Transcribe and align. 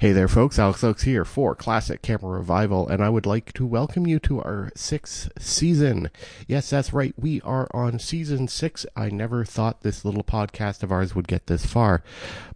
Hey 0.00 0.12
there, 0.12 0.28
folks. 0.28 0.58
Alex 0.58 0.82
Oaks 0.82 1.02
here 1.02 1.26
for 1.26 1.54
Classic 1.54 2.00
Camera 2.00 2.38
Revival, 2.38 2.88
and 2.88 3.04
I 3.04 3.10
would 3.10 3.26
like 3.26 3.52
to 3.52 3.66
welcome 3.66 4.06
you 4.06 4.18
to 4.20 4.40
our 4.40 4.72
sixth 4.74 5.28
season. 5.38 6.08
Yes, 6.48 6.70
that's 6.70 6.94
right. 6.94 7.12
We 7.18 7.42
are 7.42 7.68
on 7.74 7.98
season 7.98 8.48
six. 8.48 8.86
I 8.96 9.10
never 9.10 9.44
thought 9.44 9.82
this 9.82 10.02
little 10.02 10.24
podcast 10.24 10.82
of 10.82 10.90
ours 10.90 11.14
would 11.14 11.28
get 11.28 11.48
this 11.48 11.66
far, 11.66 12.02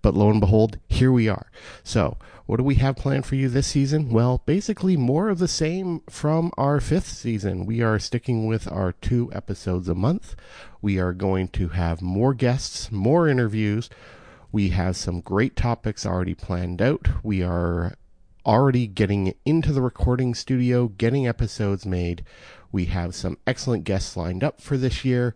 but 0.01 0.15
lo 0.15 0.31
and 0.31 0.41
behold, 0.41 0.79
here 0.89 1.13
we 1.13 1.29
are. 1.29 1.51
So, 1.83 2.17
what 2.47 2.57
do 2.57 2.63
we 2.63 2.77
have 2.77 2.97
planned 2.97 3.27
for 3.27 3.35
you 3.35 3.51
this 3.51 3.67
season? 3.67 4.09
Well, 4.09 4.41
basically, 4.47 4.97
more 4.97 5.29
of 5.29 5.39
the 5.39 5.47
same 5.47 6.01
from 6.09 6.51
our 6.57 6.81
fifth 6.81 7.09
season. 7.09 7.67
We 7.67 7.83
are 7.83 7.99
sticking 7.99 8.47
with 8.47 8.73
our 8.73 8.93
two 8.93 9.31
episodes 9.35 9.87
a 9.91 9.95
month. 9.95 10.35
We 10.81 10.99
are 10.99 11.13
going 11.13 11.49
to 11.49 11.69
have 11.69 12.01
more 12.01 12.33
guests, 12.33 12.91
more 12.91 13.29
interviews 13.29 13.91
we 14.55 14.69
have 14.69 14.97
some 14.97 15.21
great 15.21 15.57
topics 15.57 16.07
already 16.07 16.33
planned 16.33 16.81
out. 16.81 17.09
We 17.25 17.43
are 17.43 17.95
already 18.47 18.87
getting 18.87 19.35
into 19.45 19.73
the 19.73 19.83
recording 19.83 20.33
studio, 20.33 20.87
getting 20.87 21.27
episodes 21.27 21.85
made. 21.85 22.25
We 22.71 22.85
have 22.85 23.17
some 23.17 23.37
excellent 23.49 23.83
guests 23.83 24.17
lined 24.17 24.45
up 24.45 24.61
for 24.61 24.77
this 24.77 25.05
year. 25.05 25.35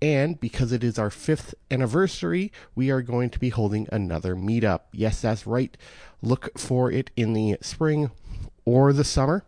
And 0.00 0.40
because 0.40 0.72
it 0.72 0.82
is 0.82 0.98
our 0.98 1.10
fifth 1.10 1.54
anniversary, 1.70 2.52
we 2.74 2.90
are 2.90 3.02
going 3.02 3.28
to 3.28 3.38
be 3.38 3.50
holding 3.50 3.86
another 3.92 4.34
meetup. 4.34 4.80
Yes, 4.92 5.20
that's 5.20 5.46
right. 5.46 5.76
Look 6.22 6.58
for 6.58 6.90
it 6.90 7.10
in 7.16 7.34
the 7.34 7.58
spring 7.60 8.12
or 8.64 8.94
the 8.94 9.04
summer. 9.04 9.44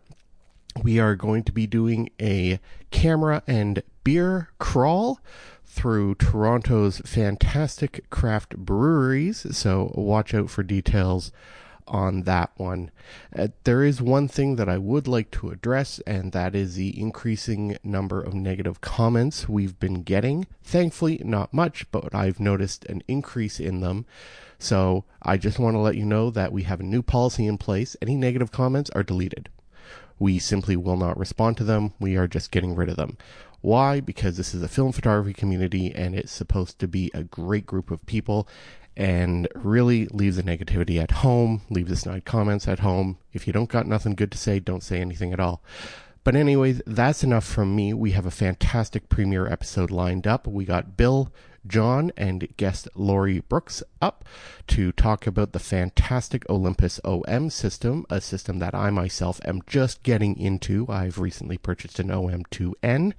We 0.83 0.99
are 0.99 1.15
going 1.15 1.43
to 1.45 1.51
be 1.51 1.65
doing 1.65 2.11
a 2.21 2.59
camera 2.91 3.41
and 3.47 3.81
beer 4.03 4.49
crawl 4.59 5.19
through 5.77 6.15
Toronto's 6.15 6.97
fantastic 7.05 8.09
craft 8.09 8.57
breweries, 8.57 9.45
so 9.55 9.91
watch 9.93 10.33
out 10.33 10.49
for 10.49 10.63
details 10.63 11.31
on 11.87 12.23
that 12.23 12.49
one. 12.57 12.89
Uh, 13.37 13.49
there 13.63 13.83
is 13.83 14.01
one 14.01 14.27
thing 14.27 14.55
that 14.55 14.67
I 14.67 14.79
would 14.79 15.07
like 15.07 15.29
to 15.31 15.51
address, 15.51 15.99
and 16.07 16.31
that 16.31 16.55
is 16.55 16.75
the 16.75 16.99
increasing 16.99 17.77
number 17.83 18.19
of 18.19 18.33
negative 18.33 18.81
comments 18.81 19.47
we've 19.47 19.79
been 19.79 20.01
getting. 20.01 20.47
Thankfully, 20.63 21.21
not 21.23 21.53
much, 21.53 21.85
but 21.91 22.13
I've 22.13 22.39
noticed 22.39 22.83
an 22.85 23.03
increase 23.07 23.59
in 23.59 23.81
them. 23.81 24.07
So 24.57 25.05
I 25.21 25.37
just 25.37 25.59
want 25.59 25.75
to 25.75 25.79
let 25.79 25.95
you 25.95 26.05
know 26.05 26.31
that 26.31 26.51
we 26.51 26.63
have 26.63 26.79
a 26.79 26.83
new 26.83 27.03
policy 27.03 27.45
in 27.45 27.59
place. 27.59 27.95
Any 28.01 28.15
negative 28.15 28.51
comments 28.51 28.89
are 28.95 29.03
deleted. 29.03 29.49
We 30.19 30.39
simply 30.39 30.75
will 30.75 30.97
not 30.97 31.19
respond 31.19 31.57
to 31.57 31.63
them. 31.63 31.93
We 31.99 32.17
are 32.17 32.27
just 32.27 32.49
getting 32.49 32.75
rid 32.75 32.89
of 32.89 32.95
them. 32.95 33.17
Why? 33.61 33.99
Because 33.99 34.37
this 34.37 34.53
is 34.53 34.61
a 34.61 34.67
film 34.67 34.91
photography 34.91 35.33
community 35.33 35.93
and 35.93 36.15
it's 36.15 36.31
supposed 36.31 36.79
to 36.79 36.87
be 36.87 37.11
a 37.13 37.23
great 37.23 37.65
group 37.65 37.91
of 37.91 38.05
people 38.05 38.47
and 38.95 39.47
really 39.53 40.07
leave 40.07 40.35
the 40.35 40.43
negativity 40.43 41.01
at 41.01 41.11
home, 41.11 41.61
leave 41.69 41.87
the 41.87 41.95
snide 41.95 42.25
comments 42.25 42.67
at 42.67 42.79
home. 42.79 43.17
If 43.31 43.45
you 43.45 43.53
don't 43.53 43.69
got 43.69 43.85
nothing 43.85 44.15
good 44.15 44.31
to 44.31 44.37
say, 44.37 44.59
don't 44.59 44.83
say 44.83 44.99
anything 44.99 45.33
at 45.33 45.39
all. 45.39 45.61
But 46.23 46.35
anyways, 46.35 46.81
that's 46.85 47.23
enough 47.23 47.45
from 47.45 47.75
me. 47.75 47.93
We 47.93 48.11
have 48.11 48.25
a 48.25 48.31
fantastic 48.31 49.07
premiere 49.07 49.47
episode 49.47 49.91
lined 49.91 50.27
up. 50.27 50.45
We 50.45 50.65
got 50.65 50.97
Bill, 50.97 51.31
John, 51.67 52.11
and 52.17 52.47
guest 52.57 52.87
Lori 52.95 53.39
Brooks 53.39 53.83
up 54.01 54.25
to 54.67 54.91
talk 54.91 55.27
about 55.27 55.53
the 55.53 55.59
fantastic 55.59 56.47
Olympus 56.49 56.99
OM 57.03 57.49
system, 57.49 58.05
a 58.09 58.21
system 58.21 58.59
that 58.59 58.75
I 58.75 58.89
myself 58.89 59.39
am 59.45 59.61
just 59.67 60.03
getting 60.03 60.37
into. 60.37 60.87
I've 60.89 61.19
recently 61.19 61.57
purchased 61.57 61.99
an 61.99 62.09
OM2N 62.09 63.13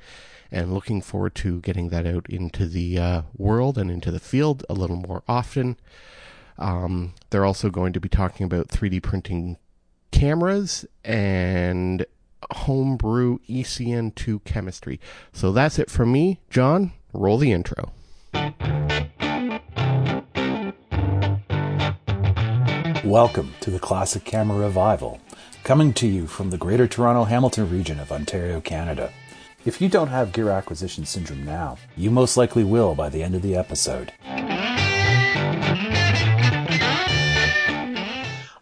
and 0.50 0.72
looking 0.72 1.00
forward 1.00 1.34
to 1.36 1.60
getting 1.60 1.90
that 1.90 2.06
out 2.06 2.26
into 2.28 2.66
the 2.66 2.98
uh, 2.98 3.22
world 3.36 3.78
and 3.78 3.90
into 3.90 4.10
the 4.10 4.20
field 4.20 4.64
a 4.68 4.74
little 4.74 4.96
more 4.96 5.22
often. 5.28 5.76
Um, 6.58 7.14
they're 7.30 7.44
also 7.44 7.70
going 7.70 7.92
to 7.92 8.00
be 8.00 8.08
talking 8.08 8.44
about 8.44 8.68
3D 8.68 9.02
printing 9.02 9.58
cameras 10.10 10.84
and 11.04 12.04
homebrew 12.50 13.38
ECN2 13.48 14.44
chemistry. 14.44 15.00
So 15.32 15.52
that's 15.52 15.78
it 15.78 15.90
from 15.90 16.12
me. 16.12 16.40
John, 16.50 16.92
roll 17.12 17.38
the 17.38 17.52
intro. 17.52 17.92
Welcome 23.04 23.54
to 23.60 23.70
the 23.70 23.78
Classic 23.80 24.24
Camera 24.24 24.58
Revival, 24.58 25.20
coming 25.64 25.92
to 25.94 26.06
you 26.06 26.26
from 26.26 26.50
the 26.50 26.58
Greater 26.58 26.86
Toronto 26.86 27.24
Hamilton 27.24 27.70
region 27.70 27.98
of 28.00 28.12
Ontario, 28.12 28.60
Canada. 28.60 29.12
If 29.64 29.80
you 29.80 29.88
don't 29.88 30.08
have 30.08 30.32
gear 30.32 30.50
acquisition 30.50 31.06
syndrome 31.06 31.44
now, 31.44 31.78
you 31.96 32.10
most 32.10 32.36
likely 32.36 32.64
will 32.64 32.94
by 32.94 33.08
the 33.08 33.22
end 33.22 33.34
of 33.34 33.42
the 33.42 33.56
episode. 33.56 34.12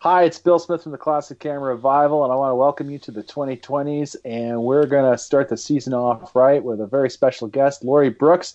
Hi, 0.00 0.22
it's 0.22 0.38
Bill 0.38 0.60
Smith 0.60 0.84
from 0.84 0.92
the 0.92 0.98
Classic 0.98 1.36
Camera 1.40 1.74
Revival, 1.74 2.22
and 2.22 2.32
I 2.32 2.36
want 2.36 2.52
to 2.52 2.54
welcome 2.54 2.88
you 2.90 2.98
to 3.00 3.10
the 3.10 3.24
2020s. 3.24 4.14
And 4.24 4.62
we're 4.62 4.86
going 4.86 5.10
to 5.10 5.18
start 5.18 5.48
the 5.48 5.56
season 5.56 5.94
off 5.94 6.36
right 6.36 6.62
with 6.62 6.80
a 6.80 6.86
very 6.86 7.10
special 7.10 7.48
guest, 7.48 7.82
Lori 7.82 8.10
Brooks. 8.10 8.54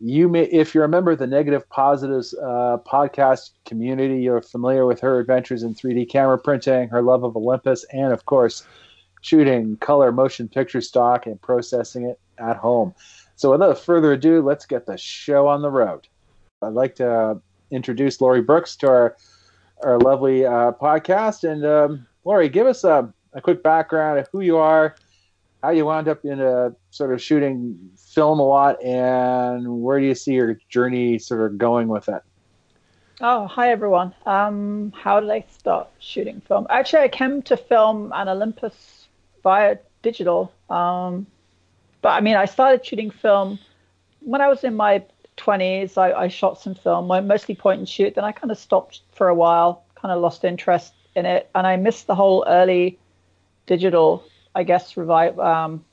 You 0.00 0.28
may, 0.28 0.44
if 0.44 0.74
you're 0.74 0.84
a 0.84 0.88
member 0.88 1.10
of 1.10 1.18
the 1.18 1.26
Negative 1.26 1.68
Positives 1.68 2.34
uh, 2.34 2.78
podcast 2.86 3.50
community, 3.66 4.22
you're 4.22 4.40
familiar 4.40 4.86
with 4.86 4.98
her 5.00 5.20
adventures 5.20 5.62
in 5.62 5.74
3D 5.74 6.08
camera 6.08 6.38
printing, 6.38 6.88
her 6.88 7.02
love 7.02 7.22
of 7.22 7.36
Olympus, 7.36 7.84
and 7.92 8.12
of 8.12 8.24
course, 8.24 8.66
shooting 9.20 9.76
color 9.76 10.10
motion 10.10 10.48
picture 10.48 10.80
stock 10.80 11.26
and 11.26 11.40
processing 11.42 12.06
it 12.06 12.18
at 12.38 12.56
home. 12.56 12.94
So, 13.36 13.50
without 13.50 13.78
further 13.78 14.12
ado, 14.12 14.40
let's 14.40 14.64
get 14.64 14.86
the 14.86 14.96
show 14.96 15.46
on 15.46 15.60
the 15.60 15.70
road. 15.70 16.08
I'd 16.62 16.72
like 16.72 16.94
to 16.96 17.40
introduce 17.70 18.20
Lori 18.20 18.40
Brooks 18.40 18.76
to 18.76 18.88
our 18.88 19.16
our 19.82 19.98
lovely 19.98 20.44
uh, 20.44 20.72
podcast. 20.72 21.50
And 21.50 21.64
um, 21.64 22.06
Lori, 22.24 22.48
give 22.48 22.66
us 22.66 22.84
a, 22.84 23.12
a, 23.32 23.40
quick 23.40 23.62
background 23.62 24.18
of 24.18 24.28
who 24.30 24.40
you 24.40 24.56
are, 24.58 24.94
how 25.62 25.70
you 25.70 25.86
wound 25.86 26.08
up 26.08 26.24
in 26.24 26.40
a 26.40 26.74
sort 26.90 27.12
of 27.12 27.22
shooting 27.22 27.78
film 27.96 28.40
a 28.40 28.46
lot, 28.46 28.82
and 28.82 29.82
where 29.82 30.00
do 30.00 30.06
you 30.06 30.14
see 30.14 30.32
your 30.32 30.58
journey 30.68 31.18
sort 31.18 31.40
of 31.42 31.58
going 31.58 31.88
with 31.88 32.08
it? 32.08 32.22
Oh, 33.20 33.46
hi 33.46 33.70
everyone. 33.70 34.14
Um, 34.24 34.92
how 34.96 35.20
did 35.20 35.30
I 35.30 35.44
start 35.50 35.88
shooting 35.98 36.40
film? 36.40 36.66
Actually, 36.70 37.02
I 37.02 37.08
came 37.08 37.42
to 37.42 37.56
film 37.56 38.12
an 38.14 38.28
Olympus 38.28 39.06
via 39.42 39.76
digital. 40.02 40.52
Um, 40.70 41.26
but 42.00 42.10
I 42.10 42.20
mean, 42.20 42.36
I 42.36 42.46
started 42.46 42.84
shooting 42.84 43.10
film 43.10 43.58
when 44.20 44.40
I 44.40 44.48
was 44.48 44.64
in 44.64 44.74
my 44.74 45.02
20s, 45.36 45.96
I, 45.96 46.12
I 46.12 46.28
shot 46.28 46.60
some 46.60 46.74
film, 46.74 47.06
mostly 47.26 47.54
point 47.54 47.78
and 47.78 47.88
shoot. 47.88 48.14
Then 48.14 48.24
I 48.24 48.32
kind 48.32 48.50
of 48.50 48.58
stopped 48.58 49.00
for 49.12 49.28
a 49.28 49.34
while, 49.34 49.84
kind 49.94 50.12
of 50.12 50.20
lost 50.20 50.44
interest 50.44 50.92
in 51.16 51.26
it, 51.26 51.50
and 51.54 51.66
I 51.66 51.76
missed 51.76 52.06
the 52.06 52.14
whole 52.14 52.44
early 52.46 52.98
digital, 53.66 54.24
I 54.54 54.64
guess, 54.64 54.96
revive, 54.96 55.38
um, 55.38 55.84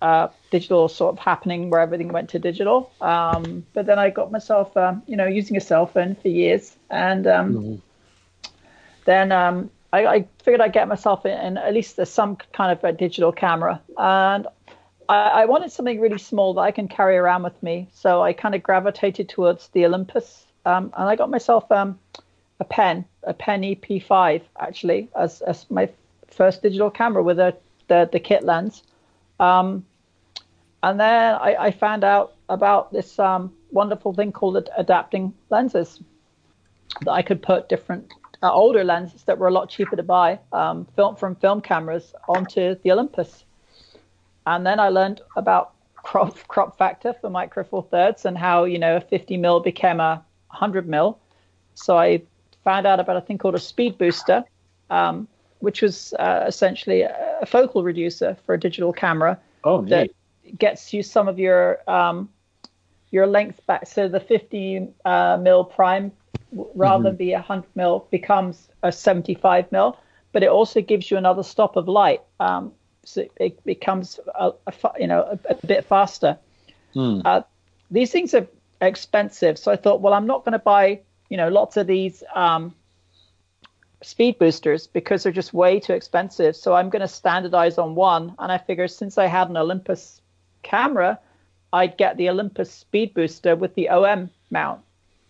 uh, 0.00 0.28
digital 0.50 0.88
sort 0.88 1.14
of 1.14 1.18
happening 1.18 1.70
where 1.70 1.80
everything 1.80 2.08
went 2.08 2.30
to 2.30 2.38
digital. 2.38 2.92
Um, 3.00 3.66
but 3.72 3.86
then 3.86 3.98
I 3.98 4.10
got 4.10 4.30
myself, 4.30 4.76
um, 4.76 5.02
you 5.06 5.16
know, 5.16 5.26
using 5.26 5.56
a 5.56 5.60
cell 5.60 5.86
phone 5.86 6.14
for 6.14 6.28
years, 6.28 6.76
and 6.90 7.26
um, 7.26 7.54
mm-hmm. 7.54 8.50
then 9.04 9.32
um, 9.32 9.70
I, 9.92 10.06
I, 10.06 10.28
figured 10.42 10.60
I'd 10.60 10.72
get 10.72 10.88
myself 10.88 11.26
in, 11.26 11.32
in 11.38 11.58
at 11.58 11.74
least 11.74 11.98
some 12.06 12.36
kind 12.52 12.70
of 12.72 12.84
a 12.84 12.92
digital 12.92 13.32
camera, 13.32 13.80
and 13.96 14.46
I, 15.08 15.14
I, 15.14 15.44
wanted 15.46 15.72
something 15.72 16.00
really 16.00 16.18
small 16.18 16.54
that 16.54 16.60
I 16.60 16.70
can 16.70 16.86
carry 16.88 17.16
around 17.16 17.42
with 17.42 17.60
me. 17.62 17.88
So 17.92 18.22
I 18.22 18.32
kind 18.32 18.54
of 18.54 18.62
gravitated 18.62 19.28
towards 19.28 19.68
the 19.68 19.86
Olympus, 19.86 20.46
um, 20.64 20.92
and 20.96 21.08
I 21.08 21.16
got 21.16 21.30
myself 21.30 21.70
um, 21.72 21.98
a 22.60 22.64
pen, 22.64 23.04
a 23.24 23.34
pen 23.34 23.62
EP5 23.62 24.42
actually, 24.60 25.08
as 25.16 25.40
as 25.40 25.68
my 25.70 25.88
first 26.30 26.62
digital 26.62 26.90
camera 26.90 27.22
with 27.22 27.38
a 27.38 27.56
the 27.88 28.08
the 28.10 28.20
kit 28.20 28.44
lens. 28.44 28.82
Um, 29.40 29.84
and 30.82 30.98
then 31.00 31.34
I, 31.34 31.56
I, 31.58 31.70
found 31.70 32.04
out 32.04 32.34
about 32.48 32.92
this 32.92 33.18
um, 33.18 33.52
wonderful 33.70 34.12
thing 34.12 34.32
called 34.32 34.68
adapting 34.76 35.34
lenses 35.50 36.00
that 37.02 37.10
I 37.10 37.22
could 37.22 37.42
put 37.42 37.68
different 37.68 38.12
uh, 38.42 38.52
older 38.52 38.84
lenses 38.84 39.24
that 39.24 39.38
were 39.38 39.48
a 39.48 39.50
lot 39.50 39.68
cheaper 39.68 39.96
to 39.96 40.02
buy 40.02 40.38
um, 40.52 40.86
film 40.96 41.16
from 41.16 41.34
film 41.36 41.60
cameras 41.60 42.14
onto 42.28 42.76
the 42.82 42.92
Olympus. 42.92 43.44
And 44.46 44.64
then 44.64 44.80
I 44.80 44.88
learned 44.88 45.20
about 45.36 45.72
crop, 45.96 46.36
crop 46.48 46.78
factor 46.78 47.12
for 47.20 47.28
micro 47.28 47.64
four 47.64 47.82
thirds 47.82 48.24
and 48.24 48.38
how, 48.38 48.64
you 48.64 48.78
know, 48.78 48.96
a 48.96 49.00
50 49.00 49.36
mil 49.36 49.60
became 49.60 50.00
a 50.00 50.24
100 50.48 50.88
mil. 50.88 51.18
So 51.74 51.98
I 51.98 52.22
found 52.64 52.86
out 52.86 53.00
about 53.00 53.16
a 53.16 53.20
thing 53.20 53.38
called 53.38 53.54
a 53.54 53.60
speed 53.60 53.98
booster, 53.98 54.44
um, 54.90 55.28
which 55.60 55.82
was 55.82 56.14
uh, 56.14 56.44
essentially 56.46 57.02
a 57.02 57.44
focal 57.46 57.82
reducer 57.82 58.36
for 58.46 58.54
a 58.54 58.60
digital 58.60 58.92
camera. 58.92 59.38
Oh, 59.64 59.80
neat. 59.80 59.90
That 59.90 60.10
gets 60.58 60.92
you 60.92 61.02
some 61.02 61.28
of 61.28 61.38
your 61.38 61.78
um, 61.90 62.28
your 63.10 63.26
length 63.26 63.64
back. 63.66 63.86
So 63.86 64.08
the 64.08 64.20
50 64.20 64.88
uh, 65.04 65.38
mil 65.40 65.64
prime, 65.64 66.12
rather 66.52 66.98
mm-hmm. 66.98 67.04
than 67.04 67.16
be 67.16 67.32
a 67.32 67.38
100 67.38 67.64
mil, 67.74 68.06
becomes 68.10 68.68
a 68.82 68.92
75 68.92 69.70
mil. 69.72 69.98
But 70.32 70.42
it 70.42 70.50
also 70.50 70.80
gives 70.80 71.10
you 71.10 71.16
another 71.16 71.42
stop 71.42 71.76
of 71.76 71.88
light. 71.88 72.20
Um, 72.38 72.72
so 73.04 73.24
it 73.36 73.64
becomes 73.64 74.20
a, 74.38 74.52
a 74.66 74.72
you 74.98 75.06
know 75.06 75.22
a, 75.22 75.52
a, 75.52 75.66
bit 75.66 75.84
faster. 75.84 76.38
Hmm. 76.92 77.20
Uh, 77.24 77.42
these 77.90 78.12
things 78.12 78.34
are 78.34 78.46
expensive, 78.82 79.58
so 79.58 79.72
I 79.72 79.76
thought, 79.76 80.02
well, 80.02 80.12
I'm 80.12 80.26
not 80.26 80.44
going 80.44 80.52
to 80.52 80.58
buy 80.58 81.00
you 81.30 81.36
know 81.36 81.48
lots 81.48 81.78
of 81.78 81.86
these 81.86 82.22
um, 82.34 82.74
speed 84.02 84.38
boosters 84.38 84.86
because 84.86 85.22
they're 85.22 85.32
just 85.32 85.52
way 85.52 85.80
too 85.80 85.92
expensive. 85.92 86.56
So 86.56 86.74
I'm 86.74 86.88
going 86.90 87.00
to 87.00 87.08
standardize 87.08 87.78
on 87.78 87.94
one. 87.94 88.34
And 88.38 88.52
I 88.52 88.58
figure 88.58 88.88
since 88.88 89.18
I 89.18 89.26
had 89.26 89.48
an 89.48 89.56
Olympus 89.56 90.20
camera, 90.62 91.18
I'd 91.72 91.96
get 91.96 92.16
the 92.16 92.30
Olympus 92.30 92.70
speed 92.70 93.14
booster 93.14 93.56
with 93.56 93.74
the 93.74 93.88
OM 93.88 94.30
mount. 94.50 94.80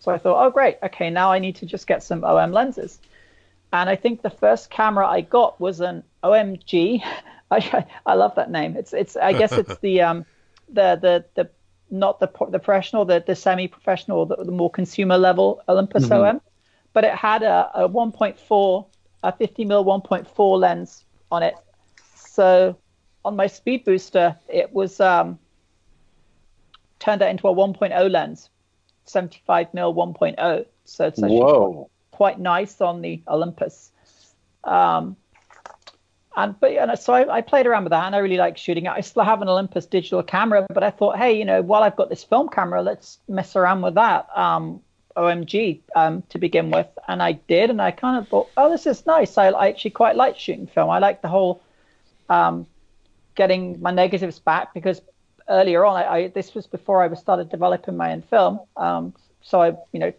So 0.01 0.13
I 0.13 0.19
thought, 0.19 0.45
oh, 0.45 0.51
great. 0.51 0.79
Okay, 0.83 1.11
now 1.11 1.33
I 1.33 1.39
need 1.39 1.57
to 1.57 1.67
just 1.67 1.87
get 1.87 2.03
some 2.03 2.25
OM 2.25 2.53
lenses. 2.53 2.99
And 3.73 3.91
I 3.91 3.97
think 3.97 4.23
the 4.23 4.31
first 4.31 4.71
camera 4.71 5.07
I 5.07 5.23
got 5.23 5.61
was 5.61 5.81
an 5.81 6.05
OMG. 6.23 7.03
I, 7.51 7.87
I 8.05 8.15
love 8.15 8.35
that 8.35 8.51
name. 8.51 8.77
It's 8.77 8.93
it's 8.93 9.17
I 9.17 9.33
guess 9.33 9.53
it's 9.53 9.79
the 9.81 10.03
um 10.03 10.27
the 10.69 10.99
the 11.01 11.25
the 11.35 11.51
not 11.91 12.21
the 12.21 12.31
the 12.51 12.59
professional, 12.59 13.07
the 13.07 13.25
the 13.27 13.35
semi-professional, 13.35 14.27
the, 14.27 14.37
the 14.37 14.53
more 14.53 14.71
consumer 14.71 15.17
level 15.17 15.63
Olympus 15.69 16.05
mm-hmm. 16.05 16.37
OM 16.37 16.41
but 16.93 17.05
it 17.05 17.15
had 17.15 17.43
a, 17.43 17.71
a 17.75 17.89
1.4, 17.89 18.87
a 19.23 19.33
50 19.33 19.65
mil 19.65 19.85
1.4 19.85 20.59
lens 20.59 21.05
on 21.31 21.43
it. 21.43 21.55
So 22.15 22.77
on 23.25 23.37
my 23.37 23.47
speed 23.47 23.85
booster, 23.85 24.37
it 24.49 24.73
was 24.73 25.01
um, 25.01 25.39
turned 26.99 27.21
that 27.21 27.31
into 27.31 27.49
a 27.49 27.55
1.0 27.55 28.11
lens, 28.11 28.51
75 29.05 29.75
mil 29.75 29.95
1.0. 29.95 30.67
So 30.85 31.07
it's 31.07 31.23
actually 31.23 31.39
Whoa. 31.39 31.91
quite 32.11 32.39
nice 32.39 32.81
on 32.81 33.03
the 33.03 33.23
Olympus. 33.29 33.93
Um, 34.65 35.17
and 36.37 36.59
but 36.61 36.71
and 36.73 36.97
so 36.99 37.15
I, 37.15 37.39
I, 37.39 37.41
played 37.41 37.67
around 37.67 37.85
with 37.85 37.91
that, 37.91 38.05
and 38.05 38.15
I 38.15 38.19
really 38.19 38.37
like 38.37 38.57
shooting 38.57 38.87
it. 38.87 38.91
I 38.91 39.01
still 39.01 39.25
have 39.25 39.43
an 39.43 39.49
Olympus 39.49 39.87
digital 39.87 40.23
camera, 40.23 40.67
but 40.73 40.85
I 40.85 40.91
thought, 40.91 41.19
hey, 41.19 41.37
you 41.37 41.45
know, 41.45 41.63
while 41.63 41.83
I've 41.83 41.97
got 41.97 42.11
this 42.11 42.23
film 42.23 42.49
camera, 42.49 42.81
let's 42.81 43.19
mess 43.29 43.57
around 43.57 43.83
with 43.83 43.95
that. 43.95 44.29
Um, 44.37 44.81
OMG 45.19 45.81
um, 45.97 46.23
to 46.31 46.39
begin 46.39 46.71
with, 46.71 46.87
and 47.09 47.23
I 47.23 47.33
did, 47.33 47.71
and 47.71 47.83
I 47.83 47.91
kind 47.91 48.17
of 48.19 48.29
thought, 48.29 48.49
oh, 48.57 48.71
this 48.71 48.87
is 48.87 49.05
nice. 49.05 49.37
I, 49.37 49.49
I 49.49 49.69
actually 49.69 49.91
quite 49.91 50.17
like 50.17 50.39
shooting 50.39 50.67
film. 50.67 50.91
I 50.91 50.99
like 50.99 51.23
the 51.23 51.29
whole 51.29 51.61
um, 52.29 52.67
getting 53.35 53.81
my 53.81 53.91
negatives 53.91 54.39
back 54.39 54.73
because 54.75 55.01
earlier 55.49 55.85
on, 55.85 55.97
I, 55.97 56.07
I, 56.07 56.29
this 56.29 56.55
was 56.55 56.67
before 56.67 57.03
I 57.03 57.09
was 57.09 57.19
started 57.19 57.51
developing 57.51 57.97
my 57.97 58.13
own 58.13 58.23
film. 58.23 58.61
Um, 58.77 59.15
so 59.43 59.61
I, 59.61 59.69
you 59.93 60.01
know, 60.01 60.13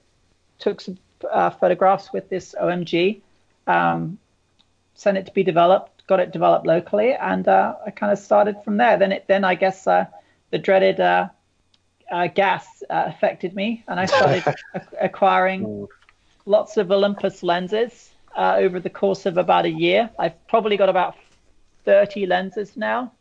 took 0.60 0.82
some 0.82 0.98
uh, 1.32 1.50
photographs 1.50 2.12
with 2.12 2.30
this 2.30 2.56
OMG, 2.60 3.22
um, 3.68 4.18
sent 4.96 5.18
it 5.18 5.26
to 5.26 5.32
be 5.32 5.44
developed, 5.44 6.06
got 6.08 6.20
it 6.20 6.32
developed 6.32 6.66
locally, 6.66 7.14
and 7.14 7.48
uh, 7.48 7.76
I 7.86 7.92
kind 7.92 8.12
of 8.12 8.20
started 8.20 8.56
from 8.64 8.78
there. 8.78 8.98
Then 8.98 9.12
it, 9.12 9.26
then 9.28 9.44
I 9.44 9.56
guess 9.56 9.88
uh, 9.88 10.06
the 10.52 10.58
dreaded 10.58 11.00
uh, 12.12 12.28
gas 12.28 12.84
uh, 12.90 13.06
affected 13.08 13.56
me, 13.56 13.84
and 13.88 14.00
I 14.00 14.06
started 14.06 14.44
acquiring 15.02 15.88
lots 16.46 16.78
of 16.78 16.92
Olympus 16.92 17.44
lenses 17.44 18.10
uh, 18.36 18.56
over 18.58 18.80
the 18.80 18.90
course 18.90 19.26
of 19.26 19.38
about 19.38 19.66
a 19.66 19.70
year. 19.70 20.10
I've 20.18 20.48
probably 20.48 20.78
got 20.78 20.90
about 20.90 21.16
30 21.86 22.26
lenses 22.26 22.76
now. 22.76 23.12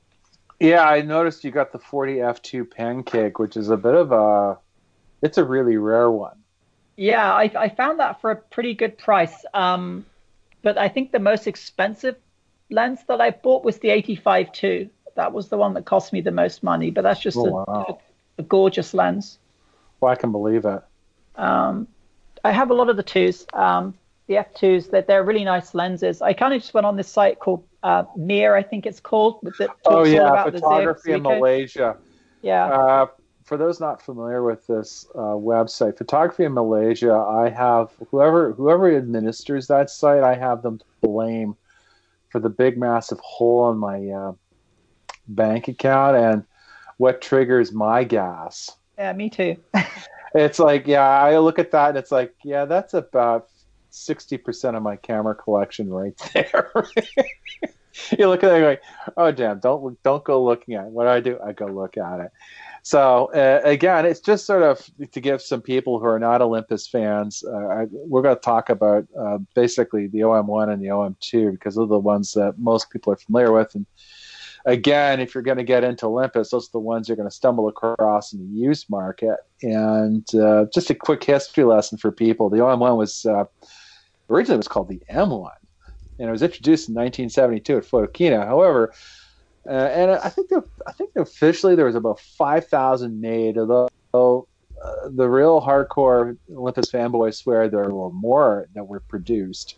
Yeah, 0.60 0.88
I 0.88 1.02
noticed 1.02 1.44
you 1.44 1.50
got 1.50 1.72
the 1.72 1.78
40 1.78 2.16
f2 2.16 2.70
pancake, 2.70 3.38
which 3.38 3.56
is 3.56 3.70
a 3.70 3.76
bit 3.76 3.94
of 3.94 4.12
a, 4.12 4.58
it's 5.22 5.38
a 5.38 5.44
really 5.44 5.76
rare 5.76 6.10
one. 6.10 6.36
Yeah, 6.96 7.32
I, 7.32 7.50
I 7.56 7.68
found 7.68 8.00
that 8.00 8.20
for 8.20 8.32
a 8.32 8.36
pretty 8.36 8.74
good 8.74 8.98
price. 8.98 9.44
Um, 9.54 10.04
but 10.62 10.76
I 10.76 10.88
think 10.88 11.12
the 11.12 11.20
most 11.20 11.46
expensive 11.46 12.16
lens 12.70 12.98
that 13.06 13.20
I 13.20 13.30
bought 13.30 13.64
was 13.64 13.78
the 13.78 13.90
85 13.90 14.52
2. 14.52 14.90
That 15.14 15.32
was 15.32 15.48
the 15.48 15.56
one 15.56 15.74
that 15.74 15.84
cost 15.84 16.12
me 16.12 16.20
the 16.20 16.32
most 16.32 16.62
money, 16.62 16.90
but 16.90 17.02
that's 17.02 17.20
just 17.20 17.36
oh, 17.36 17.46
a, 17.46 17.50
wow 17.50 18.00
a 18.38 18.42
gorgeous 18.42 18.94
lens. 18.94 19.38
Well, 20.00 20.12
I 20.12 20.16
can 20.16 20.32
believe 20.32 20.64
it. 20.64 20.82
Um, 21.36 21.88
I 22.44 22.52
have 22.52 22.70
a 22.70 22.74
lot 22.74 22.88
of 22.88 22.96
the 22.96 23.02
twos, 23.02 23.46
um, 23.52 23.94
the 24.26 24.34
f2s. 24.34 24.90
That 24.90 25.06
they're 25.06 25.24
really 25.24 25.44
nice 25.44 25.74
lenses. 25.74 26.22
I 26.22 26.32
kind 26.32 26.54
of 26.54 26.60
just 26.60 26.74
went 26.74 26.86
on 26.86 26.96
this 26.96 27.08
site 27.08 27.40
called 27.40 27.64
uh, 27.82 28.04
Mir, 28.16 28.54
I 28.54 28.62
think 28.62 28.86
it's 28.86 29.00
called. 29.00 29.40
That 29.58 29.70
oh 29.86 30.04
yeah, 30.04 30.44
photography 30.44 31.12
in 31.12 31.22
Malaysia. 31.22 31.96
Yeah. 32.42 32.66
Uh, 32.66 33.06
for 33.44 33.56
those 33.56 33.80
not 33.80 34.02
familiar 34.02 34.42
with 34.42 34.66
this 34.66 35.06
uh, 35.14 35.34
website, 35.34 35.96
photography 35.96 36.44
in 36.44 36.52
Malaysia, 36.52 37.14
I 37.14 37.48
have 37.48 37.90
whoever 38.10 38.52
whoever 38.52 38.94
administers 38.94 39.68
that 39.68 39.90
site, 39.90 40.22
I 40.22 40.34
have 40.34 40.62
them 40.62 40.78
to 40.78 40.84
blame 41.00 41.56
for 42.28 42.40
the 42.40 42.50
big 42.50 42.76
massive 42.76 43.18
hole 43.20 43.70
in 43.70 43.78
my 43.78 44.08
uh, 44.08 44.32
bank 45.28 45.68
account 45.68 46.16
and 46.16 46.44
what 46.98 47.20
triggers 47.20 47.72
my 47.72 48.04
gas. 48.04 48.70
Yeah, 48.98 49.12
me 49.12 49.30
too. 49.30 49.56
it's 50.34 50.58
like, 50.58 50.86
yeah, 50.86 51.08
I 51.08 51.38
look 51.38 51.58
at 51.58 51.70
that 51.70 51.90
and 51.90 51.98
it's 51.98 52.12
like, 52.12 52.34
yeah, 52.44 52.64
that's 52.64 52.94
about 52.94 53.48
60% 53.92 54.76
of 54.76 54.82
my 54.82 54.96
camera 54.96 55.34
collection 55.34 55.90
right 55.90 56.16
there. 56.34 56.70
you 58.16 58.28
look 58.28 58.44
at 58.44 58.52
it 58.52 58.64
like, 58.64 58.82
oh 59.16 59.32
damn, 59.32 59.60
don't 59.60 60.00
don't 60.02 60.24
go 60.24 60.44
looking 60.44 60.74
at 60.74 60.86
it. 60.86 60.90
What 60.90 61.04
do 61.04 61.10
I 61.10 61.20
do? 61.20 61.38
I 61.44 61.52
go 61.52 61.66
look 61.66 61.96
at 61.96 62.20
it. 62.20 62.30
So 62.82 63.30
uh, 63.34 63.60
again, 63.64 64.06
it's 64.06 64.20
just 64.20 64.46
sort 64.46 64.62
of 64.62 64.88
to 65.12 65.20
give 65.20 65.42
some 65.42 65.60
people 65.60 65.98
who 65.98 66.06
are 66.06 66.18
not 66.18 66.40
Olympus 66.42 66.86
fans. 66.86 67.44
Uh, 67.46 67.66
I, 67.66 67.86
we're 67.90 68.22
going 68.22 68.36
to 68.36 68.40
talk 68.40 68.70
about 68.70 69.06
uh, 69.18 69.38
basically 69.54 70.06
the 70.06 70.20
OM1 70.20 70.72
and 70.72 70.82
the 70.82 70.88
OM2 70.88 71.52
because 71.52 71.74
those 71.74 71.84
are 71.84 71.88
the 71.88 71.98
ones 71.98 72.32
that 72.32 72.58
most 72.58 72.90
people 72.90 73.12
are 73.12 73.16
familiar 73.16 73.52
with, 73.52 73.74
and 73.74 73.86
again, 74.68 75.18
if 75.18 75.34
you're 75.34 75.42
going 75.42 75.56
to 75.56 75.64
get 75.64 75.82
into 75.82 76.06
Olympus, 76.06 76.50
those 76.50 76.68
are 76.68 76.72
the 76.72 76.78
ones 76.78 77.08
you're 77.08 77.16
going 77.16 77.28
to 77.28 77.34
stumble 77.34 77.68
across 77.68 78.32
in 78.32 78.38
the 78.38 78.58
used 78.58 78.88
market. 78.90 79.38
And 79.62 80.26
uh, 80.34 80.66
just 80.72 80.90
a 80.90 80.94
quick 80.94 81.24
history 81.24 81.64
lesson 81.64 81.98
for 81.98 82.12
people: 82.12 82.50
the 82.50 82.58
OM1 82.58 82.96
was 82.96 83.24
uh, 83.24 83.44
originally 84.30 84.58
was 84.58 84.68
called 84.68 84.88
the 84.88 85.00
M1, 85.10 85.50
and 86.18 86.28
it 86.28 86.30
was 86.30 86.42
introduced 86.42 86.88
in 86.88 86.94
1972 86.94 87.78
at 87.78 87.84
Photokina. 87.84 88.46
However, 88.46 88.92
uh, 89.66 89.72
and 89.72 90.10
I 90.12 90.28
think 90.28 90.50
the, 90.50 90.62
I 90.86 90.92
think 90.92 91.10
officially 91.16 91.74
there 91.74 91.86
was 91.86 91.96
about 91.96 92.20
5,000 92.20 93.20
made, 93.20 93.58
although 93.58 93.88
uh, 94.14 95.08
the 95.08 95.28
real 95.28 95.60
hardcore 95.60 96.36
Olympus 96.54 96.90
fanboys 96.90 97.34
swear 97.34 97.68
there 97.68 97.90
were 97.90 98.10
more 98.10 98.68
that 98.74 98.84
were 98.84 99.00
produced. 99.00 99.76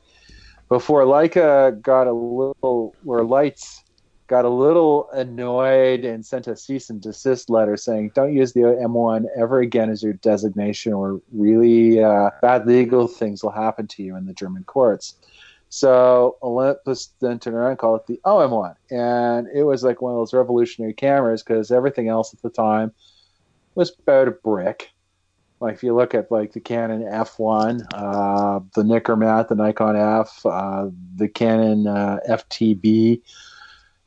Before 0.68 1.02
Leica 1.02 1.80
got 1.80 2.06
a 2.06 2.12
little, 2.12 2.94
where 3.02 3.24
Leitz 3.24 3.82
got 4.30 4.44
a 4.44 4.48
little 4.48 5.10
annoyed 5.10 6.04
and 6.04 6.24
sent 6.24 6.46
a 6.46 6.54
cease 6.54 6.88
and 6.88 7.02
desist 7.02 7.50
letter 7.50 7.76
saying, 7.76 8.12
"Don't 8.14 8.32
use 8.32 8.52
the 8.52 8.60
M1 8.60 9.26
ever 9.36 9.58
again 9.58 9.90
as 9.90 10.04
your 10.04 10.12
designation, 10.12 10.92
or 10.92 11.20
really 11.32 12.02
uh, 12.02 12.30
bad 12.40 12.64
legal 12.64 13.08
things 13.08 13.42
will 13.42 13.50
happen 13.50 13.88
to 13.88 14.04
you 14.04 14.16
in 14.16 14.26
the 14.26 14.32
German 14.32 14.62
courts." 14.62 15.16
So 15.68 16.36
Olympus 16.44 17.12
then 17.20 17.40
turned 17.40 17.56
around 17.56 17.70
and 17.70 17.78
called 17.78 18.02
it 18.02 18.06
the 18.06 18.20
OM1, 18.24 18.76
and 18.92 19.48
it 19.52 19.64
was 19.64 19.82
like 19.82 20.00
one 20.00 20.12
of 20.12 20.18
those 20.18 20.32
revolutionary 20.32 20.94
cameras 20.94 21.42
because 21.42 21.72
everything 21.72 22.08
else 22.08 22.32
at 22.32 22.40
the 22.40 22.50
time 22.50 22.92
was 23.74 23.92
about 23.98 24.28
a 24.28 24.30
brick. 24.30 24.90
Like 25.58 25.74
if 25.74 25.82
you 25.82 25.94
look 25.94 26.14
at 26.14 26.30
like 26.30 26.52
the 26.52 26.60
Canon 26.60 27.02
F1, 27.02 27.84
uh, 27.92 28.60
the 28.76 28.82
Nikkormat, 28.82 29.48
the 29.48 29.56
Nikon 29.56 29.96
F, 29.96 30.46
uh, 30.46 30.88
the 31.16 31.28
Canon 31.28 31.88
uh, 31.88 32.20
FTB 32.28 33.22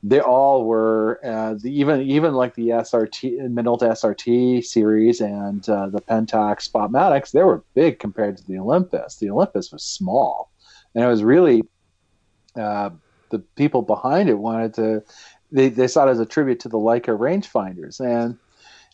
they 0.03 0.19
all 0.19 0.65
were 0.65 1.19
uh, 1.23 1.53
the, 1.53 1.71
even 1.71 2.01
even 2.01 2.33
like 2.33 2.55
the 2.55 2.69
SRT 2.69 3.39
Minolta 3.49 3.89
SRT 3.89 4.63
series 4.65 5.21
and 5.21 5.67
uh, 5.69 5.87
the 5.87 6.01
Pentax 6.01 6.69
Spotmatics 6.69 7.31
they 7.31 7.41
were 7.41 7.63
big 7.73 7.99
compared 7.99 8.35
to 8.37 8.45
the 8.45 8.59
Olympus. 8.59 9.15
The 9.15 9.29
Olympus 9.29 9.71
was 9.71 9.83
small, 9.83 10.51
and 10.93 11.05
it 11.05 11.07
was 11.07 11.23
really 11.23 11.63
uh, 12.57 12.89
the 13.29 13.39
people 13.39 13.81
behind 13.81 14.29
it 14.29 14.37
wanted 14.37 14.73
to 14.75 15.03
they, 15.53 15.69
they 15.69 15.87
saw 15.87 16.07
it 16.07 16.11
as 16.11 16.19
a 16.19 16.25
tribute 16.25 16.59
to 16.61 16.69
the 16.69 16.77
Leica 16.77 17.17
rangefinders 17.17 17.99
and. 17.99 18.37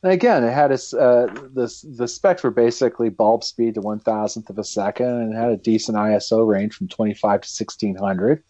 And 0.02 0.14
again, 0.14 0.46
it 0.46 0.54
had 0.54 0.72
a, 0.72 0.76
uh, 0.98 1.28
the 1.54 1.86
the 1.98 2.08
specs 2.08 2.42
were 2.42 2.52
basically 2.52 3.10
bulb 3.10 3.44
speed 3.44 3.74
to 3.74 3.82
one 3.82 4.00
thousandth 4.00 4.50
of 4.50 4.58
a 4.58 4.64
second, 4.64 5.08
and 5.08 5.34
it 5.34 5.36
had 5.36 5.52
a 5.52 5.58
decent 5.58 5.98
ISO 5.98 6.48
range 6.48 6.74
from 6.74 6.88
25 6.88 7.20
to 7.20 7.34
1600 7.36 8.42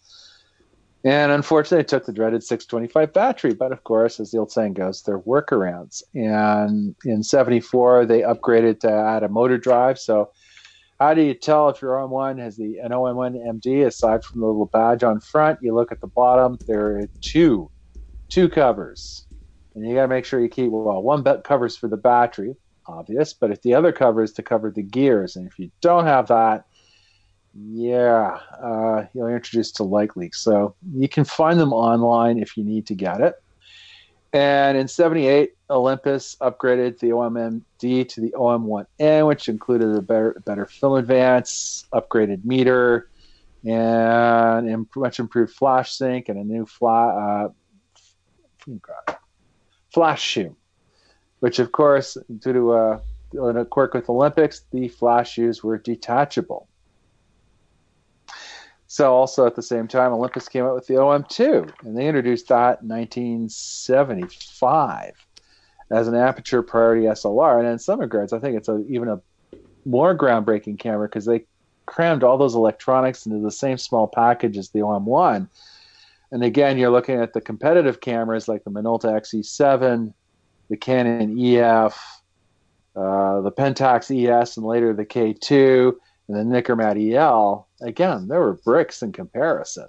and 1.02 1.32
unfortunately, 1.32 1.80
it 1.80 1.88
took 1.88 2.04
the 2.04 2.12
dreaded 2.12 2.42
625 2.42 3.12
battery. 3.12 3.54
But 3.54 3.72
of 3.72 3.84
course, 3.84 4.20
as 4.20 4.30
the 4.30 4.38
old 4.38 4.52
saying 4.52 4.74
goes, 4.74 5.02
they're 5.02 5.20
workarounds. 5.20 6.02
And 6.14 6.94
in 7.04 7.22
74, 7.22 8.06
they 8.06 8.20
upgraded 8.20 8.80
to 8.80 8.92
add 8.92 9.22
a 9.22 9.28
motor 9.28 9.56
drive. 9.56 9.98
So, 9.98 10.30
how 10.98 11.14
do 11.14 11.22
you 11.22 11.32
tell 11.32 11.70
if 11.70 11.80
your 11.80 11.92
OM1 11.92 12.38
has 12.40 12.58
the 12.58 12.78
an 12.78 12.90
OM1 12.90 13.34
MD 13.34 13.86
aside 13.86 14.22
from 14.22 14.42
the 14.42 14.46
little 14.46 14.66
badge 14.66 15.02
on 15.02 15.20
front? 15.20 15.58
You 15.62 15.74
look 15.74 15.90
at 15.90 16.00
the 16.02 16.08
bottom, 16.08 16.58
there 16.68 16.98
are 16.98 17.08
two, 17.22 17.70
two 18.28 18.50
covers. 18.50 19.26
And 19.74 19.88
you 19.88 19.94
got 19.94 20.02
to 20.02 20.08
make 20.08 20.26
sure 20.26 20.40
you 20.40 20.48
keep, 20.48 20.70
well, 20.70 21.02
one 21.02 21.24
covers 21.42 21.76
for 21.76 21.88
the 21.88 21.96
battery, 21.96 22.54
obvious, 22.86 23.32
but 23.32 23.50
if 23.50 23.62
the 23.62 23.72
other 23.72 23.92
cover 23.92 24.22
is 24.22 24.32
to 24.32 24.42
cover 24.42 24.70
the 24.70 24.82
gears. 24.82 25.36
And 25.36 25.46
if 25.46 25.58
you 25.58 25.70
don't 25.80 26.06
have 26.06 26.26
that, 26.26 26.64
yeah, 27.54 28.38
uh, 28.62 29.06
you're 29.12 29.34
introduced 29.34 29.76
to 29.76 29.82
light 29.82 30.16
leaks. 30.16 30.40
So 30.40 30.74
you 30.94 31.08
can 31.08 31.24
find 31.24 31.58
them 31.58 31.72
online 31.72 32.38
if 32.38 32.56
you 32.56 32.64
need 32.64 32.86
to 32.86 32.94
get 32.94 33.20
it. 33.20 33.34
And 34.32 34.78
in 34.78 34.86
78, 34.86 35.54
Olympus 35.70 36.36
upgraded 36.40 37.00
the 37.00 37.08
OMMD 37.08 38.08
to 38.08 38.20
the 38.20 38.30
OM1N, 38.30 39.26
which 39.26 39.48
included 39.48 39.94
a 39.96 40.02
better, 40.02 40.40
better 40.46 40.66
film 40.66 40.98
advance, 40.98 41.86
upgraded 41.92 42.44
meter, 42.44 43.10
and 43.64 44.86
much 44.94 45.18
improved 45.18 45.52
flash 45.52 45.92
sync 45.92 46.28
and 46.28 46.38
a 46.38 46.44
new 46.44 46.64
fly, 46.64 47.50
uh, 48.68 49.14
flash 49.92 50.22
shoe, 50.22 50.56
which 51.40 51.58
of 51.58 51.72
course, 51.72 52.16
due 52.38 52.52
to 52.52 52.72
uh, 52.72 53.00
a 53.36 53.64
quirk 53.64 53.94
with 53.94 54.08
Olympus, 54.08 54.64
the 54.70 54.88
flash 54.88 55.32
shoes 55.32 55.64
were 55.64 55.76
detachable. 55.76 56.68
So 58.92 59.14
also 59.14 59.46
at 59.46 59.54
the 59.54 59.62
same 59.62 59.86
time, 59.86 60.12
Olympus 60.12 60.48
came 60.48 60.64
out 60.64 60.74
with 60.74 60.88
the 60.88 60.94
OM2, 60.94 61.84
and 61.84 61.96
they 61.96 62.08
introduced 62.08 62.48
that 62.48 62.82
in 62.82 62.88
1975 62.88 65.12
as 65.92 66.08
an 66.08 66.16
aperture 66.16 66.60
priority 66.60 67.02
SLR. 67.02 67.60
And 67.60 67.68
in 67.68 67.78
some 67.78 68.00
regards, 68.00 68.32
I 68.32 68.40
think 68.40 68.56
it's 68.56 68.68
a, 68.68 68.84
even 68.88 69.08
a 69.08 69.20
more 69.84 70.18
groundbreaking 70.18 70.80
camera 70.80 71.06
because 71.06 71.24
they 71.24 71.44
crammed 71.86 72.24
all 72.24 72.36
those 72.36 72.56
electronics 72.56 73.26
into 73.26 73.38
the 73.38 73.52
same 73.52 73.78
small 73.78 74.08
package 74.08 74.58
as 74.58 74.70
the 74.70 74.80
OM1. 74.80 75.46
And 76.32 76.42
again, 76.42 76.76
you're 76.76 76.90
looking 76.90 77.20
at 77.20 77.32
the 77.32 77.40
competitive 77.40 78.00
cameras 78.00 78.48
like 78.48 78.64
the 78.64 78.72
Minolta 78.72 79.04
XE7, 79.04 80.12
the 80.68 80.76
Canon 80.76 81.38
EF, 81.38 81.96
uh, 82.96 83.40
the 83.42 83.52
Pentax 83.52 84.10
ES, 84.10 84.56
and 84.56 84.66
later 84.66 84.92
the 84.92 85.06
K2, 85.06 85.94
and 86.26 86.36
the 86.36 86.42
Nikkormat 86.42 87.14
EL. 87.14 87.68
Again, 87.82 88.28
there 88.28 88.40
were 88.40 88.54
bricks 88.54 89.02
in 89.02 89.12
comparison. 89.12 89.88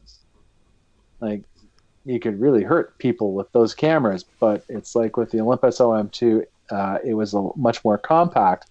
Like 1.19 1.43
you 2.05 2.19
could 2.19 2.39
really 2.39 2.63
hurt 2.63 2.97
people 2.97 3.33
with 3.33 3.51
those 3.51 3.73
cameras, 3.73 4.25
but 4.39 4.63
it's 4.69 4.95
like 4.95 5.17
with 5.17 5.31
the 5.31 5.41
Olympus 5.41 5.79
OM2, 5.79 6.45
uh, 6.71 6.97
it 7.03 7.13
was 7.13 7.33
a 7.33 7.49
much 7.55 7.83
more 7.83 7.97
compact. 7.97 8.69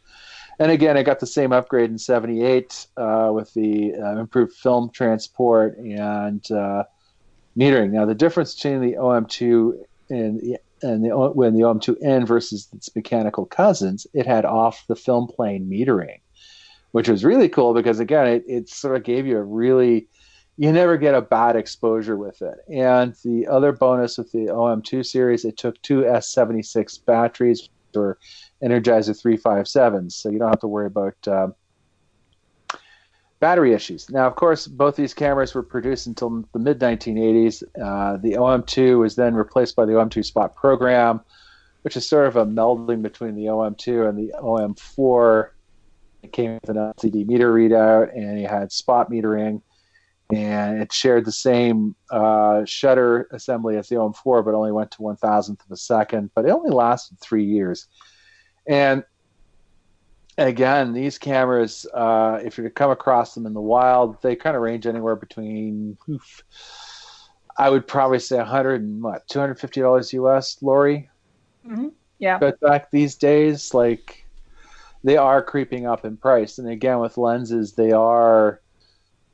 And 0.58 0.70
again, 0.70 0.96
I 0.96 1.02
got 1.02 1.20
the 1.20 1.26
same 1.26 1.52
upgrade 1.52 1.90
in 1.90 1.98
'78 1.98 2.86
uh, 2.96 3.30
with 3.32 3.52
the 3.54 3.94
uh, 3.94 4.18
improved 4.18 4.54
film 4.54 4.90
transport 4.90 5.78
and 5.78 6.44
uh, 6.50 6.84
metering. 7.56 7.90
Now, 7.90 8.04
the 8.04 8.14
difference 8.14 8.54
between 8.54 8.80
the 8.80 8.94
OM2 8.94 9.84
and 10.10 10.58
and 10.82 11.04
the 11.04 11.10
when 11.10 11.54
the 11.54 11.62
OM2N 11.62 12.26
versus 12.26 12.68
its 12.74 12.94
mechanical 12.94 13.46
cousins, 13.46 14.06
it 14.12 14.26
had 14.26 14.44
off 14.44 14.84
the 14.86 14.96
film 14.96 15.28
plane 15.28 15.68
metering, 15.68 16.20
which 16.92 17.08
was 17.08 17.24
really 17.24 17.48
cool 17.48 17.74
because 17.74 18.00
again, 18.00 18.26
it, 18.26 18.44
it 18.46 18.68
sort 18.68 18.96
of 18.96 19.04
gave 19.04 19.26
you 19.26 19.36
a 19.36 19.42
really 19.42 20.08
you 20.60 20.70
never 20.70 20.98
get 20.98 21.14
a 21.14 21.22
bad 21.22 21.56
exposure 21.56 22.18
with 22.18 22.42
it. 22.42 22.58
And 22.70 23.14
the 23.24 23.46
other 23.46 23.72
bonus 23.72 24.18
with 24.18 24.30
the 24.30 24.48
OM2 24.48 25.06
series, 25.06 25.46
it 25.46 25.56
took 25.56 25.80
two 25.80 26.02
S76 26.02 27.02
batteries 27.06 27.70
or 27.96 28.18
Energizer 28.62 29.18
357s, 29.18 30.12
so 30.12 30.28
you 30.28 30.38
don't 30.38 30.50
have 30.50 30.60
to 30.60 30.66
worry 30.66 30.86
about 30.86 31.16
uh, 31.26 31.48
battery 33.40 33.72
issues. 33.72 34.10
Now, 34.10 34.26
of 34.26 34.36
course, 34.36 34.66
both 34.66 34.96
these 34.96 35.14
cameras 35.14 35.54
were 35.54 35.62
produced 35.62 36.06
until 36.06 36.44
the 36.52 36.58
mid 36.58 36.78
1980s. 36.78 37.62
Uh, 37.82 38.18
the 38.18 38.32
OM2 38.32 38.98
was 38.98 39.16
then 39.16 39.34
replaced 39.34 39.74
by 39.74 39.86
the 39.86 39.92
OM2 39.92 40.24
Spot 40.24 40.54
program, 40.54 41.22
which 41.82 41.96
is 41.96 42.06
sort 42.06 42.26
of 42.26 42.36
a 42.36 42.44
melding 42.44 43.00
between 43.00 43.34
the 43.34 43.46
OM2 43.46 44.08
and 44.08 44.18
the 44.18 44.34
OM4. 44.38 45.48
It 46.22 46.32
came 46.32 46.54
with 46.54 46.68
an 46.68 46.76
LCD 46.76 47.26
meter 47.26 47.52
readout, 47.52 48.14
and 48.14 48.38
it 48.38 48.48
had 48.48 48.72
spot 48.72 49.10
metering 49.10 49.62
and 50.32 50.80
it 50.80 50.92
shared 50.92 51.24
the 51.24 51.32
same 51.32 51.94
uh, 52.10 52.64
shutter 52.64 53.28
assembly 53.32 53.76
as 53.76 53.88
the 53.88 53.96
OM4, 53.96 54.44
but 54.44 54.54
only 54.54 54.72
went 54.72 54.90
to 54.92 55.02
one 55.02 55.16
thousandth 55.16 55.64
of 55.64 55.70
a 55.70 55.76
second. 55.76 56.30
But 56.34 56.44
it 56.44 56.50
only 56.50 56.70
lasted 56.70 57.18
three 57.18 57.44
years. 57.44 57.88
And 58.66 59.04
again, 60.38 60.92
these 60.92 61.18
cameras, 61.18 61.86
uh, 61.92 62.40
if 62.44 62.56
you're 62.56 62.68
to 62.68 62.74
come 62.74 62.90
across 62.90 63.34
them 63.34 63.46
in 63.46 63.54
the 63.54 63.60
wild, 63.60 64.22
they 64.22 64.36
kind 64.36 64.56
of 64.56 64.62
range 64.62 64.86
anywhere 64.86 65.16
between, 65.16 65.98
oof, 66.08 66.44
I 67.58 67.68
would 67.68 67.86
probably 67.86 68.20
say 68.20 68.36
100 68.36 68.82
and 68.82 69.02
what, 69.02 69.26
250 69.28 69.80
dollars 69.80 70.12
US, 70.12 70.62
Lori. 70.62 71.10
Mm-hmm. 71.66 71.88
Yeah. 72.18 72.38
But 72.38 72.60
back 72.60 72.90
these 72.90 73.16
days, 73.16 73.74
like 73.74 74.19
they 75.02 75.16
are 75.16 75.42
creeping 75.42 75.86
up 75.86 76.04
in 76.04 76.16
price, 76.16 76.58
and 76.58 76.68
again 76.68 76.98
with 77.00 77.16
lenses, 77.16 77.72
they 77.72 77.92
are 77.92 78.60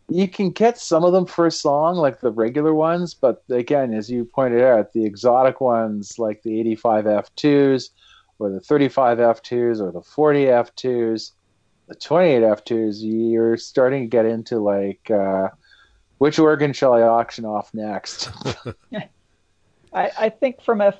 you 0.08 0.28
can 0.28 0.50
get 0.50 0.78
some 0.78 1.04
of 1.04 1.12
them 1.12 1.26
for 1.26 1.46
a 1.46 1.50
song, 1.50 1.96
like 1.96 2.20
the 2.20 2.30
regular 2.30 2.72
ones, 2.72 3.12
but 3.14 3.42
again, 3.50 3.92
as 3.92 4.08
you 4.08 4.24
pointed 4.24 4.62
out, 4.62 4.92
the 4.92 5.04
exotic 5.04 5.60
ones 5.60 6.18
like 6.18 6.42
the 6.42 6.60
85 6.60 7.04
F2s 7.06 7.90
or 8.38 8.50
the 8.50 8.60
35 8.60 9.18
F2s 9.18 9.80
or 9.80 9.90
the 9.90 10.02
40 10.02 10.44
F2s, 10.44 11.32
the 11.88 11.94
28 11.96 12.42
F2s, 12.42 12.98
you're 13.00 13.56
starting 13.56 14.02
to 14.02 14.08
get 14.08 14.26
into 14.26 14.58
like 14.58 15.10
uh, 15.10 15.48
which 16.18 16.38
organ 16.38 16.72
shall 16.72 16.92
I 16.92 17.02
auction 17.02 17.44
off 17.44 17.74
next? 17.74 18.30
I, 19.92 20.10
I 20.18 20.28
think 20.28 20.62
from 20.62 20.80
a 20.80 20.94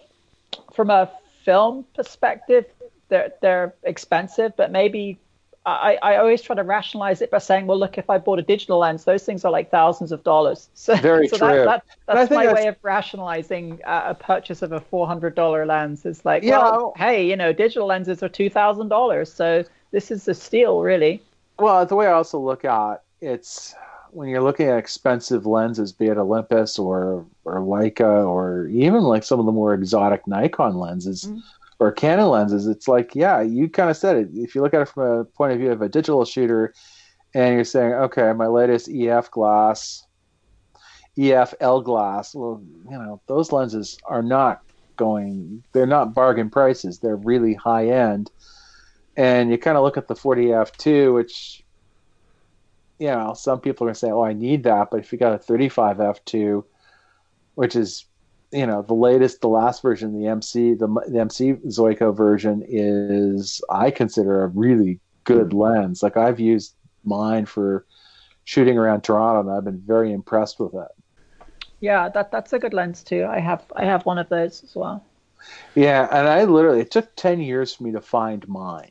from 0.75 0.91
a 0.91 1.11
film 1.45 1.85
perspective, 1.95 2.67
they're 3.09 3.33
they're 3.41 3.75
expensive, 3.85 4.53
but 4.57 4.71
maybe 4.71 5.19
I, 5.67 5.99
I 6.01 6.17
always 6.17 6.43
try 6.43 6.55
to 6.55 6.63
rationalize 6.63 7.21
it 7.21 7.33
by 7.33 7.39
saying, 7.39 7.67
well, 7.67 7.79
look, 7.79 7.99
if 7.99 8.09
I 8.09 8.19
bought 8.19 8.39
a 8.39 8.43
digital 8.43 8.79
lens, 8.79 9.05
those 9.05 9.25
things 9.25 9.45
are 9.45 9.51
like 9.51 9.69
thousands 9.69 10.13
of 10.13 10.23
dollars. 10.23 10.69
So, 10.77 10.95
Very 10.95 11.27
so 11.27 11.39
true. 11.39 11.49
That, 11.49 11.85
that, 12.07 12.15
that's 12.15 12.31
my 12.31 12.47
that's... 12.47 12.55
way 12.55 12.69
of 12.69 12.77
rationalizing 12.83 13.81
uh, 13.85 14.05
a 14.07 14.15
purchase 14.15 14.63
of 14.63 14.71
a 14.71 14.81
$400 14.81 15.67
lens. 15.67 16.07
It's 16.07 16.25
like, 16.25 16.45
yeah, 16.45 16.59
well, 16.61 16.93
hey, 16.97 17.29
you 17.29 17.35
know, 17.35 17.53
digital 17.53 17.89
lenses 17.89 18.23
are 18.23 18.29
$2,000. 18.29 19.27
So 19.27 19.65
this 19.91 20.13
is 20.13 20.29
a 20.29 20.35
steal, 20.35 20.83
really. 20.83 21.21
Well, 21.59 21.85
the 21.85 21.97
way 21.97 22.07
I 22.07 22.13
also 22.13 22.39
look 22.39 22.65
at 22.65 23.03
it's 23.21 23.75
when 24.13 24.29
you're 24.29 24.43
looking 24.43 24.69
at 24.69 24.79
expensive 24.79 25.47
lenses, 25.47 25.91
be 25.91 26.07
it 26.07 26.17
Olympus 26.17 26.79
or, 26.79 27.27
or 27.45 27.55
Leica 27.61 28.25
or 28.25 28.69
even 28.69 29.03
like 29.03 29.25
some 29.25 29.41
of 29.41 29.47
the 29.47 29.53
more 29.53 29.75
exotic 29.75 30.29
Nikon 30.29 30.77
lenses. 30.77 31.25
Mm-hmm 31.25 31.39
or 31.79 31.93
Canon 31.93 32.29
lenses, 32.29 32.67
it's 32.67 32.89
like, 32.89 33.15
yeah, 33.15 33.41
you 33.41 33.69
kind 33.69 33.91
of 33.91 33.97
said 33.97 34.17
it. 34.17 34.29
If 34.35 34.55
you 34.55 34.63
look 34.63 34.75
at 34.75 34.83
it 34.83 34.89
from 34.89 35.03
a 35.03 35.25
point 35.25 35.53
of 35.53 35.59
view 35.59 35.73
of 35.73 35.83
a 35.83 35.89
digital 35.89 36.25
shooter, 36.25 36.73
and 37.35 37.55
you're 37.55 37.65
saying, 37.65 37.93
okay, 37.93 38.33
my 38.33 38.47
latest 38.47 38.89
EF 38.89 39.31
glass, 39.31 40.07
EF 41.19 41.55
L 41.61 41.81
glass, 41.83 42.35
well, 42.35 42.63
you 42.91 42.97
know, 42.97 43.21
those 43.27 43.53
lenses 43.53 43.99
are 44.07 44.23
not 44.23 44.63
going, 44.97 45.63
they're 45.73 45.87
not 45.87 46.15
bargain 46.15 46.51
prices. 46.51 46.99
They're 46.99 47.17
really 47.17 47.55
high 47.55 47.89
end. 47.89 48.31
And 49.17 49.51
you 49.51 49.59
kind 49.59 49.77
of 49.77 49.85
look 49.85 49.97
at 49.97 50.09
the 50.09 50.15
40F2, 50.15 51.15
which, 51.15 51.63
you 52.99 53.09
know, 53.09 53.35
some 53.35 53.61
people 53.61 53.85
are 53.85 53.89
going 53.89 53.95
to 53.95 54.01
say, 54.01 54.11
oh, 54.11 54.23
I 54.23 54.33
need 54.33 54.65
that. 54.65 54.89
But 54.91 55.01
if 55.01 55.13
you 55.13 55.19
got 55.19 55.35
a 55.35 55.53
35F2, 55.53 56.65
which 57.55 57.77
is 57.77 58.07
you 58.57 58.67
know 58.67 58.81
the 58.81 58.95
latest 58.95 59.43
the 59.43 59.49
last 59.49 59.83
version 59.83 60.19
the 60.19 60.27
mc 60.27 60.75
the, 60.75 60.87
the 61.09 61.21
mc 61.21 61.53
Zuiko 61.69 62.17
version 62.17 62.65
is 62.67 63.61
i 63.69 63.91
consider 63.91 64.45
a 64.45 64.49
really 64.49 64.99
good 65.25 65.53
lens. 65.53 66.03
Like 66.03 66.17
i've 66.17 66.41
used 66.41 66.75
mine 67.05 67.45
for 67.45 67.85
shooting 68.45 68.79
around 68.79 69.03
toronto 69.03 69.41
and 69.41 69.51
i've 69.51 69.65
been 69.65 69.83
very 69.85 70.13
impressed 70.13 70.59
with 70.59 70.75
it. 70.75 70.89
Yeah 71.81 72.09
that 72.09 72.31
that's 72.33 72.53
a 72.55 72.59
good 72.59 72.73
lens 72.73 73.03
too. 73.03 73.27
I 73.29 73.41
have 73.41 73.63
i 73.77 73.85
have 73.85 74.07
one 74.07 74.19
of 74.19 74.29
those 74.31 74.65
as 74.65 74.75
well. 74.75 75.05
Yeah 75.75 76.09
and 76.11 76.27
i 76.27 76.45
literally 76.45 76.81
it 76.81 76.91
took 76.91 77.15
10 77.17 77.41
years 77.41 77.75
for 77.75 77.85
me 77.85 77.93
to 77.93 78.01
find 78.01 78.49
mine. 78.49 78.91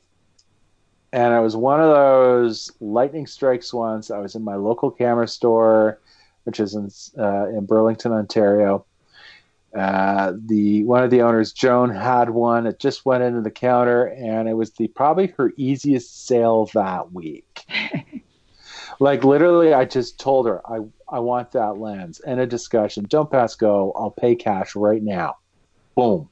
And 1.11 1.33
it 1.33 1.39
was 1.39 1.55
one 1.55 1.79
of 1.79 1.89
those 1.89 2.69
lightning 2.79 3.25
strikes 3.25 3.73
Once 3.73 4.11
i 4.11 4.19
was 4.19 4.35
in 4.35 4.43
my 4.43 4.55
local 4.55 4.91
camera 4.91 5.27
store 5.27 5.99
which 6.43 6.59
is 6.59 6.75
in 6.75 6.89
uh, 7.17 7.47
in 7.47 7.65
burlington 7.65 8.11
ontario 8.11 8.85
uh, 9.75 10.33
the 10.45 10.83
one 10.85 11.03
of 11.03 11.09
the 11.09 11.21
owners, 11.21 11.51
Joan, 11.51 11.89
had 11.89 12.29
one. 12.29 12.65
It 12.65 12.79
just 12.79 13.05
went 13.05 13.23
into 13.23 13.41
the 13.41 13.51
counter, 13.51 14.05
and 14.05 14.47
it 14.47 14.53
was 14.53 14.71
the 14.71 14.87
probably 14.87 15.27
her 15.37 15.51
easiest 15.57 16.25
sale 16.25 16.69
that 16.73 17.11
week. 17.11 17.65
like 18.99 19.23
literally, 19.25 19.73
I 19.73 19.83
just 19.85 20.19
told 20.19 20.47
her 20.47 20.61
I 20.65 20.79
I 21.09 21.19
want 21.19 21.51
that 21.51 21.77
lens. 21.77 22.21
And 22.21 22.39
a 22.39 22.47
discussion. 22.47 23.05
Don't 23.09 23.29
pass 23.29 23.55
go. 23.55 23.91
I'll 23.97 24.11
pay 24.11 24.35
cash 24.35 24.75
right 24.75 25.03
now. 25.03 25.35
Boom, 25.95 26.29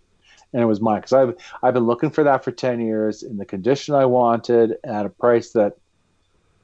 and 0.53 0.61
it 0.61 0.65
was 0.65 0.79
mine 0.79 1.01
because 1.01 1.13
I've 1.13 1.35
I've 1.61 1.73
been 1.73 1.87
looking 1.87 2.11
for 2.11 2.23
that 2.23 2.45
for 2.45 2.51
ten 2.51 2.79
years 2.79 3.23
in 3.23 3.37
the 3.37 3.45
condition 3.45 3.93
I 3.93 4.05
wanted 4.05 4.77
at 4.85 5.05
a 5.05 5.09
price 5.09 5.51
that 5.51 5.73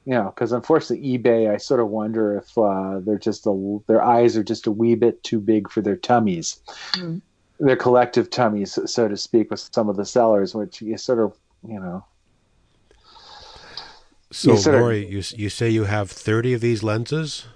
you 0.06 0.14
know, 0.14 0.32
because 0.34 0.52
unfortunately, 0.52 1.18
eBay, 1.18 1.52
I 1.52 1.58
sort 1.58 1.80
of 1.80 1.88
wonder 1.88 2.36
if 2.38 2.56
uh, 2.56 3.00
they're 3.00 3.18
just 3.18 3.46
a, 3.46 3.78
their 3.86 4.02
eyes 4.02 4.36
are 4.36 4.42
just 4.42 4.66
a 4.66 4.72
wee 4.72 4.94
bit 4.94 5.22
too 5.22 5.40
big 5.40 5.70
for 5.70 5.82
their 5.82 5.96
tummies, 5.96 6.60
mm. 6.92 7.20
their 7.58 7.76
collective 7.76 8.30
tummies, 8.30 8.78
so 8.86 9.08
to 9.08 9.16
speak, 9.16 9.50
with 9.50 9.60
some 9.72 9.88
of 9.88 9.96
the 9.96 10.06
sellers, 10.06 10.54
which 10.54 10.80
you 10.80 10.96
sort 10.96 11.18
of, 11.18 11.36
you 11.66 11.78
know. 11.78 12.04
So, 14.32 14.54
you 14.54 14.72
Lori, 14.72 15.04
of, 15.04 15.10
you 15.10 15.22
you 15.36 15.50
say 15.50 15.68
you 15.68 15.84
have 15.84 16.10
thirty 16.10 16.54
of 16.54 16.60
these 16.60 16.82
lenses? 16.82 17.46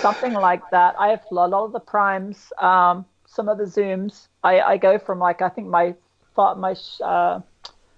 Something 0.00 0.32
like 0.32 0.62
that. 0.70 0.94
I 0.98 1.08
have 1.08 1.24
a 1.30 1.34
lot 1.34 1.52
of 1.52 1.72
the 1.72 1.80
primes, 1.80 2.52
um, 2.58 3.04
some 3.26 3.48
of 3.48 3.58
the 3.58 3.64
zooms. 3.64 4.28
I, 4.42 4.60
I 4.60 4.76
go 4.78 4.98
from 4.98 5.18
like 5.18 5.42
I 5.42 5.48
think 5.50 5.68
my 5.68 5.94
my 6.36 6.76
uh, 7.02 7.40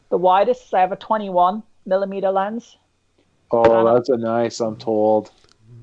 the 0.08 0.16
widest. 0.16 0.74
I 0.74 0.80
have 0.80 0.92
a 0.92 0.96
twenty-one 0.96 1.62
millimeter 1.84 2.30
lens 2.30 2.78
Oh, 3.50 3.94
that's 3.94 4.08
a 4.08 4.16
nice. 4.16 4.60
I'm 4.60 4.76
told. 4.76 5.30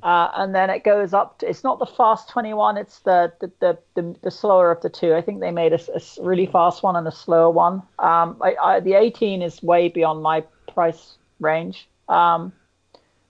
Uh, 0.02 0.30
and 0.36 0.54
then 0.54 0.70
it 0.70 0.84
goes 0.84 1.14
up. 1.14 1.40
To, 1.40 1.50
it's 1.50 1.64
not 1.64 1.80
the 1.80 1.86
fast 1.86 2.30
21. 2.30 2.78
It's 2.78 3.00
the 3.00 3.32
the, 3.40 3.52
the 3.60 3.78
the, 3.96 4.16
the 4.22 4.32
slower 4.32 4.70
of 4.70 4.82
the 4.82 4.90
two. 4.90 5.16
I 5.16 5.22
think 5.22 5.40
they 5.40 5.52
made 5.52 5.72
a, 5.72 5.80
a 5.96 6.02
really 6.22 6.46
fast 6.46 6.84
one 6.84 6.96
and 6.96 7.08
a 7.08 7.12
slower 7.12 7.50
one. 7.50 7.76
Um, 8.00 8.38
I, 8.42 8.56
I, 8.62 8.80
the 8.82 8.96
18 8.96 9.42
is 9.42 9.64
way 9.64 9.88
beyond 9.88 10.22
my 10.22 10.44
price 10.74 11.16
range. 11.40 11.88
Um, 12.10 12.52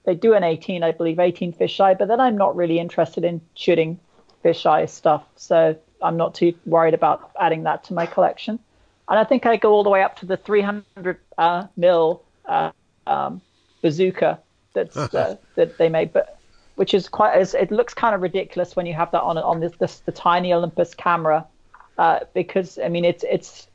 they 0.05 0.15
do 0.15 0.33
an 0.33 0.43
18, 0.43 0.83
I 0.83 0.91
believe, 0.91 1.19
18 1.19 1.53
fisheye, 1.53 1.97
but 1.97 2.07
then 2.07 2.19
I'm 2.19 2.37
not 2.37 2.55
really 2.55 2.79
interested 2.79 3.23
in 3.23 3.39
shooting 3.55 3.99
fisheye 4.43 4.89
stuff, 4.89 5.23
so 5.35 5.77
I'm 6.01 6.17
not 6.17 6.35
too 6.35 6.53
worried 6.65 6.93
about 6.93 7.31
adding 7.39 7.63
that 7.63 7.85
to 7.85 7.93
my 7.93 8.05
collection. 8.05 8.59
And 9.07 9.19
I 9.19 9.23
think 9.23 9.45
I 9.45 9.57
go 9.57 9.71
all 9.71 9.83
the 9.83 9.89
way 9.89 10.03
up 10.03 10.17
to 10.17 10.25
the 10.25 10.37
300 10.37 11.17
uh, 11.37 11.67
mil 11.77 12.23
uh, 12.45 12.71
um, 13.07 13.41
bazooka 13.83 14.39
that's 14.73 14.97
uh, 15.13 15.35
that 15.55 15.77
they 15.77 15.89
made, 15.89 16.11
but 16.11 16.39
which 16.75 16.95
is 16.95 17.07
quite. 17.07 17.53
It 17.53 17.71
looks 17.71 17.93
kind 17.93 18.15
of 18.15 18.21
ridiculous 18.21 18.75
when 18.75 18.87
you 18.87 18.95
have 18.95 19.11
that 19.11 19.21
on 19.21 19.37
on 19.37 19.59
this, 19.59 19.73
this 19.79 19.99
the 19.99 20.11
tiny 20.11 20.51
Olympus 20.53 20.95
camera, 20.95 21.45
uh, 21.99 22.21
because 22.33 22.79
I 22.83 22.89
mean 22.89 23.05
it's 23.05 23.23
it's 23.29 23.67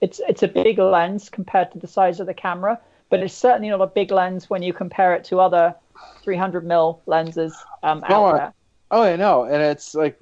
it's 0.00 0.20
it's 0.26 0.42
a 0.42 0.48
big 0.48 0.78
lens 0.78 1.28
compared 1.28 1.70
to 1.72 1.78
the 1.78 1.86
size 1.86 2.20
of 2.20 2.26
the 2.26 2.34
camera, 2.34 2.80
but 3.10 3.20
it's 3.20 3.34
certainly 3.34 3.68
not 3.68 3.82
a 3.82 3.86
big 3.86 4.10
lens 4.10 4.48
when 4.48 4.62
you 4.62 4.72
compare 4.72 5.14
it 5.14 5.24
to 5.24 5.40
other 5.40 5.74
300 6.22 6.66
mil 6.66 7.00
lenses 7.06 7.54
um, 7.82 8.02
out 8.04 8.10
oh, 8.10 8.32
there. 8.36 8.52
Oh, 8.90 9.02
I 9.02 9.16
know, 9.16 9.44
and 9.44 9.62
it's 9.62 9.94
like 9.94 10.18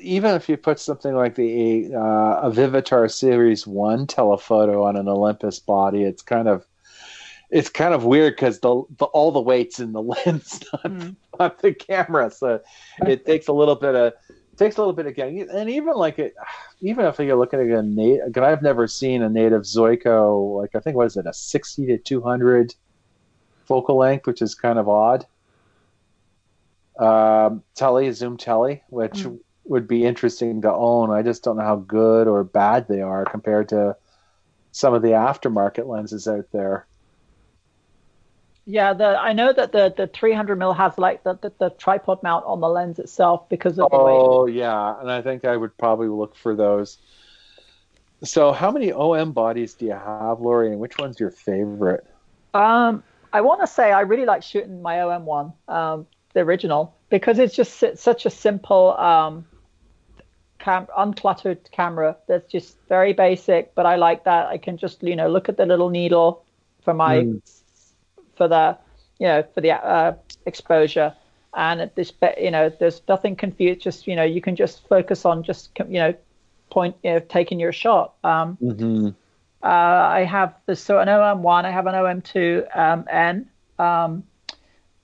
even 0.00 0.34
if 0.34 0.48
you 0.48 0.56
put 0.56 0.78
something 0.78 1.14
like 1.14 1.34
the 1.36 1.94
uh, 1.94 2.40
a 2.42 2.50
Vivitar 2.50 3.10
Series 3.10 3.66
One 3.66 4.06
telephoto 4.06 4.84
on 4.84 4.96
an 4.96 5.08
Olympus 5.08 5.58
body, 5.58 6.02
it's 6.02 6.22
kind 6.22 6.48
of 6.48 6.66
it's 7.52 7.68
kind 7.68 7.92
of 7.92 8.04
weird 8.04 8.34
because 8.34 8.60
the, 8.60 8.82
the 8.96 9.04
all 9.06 9.30
the 9.30 9.40
weight's 9.40 9.78
in 9.78 9.92
the 9.92 10.02
lens, 10.02 10.64
not, 10.72 10.82
mm. 10.84 11.16
not 11.38 11.60
the 11.60 11.72
camera. 11.74 12.30
So 12.30 12.60
it 13.06 13.26
takes 13.26 13.46
a 13.46 13.52
little 13.52 13.76
bit 13.76 13.94
of 13.94 14.14
takes 14.56 14.76
a 14.76 14.80
little 14.80 14.94
bit 14.94 15.06
of 15.06 15.14
getting. 15.14 15.48
And 15.48 15.68
even 15.68 15.94
like 15.94 16.18
it, 16.18 16.34
even 16.80 17.04
if 17.04 17.18
you're 17.18 17.36
looking 17.36 17.60
at 17.60 17.66
a 17.66 17.82
native, 17.82 18.36
I've 18.38 18.62
never 18.62 18.88
seen 18.88 19.22
a 19.22 19.28
native 19.28 19.62
Zuiko 19.62 20.60
like 20.60 20.74
I 20.74 20.80
think 20.80 20.96
what 20.96 21.06
is 21.06 21.16
it 21.16 21.26
a 21.26 21.34
sixty 21.34 21.86
to 21.86 21.98
two 21.98 22.22
hundred 22.22 22.74
focal 23.66 23.98
length, 23.98 24.26
which 24.26 24.42
is 24.42 24.54
kind 24.54 24.78
of 24.78 24.88
odd. 24.88 25.26
Um, 26.98 27.62
tele 27.74 28.10
zoom 28.12 28.38
telly, 28.38 28.82
which 28.88 29.24
mm. 29.24 29.38
would 29.64 29.86
be 29.86 30.04
interesting 30.04 30.62
to 30.62 30.72
own. 30.72 31.10
I 31.10 31.22
just 31.22 31.44
don't 31.44 31.58
know 31.58 31.64
how 31.64 31.76
good 31.76 32.28
or 32.28 32.44
bad 32.44 32.88
they 32.88 33.02
are 33.02 33.26
compared 33.26 33.68
to 33.70 33.96
some 34.72 34.94
of 34.94 35.02
the 35.02 35.08
aftermarket 35.08 35.86
lenses 35.86 36.26
out 36.26 36.46
there. 36.52 36.86
Yeah, 38.66 38.92
the 38.94 39.18
I 39.18 39.32
know 39.32 39.52
that 39.52 39.72
the 39.72 39.92
the 39.96 40.06
300 40.06 40.56
mil 40.56 40.72
has 40.72 40.98
like 40.98 41.24
the, 41.24 41.34
the, 41.34 41.52
the 41.58 41.70
tripod 41.70 42.22
mount 42.22 42.44
on 42.46 42.60
the 42.60 42.68
lens 42.68 42.98
itself 42.98 43.48
because 43.48 43.78
of 43.78 43.90
the 43.90 43.98
way 43.98 44.20
oh 44.22 44.46
weight. 44.46 44.46
yeah, 44.46 45.00
and 45.00 45.10
I 45.10 45.22
think 45.22 45.44
I 45.44 45.56
would 45.56 45.76
probably 45.78 46.08
look 46.08 46.36
for 46.36 46.54
those. 46.54 46.98
So, 48.24 48.52
how 48.52 48.70
many 48.70 48.92
OM 48.92 49.32
bodies 49.32 49.74
do 49.74 49.86
you 49.86 49.92
have, 49.92 50.40
Lori, 50.40 50.70
and 50.70 50.78
which 50.80 50.98
one's 50.98 51.18
your 51.18 51.30
favorite? 51.30 52.04
Um, 52.54 53.02
I 53.32 53.40
want 53.40 53.60
to 53.62 53.66
say 53.66 53.92
I 53.92 54.00
really 54.02 54.26
like 54.26 54.42
shooting 54.42 54.82
my 54.82 55.00
OM 55.02 55.24
one, 55.24 55.52
um, 55.68 56.06
the 56.34 56.40
original, 56.40 56.98
because 57.10 57.38
it's 57.38 57.54
just 57.54 57.82
such 57.96 58.26
a 58.26 58.30
simple, 58.30 58.96
um, 58.98 59.46
cam- 60.58 60.88
uncluttered 60.96 61.70
camera 61.72 62.16
that's 62.28 62.50
just 62.50 62.78
very 62.88 63.12
basic. 63.12 63.74
But 63.74 63.86
I 63.86 63.96
like 63.96 64.24
that 64.24 64.46
I 64.48 64.58
can 64.58 64.76
just 64.76 65.02
you 65.02 65.16
know 65.16 65.28
look 65.28 65.48
at 65.48 65.56
the 65.56 65.66
little 65.66 65.90
needle 65.90 66.44
for 66.84 66.94
my 66.94 67.26
mm 67.26 67.40
for 68.36 68.48
the 68.48 68.76
you 69.18 69.26
know 69.26 69.42
for 69.54 69.60
the 69.60 69.72
uh, 69.72 70.14
exposure. 70.46 71.14
And 71.54 71.82
at 71.82 71.96
this 71.96 72.12
you 72.38 72.50
know 72.50 72.70
there's 72.70 73.02
nothing 73.08 73.36
confused 73.36 73.80
just 73.80 74.06
you 74.06 74.16
know 74.16 74.24
you 74.24 74.40
can 74.40 74.56
just 74.56 74.86
focus 74.88 75.24
on 75.24 75.42
just 75.42 75.70
you 75.78 76.00
know 76.00 76.14
point 76.70 76.96
you 77.02 77.12
know 77.12 77.20
taking 77.20 77.60
your 77.60 77.72
shot. 77.72 78.14
Um, 78.24 78.56
mm-hmm. 78.62 79.08
uh, 79.62 79.66
i 80.18 80.24
have 80.24 80.54
the 80.66 80.74
so 80.74 80.98
an 80.98 81.08
om1 81.08 81.64
i 81.64 81.70
have 81.70 81.86
an 81.86 81.94
om2 81.94 82.76
um, 82.76 83.04
n 83.10 83.46
um, 83.78 84.24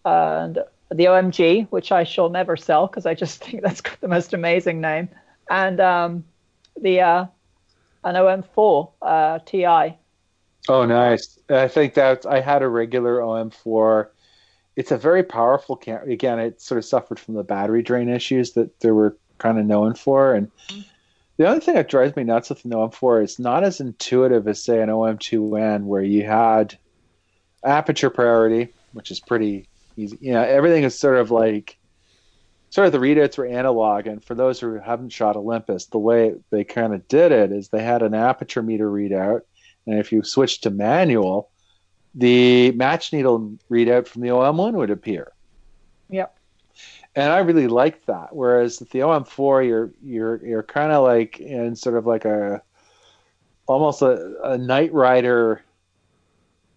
and 0.06 0.58
the 0.90 1.04
omg 1.04 1.68
which 1.68 1.92
i 1.92 2.02
shall 2.02 2.30
never 2.30 2.56
sell 2.56 2.86
because 2.86 3.04
i 3.04 3.14
just 3.14 3.44
think 3.44 3.62
that's 3.62 3.82
got 3.82 4.00
the 4.00 4.08
most 4.08 4.32
amazing 4.32 4.80
name. 4.80 5.08
And 5.50 5.80
um, 5.80 6.24
the 6.80 7.00
uh, 7.00 7.26
an 8.04 8.14
om4 8.14 8.90
uh, 9.02 9.38
ti 9.44 9.64
Oh, 10.68 10.84
nice. 10.84 11.38
I 11.48 11.66
think 11.68 11.94
that 11.94 12.26
I 12.26 12.40
had 12.40 12.62
a 12.62 12.68
regular 12.68 13.20
OM4. 13.20 14.08
It's 14.76 14.92
a 14.92 14.98
very 14.98 15.22
powerful 15.22 15.76
camera. 15.76 16.10
Again, 16.10 16.38
it 16.38 16.60
sort 16.60 16.78
of 16.78 16.84
suffered 16.84 17.18
from 17.18 17.34
the 17.34 17.42
battery 17.42 17.82
drain 17.82 18.08
issues 18.08 18.52
that 18.52 18.78
they 18.80 18.90
were 18.90 19.16
kind 19.38 19.58
of 19.58 19.64
known 19.64 19.94
for. 19.94 20.34
And 20.34 20.50
the 21.38 21.48
only 21.48 21.60
thing 21.60 21.74
that 21.74 21.88
drives 21.88 22.16
me 22.16 22.24
nuts 22.24 22.50
with 22.50 22.64
an 22.64 22.72
OM4 22.72 23.24
is 23.24 23.38
not 23.38 23.64
as 23.64 23.80
intuitive 23.80 24.46
as, 24.46 24.62
say, 24.62 24.82
an 24.82 24.90
OM2N, 24.90 25.84
where 25.84 26.02
you 26.02 26.24
had 26.24 26.76
aperture 27.64 28.10
priority, 28.10 28.68
which 28.92 29.10
is 29.10 29.20
pretty 29.20 29.66
easy. 29.96 30.18
You 30.20 30.34
know, 30.34 30.42
everything 30.42 30.84
is 30.84 30.98
sort 30.98 31.16
of 31.16 31.30
like, 31.30 31.78
sort 32.70 32.86
of 32.86 32.92
the 32.92 32.98
readouts 32.98 33.38
were 33.38 33.46
analog. 33.46 34.06
And 34.06 34.22
for 34.22 34.34
those 34.34 34.60
who 34.60 34.78
haven't 34.78 35.10
shot 35.10 35.36
Olympus, 35.36 35.86
the 35.86 35.98
way 35.98 36.34
they 36.50 36.64
kind 36.64 36.92
of 36.92 37.08
did 37.08 37.32
it 37.32 37.52
is 37.52 37.68
they 37.68 37.82
had 37.82 38.02
an 38.02 38.14
aperture 38.14 38.62
meter 38.62 38.90
readout 38.90 39.40
and 39.88 39.98
if 39.98 40.12
you 40.12 40.22
switch 40.22 40.60
to 40.60 40.70
manual, 40.70 41.50
the 42.14 42.72
match 42.72 43.12
needle 43.12 43.56
readout 43.70 44.06
from 44.06 44.22
the 44.22 44.28
OM1 44.28 44.74
would 44.74 44.90
appear. 44.90 45.32
Yep. 46.10 46.36
And 47.14 47.32
I 47.32 47.38
really 47.38 47.68
liked 47.68 48.06
that. 48.06 48.36
Whereas 48.36 48.80
with 48.80 48.90
the 48.90 49.00
OM4, 49.00 49.66
you're 49.66 49.90
you're 50.02 50.44
you're 50.44 50.62
kind 50.62 50.92
of 50.92 51.02
like 51.02 51.40
in 51.40 51.74
sort 51.74 51.96
of 51.96 52.06
like 52.06 52.24
a 52.24 52.62
almost 53.66 54.02
a, 54.02 54.34
a 54.44 54.58
Knight 54.58 54.92
Rider 54.92 55.62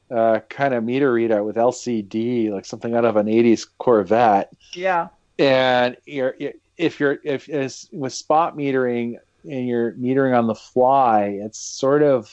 uh, 0.10 0.39
kind 0.50 0.74
of 0.74 0.84
meter 0.84 1.13
readout 1.13 1.45
with 1.45 1.58
LCD, 1.58 2.50
like 2.50 2.65
something 2.65 2.95
out 2.95 3.06
of 3.06 3.17
an 3.17 3.28
'80s 3.28 3.67
Corvette. 3.78 4.54
Yeah. 4.74 5.10
And 5.38 5.97
you're, 6.06 6.36
if 6.78 7.00
you're 7.00 7.19
if 7.24 7.47
with 7.91 8.13
spot 8.13 8.58
metering 8.58 9.17
and 9.43 9.67
you're 9.67 9.93
metering 9.93 10.38
on 10.38 10.47
the 10.47 10.56
fly, 10.56 11.39
it's 11.41 11.60
sort 11.60 12.04
of 12.04 12.30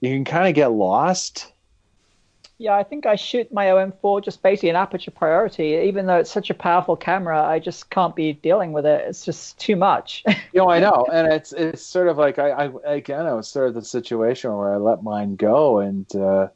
you 0.00 0.10
can 0.14 0.24
kind 0.24 0.48
of 0.48 0.54
get 0.54 0.68
lost. 0.68 1.52
Yeah, 2.60 2.74
I 2.74 2.82
think 2.82 3.06
I 3.06 3.14
shoot 3.14 3.52
my 3.52 3.66
OM4 3.66 4.24
just 4.24 4.42
basically 4.42 4.70
an 4.70 4.76
aperture 4.76 5.12
priority. 5.12 5.80
Even 5.86 6.06
though 6.06 6.16
it's 6.16 6.30
such 6.30 6.50
a 6.50 6.54
powerful 6.54 6.96
camera, 6.96 7.40
I 7.40 7.60
just 7.60 7.88
can't 7.90 8.16
be 8.16 8.32
dealing 8.32 8.72
with 8.72 8.84
it. 8.84 9.04
It's 9.06 9.24
just 9.24 9.58
too 9.60 9.76
much. 9.76 10.24
you 10.26 10.34
know, 10.54 10.68
I 10.68 10.80
know, 10.80 11.06
and 11.12 11.32
it's 11.32 11.52
it's 11.56 11.82
sort 11.82 12.08
of 12.08 12.18
like 12.18 12.38
I, 12.40 12.50
I 12.50 12.92
again, 12.94 13.26
I 13.26 13.32
was 13.32 13.46
sort 13.46 13.68
of 13.68 13.74
the 13.74 13.84
situation 13.84 14.52
where 14.56 14.74
I 14.74 14.76
let 14.76 15.04
mine 15.04 15.36
go, 15.36 15.78
and 15.78 16.12
uh, 16.16 16.48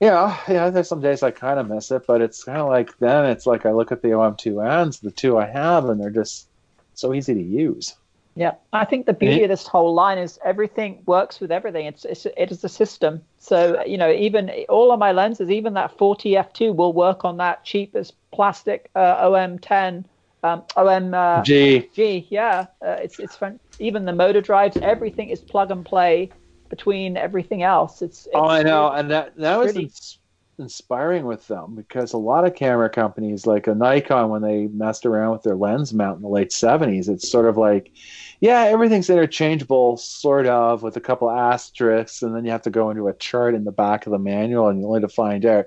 know, 0.00 0.36
yeah, 0.48 0.70
there's 0.70 0.88
some 0.88 1.00
days 1.00 1.22
I 1.22 1.30
kind 1.30 1.58
of 1.58 1.68
miss 1.68 1.90
it, 1.90 2.06
but 2.06 2.20
it's 2.20 2.44
kind 2.44 2.58
of 2.58 2.68
like 2.68 2.96
then 2.98 3.26
it's 3.26 3.46
like 3.46 3.66
I 3.66 3.72
look 3.72 3.92
at 3.92 4.02
the 4.02 4.08
OM2Ns, 4.08 5.00
the 5.00 5.10
two 5.10 5.38
I 5.38 5.46
have, 5.46 5.88
and 5.88 6.00
they're 6.00 6.10
just 6.10 6.48
so 6.94 7.14
easy 7.14 7.34
to 7.34 7.42
use. 7.42 7.96
Yeah, 8.38 8.54
I 8.72 8.84
think 8.84 9.06
the 9.06 9.14
beauty 9.14 9.42
of 9.42 9.48
this 9.48 9.66
whole 9.66 9.92
line 9.94 10.16
is 10.16 10.38
everything 10.44 11.02
works 11.06 11.40
with 11.40 11.50
everything. 11.50 11.86
It's, 11.86 12.04
it's 12.04 12.24
it 12.24 12.52
is 12.52 12.62
a 12.62 12.68
system. 12.68 13.22
So 13.38 13.82
you 13.84 13.98
know, 13.98 14.12
even 14.12 14.48
all 14.68 14.92
of 14.92 15.00
my 15.00 15.10
lenses, 15.10 15.50
even 15.50 15.74
that 15.74 15.98
40 15.98 16.36
f2 16.36 16.72
will 16.72 16.92
work 16.92 17.24
on 17.24 17.38
that 17.38 17.64
cheapest 17.64 18.14
plastic 18.32 18.90
uh, 18.94 19.28
OM10, 19.28 20.04
um, 20.44 20.62
OM 20.76 21.14
uh, 21.14 21.42
G. 21.42 21.90
G. 21.92 22.28
Yeah, 22.30 22.66
uh, 22.80 22.98
it's 23.02 23.18
it's 23.18 23.34
fun. 23.34 23.58
Even 23.80 24.04
the 24.04 24.12
motor 24.12 24.40
drives, 24.40 24.78
everything 24.82 25.30
is 25.30 25.40
plug 25.40 25.72
and 25.72 25.84
play 25.84 26.30
between 26.70 27.16
everything 27.16 27.64
else. 27.64 28.02
It's, 28.02 28.26
it's 28.26 28.36
oh, 28.36 28.44
I 28.44 28.62
know, 28.62 28.92
and 28.92 29.10
that 29.10 29.36
that 29.36 29.56
was 29.56 29.74
ins- 29.74 30.17
inspiring 30.58 31.24
with 31.24 31.46
them 31.48 31.74
because 31.74 32.12
a 32.12 32.18
lot 32.18 32.46
of 32.46 32.54
camera 32.54 32.90
companies, 32.90 33.46
like 33.46 33.66
a 33.66 33.74
Nikon, 33.74 34.30
when 34.30 34.42
they 34.42 34.66
messed 34.66 35.06
around 35.06 35.32
with 35.32 35.42
their 35.42 35.56
lens 35.56 35.94
mount 35.94 36.16
in 36.16 36.22
the 36.22 36.28
late 36.28 36.50
70s, 36.50 37.08
it's 37.08 37.30
sort 37.30 37.46
of 37.46 37.56
like 37.56 37.92
yeah, 38.40 38.62
everything's 38.64 39.10
interchangeable, 39.10 39.96
sort 39.96 40.46
of, 40.46 40.82
with 40.82 40.96
a 40.96 41.00
couple 41.00 41.30
asterisks, 41.30 42.22
and 42.22 42.34
then 42.34 42.44
you 42.44 42.52
have 42.52 42.62
to 42.62 42.70
go 42.70 42.90
into 42.90 43.08
a 43.08 43.14
chart 43.14 43.54
in 43.54 43.64
the 43.64 43.72
back 43.72 44.06
of 44.06 44.12
the 44.12 44.18
manual, 44.18 44.68
and 44.68 44.80
you 44.80 44.86
only 44.86 45.00
to 45.00 45.08
find 45.08 45.44
out, 45.44 45.66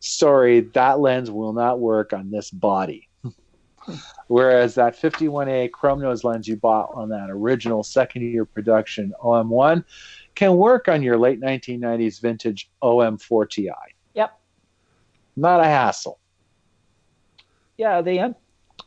sorry, 0.00 0.60
that 0.60 0.98
lens 0.98 1.30
will 1.30 1.52
not 1.52 1.78
work 1.78 2.12
on 2.12 2.30
this 2.30 2.50
body. 2.50 3.08
Whereas 4.26 4.74
that 4.74 5.00
51A 5.00 5.70
chrome 5.70 6.00
nose 6.00 6.24
lens 6.24 6.48
you 6.48 6.56
bought 6.56 6.90
on 6.92 7.08
that 7.10 7.30
original 7.30 7.84
second 7.84 8.22
year 8.22 8.44
production 8.44 9.12
OM1 9.22 9.84
can 10.34 10.56
work 10.56 10.88
on 10.88 11.02
your 11.02 11.18
late 11.18 11.40
1990s 11.40 12.20
vintage 12.20 12.70
OM4 12.82 13.48
Ti. 13.48 13.70
Not 15.38 15.60
a 15.60 15.64
hassle. 15.64 16.18
Yeah, 17.76 18.02
the 18.02 18.20
um, 18.20 18.34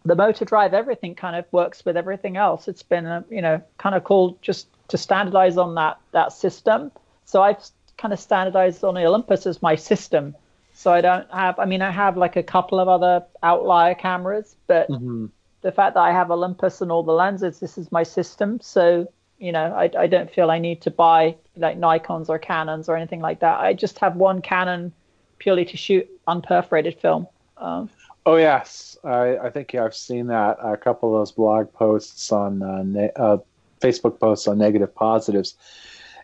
the 0.05 0.15
motor 0.15 0.45
drive, 0.45 0.73
everything 0.73 1.15
kind 1.15 1.35
of 1.35 1.45
works 1.51 1.85
with 1.85 1.95
everything 1.95 2.35
else. 2.37 2.67
It's 2.67 2.83
been, 2.83 3.05
a, 3.05 3.23
you 3.29 3.41
know, 3.41 3.61
kind 3.77 3.95
of 3.95 4.03
cool 4.03 4.37
just 4.41 4.67
to 4.89 4.97
standardize 4.97 5.57
on 5.57 5.75
that 5.75 5.99
that 6.11 6.33
system. 6.33 6.91
So 7.25 7.41
I've 7.41 7.63
kind 7.97 8.13
of 8.13 8.19
standardized 8.19 8.83
on 8.83 8.97
Olympus 8.97 9.45
as 9.45 9.61
my 9.61 9.75
system. 9.75 10.35
So 10.73 10.91
I 10.91 11.01
don't 11.01 11.29
have. 11.31 11.57
I 11.59 11.65
mean, 11.65 11.81
I 11.81 11.91
have 11.91 12.17
like 12.17 12.35
a 12.35 12.43
couple 12.43 12.79
of 12.79 12.87
other 12.89 13.23
outlier 13.43 13.95
cameras, 13.95 14.55
but 14.67 14.89
Mm-hmm. 14.89 15.27
the 15.61 15.71
fact 15.71 15.93
that 15.95 16.01
I 16.01 16.11
have 16.11 16.31
Olympus 16.31 16.81
and 16.81 16.91
all 16.91 17.03
the 17.03 17.13
lenses, 17.13 17.59
this 17.59 17.77
is 17.77 17.91
my 17.91 18.03
system. 18.03 18.59
So 18.61 19.07
you 19.39 19.51
know, 19.51 19.73
I, 19.73 19.89
I 19.97 20.07
don't 20.07 20.29
feel 20.31 20.51
I 20.51 20.59
need 20.59 20.81
to 20.81 20.91
buy 20.91 21.35
like 21.55 21.77
Nikon's 21.77 22.29
or 22.29 22.37
Canons 22.39 22.89
or 22.89 22.95
anything 22.95 23.21
like 23.21 23.39
that. 23.39 23.59
I 23.59 23.73
just 23.73 23.99
have 23.99 24.15
one 24.15 24.41
Canon 24.41 24.93
purely 25.41 25.65
to 25.65 25.75
shoot 25.75 26.07
unperforated 26.27 26.99
film. 26.99 27.27
Um, 27.57 27.89
Oh 28.25 28.35
yes, 28.35 28.97
I, 29.03 29.37
I 29.37 29.49
think 29.49 29.73
yeah, 29.73 29.83
I've 29.83 29.95
seen 29.95 30.27
that 30.27 30.57
a 30.61 30.77
couple 30.77 31.13
of 31.13 31.19
those 31.19 31.31
blog 31.31 31.73
posts 31.73 32.31
on 32.31 32.61
uh, 32.61 32.83
ne- 32.83 33.11
uh, 33.15 33.37
Facebook 33.79 34.19
posts 34.19 34.47
on 34.47 34.59
negative 34.59 34.93
positives, 34.93 35.55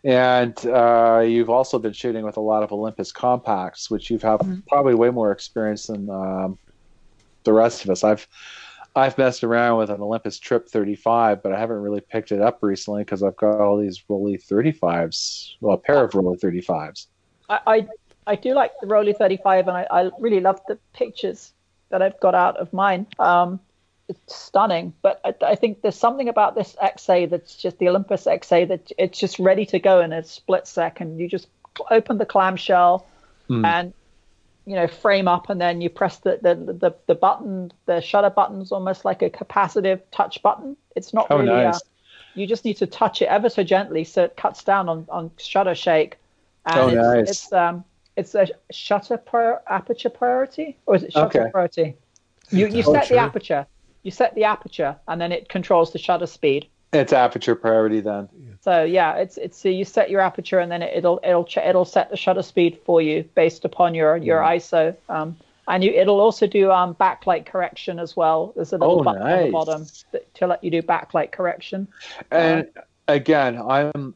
and 0.04 0.56
uh, 0.68 1.24
you've 1.26 1.50
also 1.50 1.80
been 1.80 1.94
shooting 1.94 2.24
with 2.24 2.38
a 2.38 2.42
lot 2.42 2.62
of 2.62 2.72
Olympus 2.72 3.12
compacts, 3.12 3.90
which 3.90 4.12
you've 4.12 4.22
have 4.22 4.42
probably 4.68 4.94
way 4.94 5.10
more 5.10 5.32
experience 5.32 5.88
than 5.88 6.08
um, 6.12 6.60
the 7.46 7.54
rest 7.54 7.84
of 7.84 7.90
us. 7.90 8.04
I've 8.04 8.28
I've 8.96 9.18
messed 9.18 9.44
around 9.44 9.80
with 9.80 9.90
an 9.90 10.00
Olympus 10.00 10.38
Trip 10.38 10.70
35, 10.70 11.42
but 11.42 11.52
I 11.52 11.60
haven't 11.60 11.78
really 11.78 12.02
picked 12.02 12.32
it 12.32 12.42
up 12.42 12.60
recently 12.62 13.02
because 13.02 13.24
I've 13.24 13.38
got 13.38 13.60
all 13.60 13.76
these 13.76 14.04
Rollei 14.08 14.40
35s, 14.40 15.54
well, 15.62 15.74
a 15.74 15.78
pair 15.80 16.04
of 16.04 16.12
Rollei 16.12 16.40
35s. 16.40 17.08
I, 17.50 17.60
I 17.66 17.88
I 18.28 18.36
do 18.36 18.54
like 18.54 18.72
the 18.82 18.88
Rollei 18.88 19.16
35, 19.18 19.68
and 19.68 19.78
I, 19.78 19.88
I 19.90 20.12
really 20.20 20.40
love 20.42 20.60
the 20.68 20.78
pictures 20.94 21.52
that 21.90 22.02
I've 22.02 22.20
got 22.20 22.36
out 22.36 22.58
of 22.58 22.74
mine. 22.74 23.08
Um, 23.18 23.60
it's 24.10 24.36
stunning, 24.36 24.94
but 25.02 25.20
I, 25.24 25.34
I 25.46 25.56
think 25.56 25.82
there's 25.82 25.96
something 25.96 26.30
about 26.30 26.56
this 26.56 26.76
XA 26.82 27.30
that's 27.30 27.56
just 27.56 27.78
the 27.78 27.90
Olympus 27.90 28.26
XA 28.26 28.68
that 28.68 28.92
it's 28.98 29.20
just 29.20 29.40
ready 29.40 29.66
to 29.68 29.80
go 29.80 30.02
in 30.02 30.14
a 30.14 30.24
split 30.24 30.68
second. 30.68 31.20
You 31.20 31.28
just 31.28 31.48
open 31.92 32.18
the 32.18 32.26
clamshell 32.26 33.06
and 33.66 33.94
you 34.66 34.76
know 34.76 34.88
frame 34.88 35.28
up, 35.28 35.50
and 35.50 35.60
then 35.60 35.80
you 35.82 35.90
press 35.90 36.18
the 36.20 36.40
the, 36.42 36.56
the 36.56 36.96
the 37.08 37.16
button. 37.16 37.72
The 37.86 38.02
shutter 38.02 38.30
button's 38.30 38.72
almost 38.72 39.06
like 39.06 39.22
a 39.22 39.30
capacitive 39.30 40.02
touch 40.12 40.42
button. 40.42 40.76
It's 40.96 41.14
not 41.14 41.28
Oh, 41.30 41.38
really. 41.40 41.50
nice. 41.50 41.76
Uh, 41.76 41.80
you 42.36 42.46
just 42.48 42.66
need 42.66 42.78
to 42.78 42.88
touch 42.88 43.22
it 43.22 43.26
ever 43.26 43.50
so 43.50 43.64
gently, 43.64 44.04
so 44.04 44.24
it 44.26 44.38
cuts 44.38 44.64
down 44.64 44.90
on 44.90 45.06
on 45.10 45.32
shutter 45.38 45.76
shake. 45.76 46.18
And 46.66 46.80
Oh, 46.80 46.88
it's, 46.90 46.96
nice. 46.96 47.30
it's 47.30 47.54
um 47.54 47.84
it's 48.18 48.36
a 48.36 48.48
shutter 48.72 49.18
prior, 49.18 49.62
aperture 49.70 50.10
priority 50.10 50.78
or 50.86 50.96
is 50.96 51.04
it 51.04 51.14
shutter 51.14 51.28
Okay. 51.28 51.52
priority? 51.52 51.96
You 52.52 52.68
you 52.68 52.84
Oh, 52.86 52.94
set 52.94 53.08
sure. 53.08 53.18
the 53.18 53.24
aperture. 53.24 53.68
You 54.04 54.12
set 54.12 54.34
the 54.36 54.44
aperture 54.46 54.98
and 55.08 55.22
then 55.22 55.32
it 55.32 55.48
controls 55.50 55.94
the 55.94 56.00
shutter 56.00 56.26
speed. 56.26 56.68
It's 56.94 57.14
aperture 57.14 57.56
priority 57.56 58.02
then. 58.02 58.28
So 58.62 58.84
yeah, 58.84 59.16
it's 59.18 59.38
it's 59.38 59.62
so 59.62 59.70
you 59.70 59.86
set 59.86 60.10
your 60.10 60.22
aperture 60.22 60.60
and 60.60 60.72
then 60.72 60.82
it, 60.82 60.98
it'll 60.98 61.20
it'll 61.24 61.46
ch- 61.46 61.58
it'll 61.58 61.86
set 61.86 62.10
the 62.10 62.18
shutter 62.18 62.42
speed 62.42 62.80
for 62.86 63.02
you 63.02 63.24
based 63.36 63.64
upon 63.66 63.94
your 63.94 64.18
your 64.18 64.42
Mm. 64.42 64.56
ISO. 64.56 64.96
Um, 65.10 65.38
and 65.68 65.84
you 65.84 65.92
it'll 65.92 66.20
also 66.22 66.48
do 66.48 66.72
um 66.72 66.96
backlight 66.96 67.46
correction 67.46 68.00
as 68.00 68.16
well. 68.16 68.54
There's 68.56 68.74
a 68.74 68.78
little 68.78 69.02
Oh, 69.02 69.04
button 69.04 69.22
on 69.22 69.46
the 69.46 69.52
bottom 69.52 69.86
that, 70.12 70.34
to 70.36 70.48
let 70.48 70.64
you 70.64 70.72
do 70.72 70.82
backlight 70.82 71.32
correction. 71.32 71.88
And 72.32 72.68
again, 73.08 73.62
I'm 73.62 74.16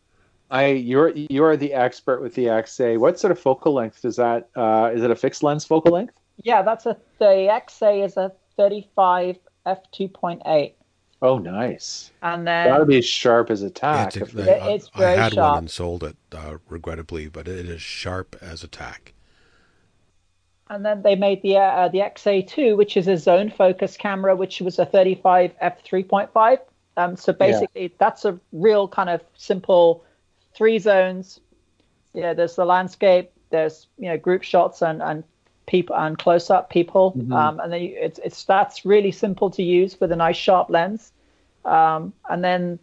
I 0.51 0.67
you're 0.67 1.09
you're 1.15 1.55
the 1.57 1.73
expert 1.73 2.21
with 2.21 2.35
the 2.35 2.45
XA. 2.45 2.99
What 2.99 3.17
sort 3.17 3.31
of 3.31 3.39
focal 3.39 3.73
length 3.73 4.01
does 4.01 4.17
that? 4.17 4.49
Uh, 4.55 4.91
is 4.93 5.01
it 5.01 5.09
a 5.09 5.15
fixed 5.15 5.41
lens 5.43 5.63
focal 5.65 5.93
length? 5.93 6.13
Yeah, 6.43 6.61
that's 6.61 6.85
a 6.85 6.97
the 7.19 7.25
XA 7.65 8.05
is 8.05 8.17
a 8.17 8.31
35 8.57 9.37
f 9.65 9.79
2.8, 9.93 10.73
Oh, 11.21 11.37
nice. 11.37 12.11
and 12.21 12.45
then 12.47 12.69
That'll 12.69 12.85
be 12.85 12.97
as 12.97 13.05
sharp 13.05 13.49
as 13.49 13.61
a 13.61 13.69
tack. 13.69 14.17
It's, 14.17 14.33
if- 14.33 14.37
I, 14.37 14.71
it's 14.71 14.89
I 14.95 14.99
very 14.99 15.17
had 15.17 15.33
sharp. 15.33 15.51
one 15.53 15.57
and 15.59 15.71
sold 15.71 16.03
it, 16.03 16.17
uh, 16.31 16.57
regrettably, 16.67 17.27
but 17.29 17.47
it 17.47 17.67
is 17.69 17.81
sharp 17.81 18.35
as 18.41 18.63
a 18.63 18.67
tack. 18.67 19.13
And 20.69 20.85
then 20.85 21.01
they 21.03 21.15
made 21.15 21.41
the 21.43 21.57
uh, 21.57 21.87
the 21.89 21.99
XA2, 21.99 22.75
which 22.75 22.97
is 22.97 23.07
a 23.07 23.17
zone 23.17 23.49
focus 23.51 23.95
camera, 23.97 24.35
which 24.35 24.59
was 24.61 24.79
a 24.79 24.85
35 24.85 25.53
f 25.61 25.83
3.5. 25.85 26.59
Um, 26.97 27.15
so 27.15 27.31
basically, 27.33 27.93
that's 27.99 28.25
a 28.25 28.37
real 28.51 28.87
kind 28.87 29.09
of 29.09 29.21
simple 29.35 30.03
three 30.53 30.79
zones. 30.79 31.39
Yeah, 32.13 32.33
there's 32.33 32.55
the 32.55 32.65
landscape, 32.65 33.31
there's 33.49 33.87
you 33.97 34.09
know 34.09 34.17
group 34.17 34.43
shots 34.43 34.81
and 34.81 35.01
and 35.01 35.23
people 35.67 35.95
and 35.95 36.17
close 36.17 36.49
up 36.49 36.69
people, 36.69 37.13
um, 37.31 37.59
and 37.59 37.71
then 37.71 37.81
you, 37.81 37.97
it's 37.99 38.19
it's 38.23 38.43
that's 38.43 38.85
really 38.85 39.11
simple 39.11 39.49
to 39.51 39.63
use 39.63 39.99
with 39.99 40.11
a 40.11 40.15
nice 40.15 40.37
sharp 40.37 40.69
lens. 40.69 41.11
Um, 41.63 42.13
and 42.29 42.43
then 42.43 42.79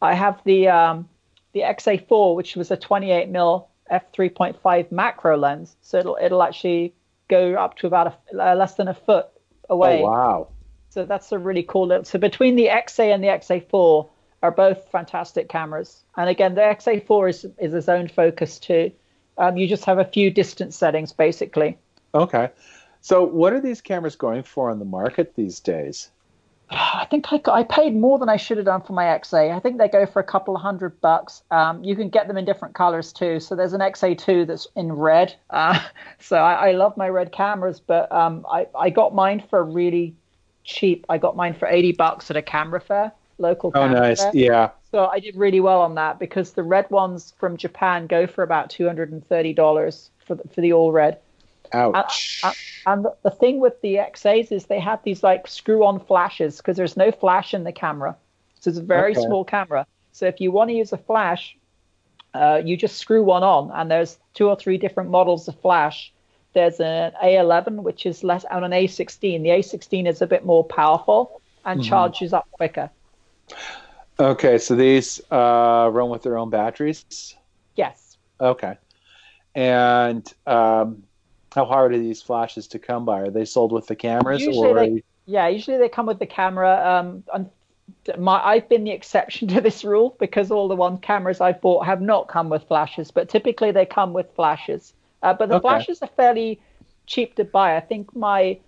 I 0.00 0.14
have 0.14 0.40
the 0.44 0.68
um, 0.68 1.08
the 1.52 1.60
XA4, 1.60 2.34
which 2.34 2.56
was 2.56 2.70
a 2.70 2.76
28 2.76 3.28
mil 3.28 3.68
f 3.90 4.10
3.5 4.12 4.90
macro 4.90 5.36
lens, 5.36 5.76
so 5.82 5.98
it'll 5.98 6.18
it'll 6.20 6.42
actually 6.42 6.94
go 7.28 7.54
up 7.54 7.76
to 7.78 7.86
about 7.86 8.18
a, 8.32 8.50
uh, 8.50 8.54
less 8.54 8.74
than 8.74 8.88
a 8.88 8.94
foot 8.94 9.26
away. 9.68 10.00
oh 10.02 10.10
wow. 10.10 10.48
So 10.90 11.04
that's 11.04 11.32
a 11.32 11.38
really 11.38 11.64
cool 11.64 11.88
little. 11.88 12.04
So 12.04 12.20
between 12.20 12.54
the 12.54 12.66
XA 12.66 13.12
and 13.12 13.22
the 13.22 13.28
XA4 13.28 14.08
are 14.44 14.50
both 14.50 14.86
fantastic 14.90 15.48
cameras. 15.48 16.04
And 16.18 16.28
again, 16.28 16.54
the 16.54 16.60
XA4 16.60 17.30
is 17.30 17.46
is 17.58 17.72
a 17.72 17.80
zone 17.80 18.08
focus 18.08 18.58
too. 18.58 18.92
Um, 19.38 19.56
you 19.56 19.66
just 19.66 19.86
have 19.86 19.98
a 19.98 20.04
few 20.04 20.30
distance 20.30 20.76
settings 20.76 21.12
basically. 21.14 21.78
Okay. 22.14 22.50
So 23.00 23.24
what 23.24 23.54
are 23.54 23.60
these 23.60 23.80
cameras 23.80 24.16
going 24.16 24.42
for 24.42 24.70
on 24.70 24.78
the 24.78 24.84
market 24.84 25.34
these 25.34 25.60
days? 25.60 26.10
I 26.70 27.06
think 27.10 27.32
I, 27.32 27.40
I 27.50 27.62
paid 27.62 27.96
more 27.96 28.18
than 28.18 28.28
I 28.28 28.36
should 28.36 28.58
have 28.58 28.66
done 28.66 28.82
for 28.82 28.92
my 28.92 29.04
XA. 29.04 29.56
I 29.56 29.60
think 29.60 29.78
they 29.78 29.88
go 29.88 30.04
for 30.04 30.20
a 30.20 30.24
couple 30.24 30.54
of 30.54 30.60
hundred 30.60 31.00
bucks. 31.00 31.42
Um, 31.50 31.82
you 31.82 31.96
can 31.96 32.10
get 32.10 32.28
them 32.28 32.36
in 32.36 32.44
different 32.44 32.74
colors 32.74 33.14
too. 33.14 33.40
So 33.40 33.56
there's 33.56 33.72
an 33.72 33.80
XA2 33.80 34.46
that's 34.46 34.68
in 34.76 34.92
red. 34.92 35.34
Uh, 35.48 35.80
so 36.18 36.36
I, 36.36 36.68
I 36.68 36.72
love 36.72 36.98
my 36.98 37.08
red 37.08 37.32
cameras, 37.32 37.80
but 37.80 38.12
um, 38.12 38.44
I, 38.50 38.66
I 38.78 38.90
got 38.90 39.14
mine 39.14 39.42
for 39.48 39.64
really 39.64 40.14
cheap. 40.64 41.06
I 41.08 41.16
got 41.16 41.34
mine 41.34 41.54
for 41.54 41.66
80 41.66 41.92
bucks 41.92 42.30
at 42.30 42.36
a 42.36 42.42
camera 42.42 42.80
fair, 42.80 43.12
local 43.38 43.72
Oh, 43.74 43.88
nice. 43.88 44.24
Yeah. 44.32 44.70
So 44.90 45.06
I 45.06 45.18
did 45.18 45.36
really 45.36 45.60
well 45.60 45.80
on 45.80 45.96
that 45.96 46.18
because 46.18 46.52
the 46.52 46.62
red 46.62 46.88
ones 46.90 47.34
from 47.38 47.56
Japan 47.56 48.06
go 48.06 48.26
for 48.26 48.42
about 48.44 48.70
two 48.70 48.86
hundred 48.86 49.10
and 49.12 49.26
thirty 49.26 49.52
dollars 49.52 50.10
for 50.24 50.36
the, 50.36 50.48
for 50.48 50.60
the 50.60 50.72
all 50.72 50.92
red. 50.92 51.18
Ouch. 51.72 52.40
Uh, 52.44 52.52
And 52.86 53.06
the, 53.22 53.30
thing 53.30 53.60
with 53.60 53.80
the 53.80 53.96
XAs 53.96 54.52
is 54.52 54.66
they 54.66 54.78
have 54.78 55.02
these 55.02 55.22
like 55.22 55.46
screw-on 55.48 56.00
flashes 56.00 56.58
because 56.58 56.76
there's 56.76 56.96
no 56.96 57.10
flash 57.10 57.54
in 57.54 57.64
the 57.64 57.72
camera, 57.72 58.14
so 58.60 58.68
it's 58.68 58.78
a 58.78 58.82
very 58.82 59.12
Okay. 59.12 59.20
small 59.20 59.44
camera. 59.44 59.86
So 60.12 60.26
if 60.26 60.40
you 60.40 60.52
want 60.52 60.68
to 60.70 60.76
use 60.76 60.92
a 60.92 60.98
flash, 60.98 61.56
uh, 62.34 62.60
you 62.64 62.76
just 62.76 62.98
screw 62.98 63.22
one 63.24 63.42
on, 63.42 63.70
and 63.72 63.90
there's 63.90 64.18
two 64.34 64.48
or 64.48 64.56
three 64.56 64.76
different 64.78 65.10
models 65.10 65.48
of 65.48 65.58
flash. 65.60 66.12
There's 66.52 66.78
an 66.78 67.12
A11, 67.22 67.82
which 67.82 68.06
is 68.06 68.22
less, 68.22 68.44
and 68.50 68.64
an 68.64 68.72
A16. 68.72 69.42
The 69.42 69.48
A16 69.48 70.06
is 70.06 70.22
a 70.22 70.26
bit 70.26 70.44
more 70.44 70.62
powerful 70.64 71.40
and 71.64 71.82
charges 71.82 72.32
up 72.32 72.46
quicker. 72.52 72.90
Okay. 74.18 74.58
So 74.58 74.76
these 74.76 75.20
uh, 75.30 75.88
run 75.92 76.10
with 76.10 76.22
their 76.22 76.38
own 76.38 76.50
batteries. 76.50 77.36
Yes. 77.76 78.16
Okay. 78.40 78.74
And 79.54 80.30
um, 80.46 81.04
how 81.54 81.64
hard 81.64 81.94
are 81.94 81.98
these 81.98 82.22
flashes 82.22 82.68
to 82.68 82.78
come 82.78 83.04
by? 83.04 83.20
Are 83.22 83.30
they 83.30 83.44
sold 83.44 83.72
with 83.72 83.86
the 83.86 83.96
cameras, 83.96 84.40
Usually 84.42 84.68
or 84.68 84.74
they- 84.74 85.02
Yeah, 85.26 85.48
usually 85.48 85.78
they 85.78 85.88
come 85.88 86.06
with 86.06 86.18
the 86.18 86.26
camera. 86.26 86.98
Um, 87.00 87.24
and 87.32 87.50
my, 88.18 88.40
I've 88.44 88.68
been 88.68 88.84
the 88.84 88.90
exception 88.90 89.48
to 89.54 89.60
this 89.60 89.84
rule 89.84 90.16
because 90.18 90.50
all 90.50 90.68
the 90.68 90.76
one 90.76 90.98
cameras 90.98 91.40
I've 91.40 91.60
bought 91.60 91.86
have 91.86 92.00
not 92.00 92.28
come 92.28 92.48
with 92.48 92.64
flashes, 92.64 93.10
but 93.10 93.28
typically 93.28 93.70
they 93.70 93.86
come 93.86 94.12
with 94.12 94.26
flashes. 94.34 94.94
Uh, 95.22 95.32
but 95.34 95.48
the 95.48 95.56
Okay. 95.56 95.62
flashes 95.62 96.02
are 96.02 96.10
fairly 96.16 96.60
cheap 97.06 97.36
to 97.36 97.44
buy. 97.44 97.76
I 97.76 97.80
think 97.80 98.14
my 98.16 98.58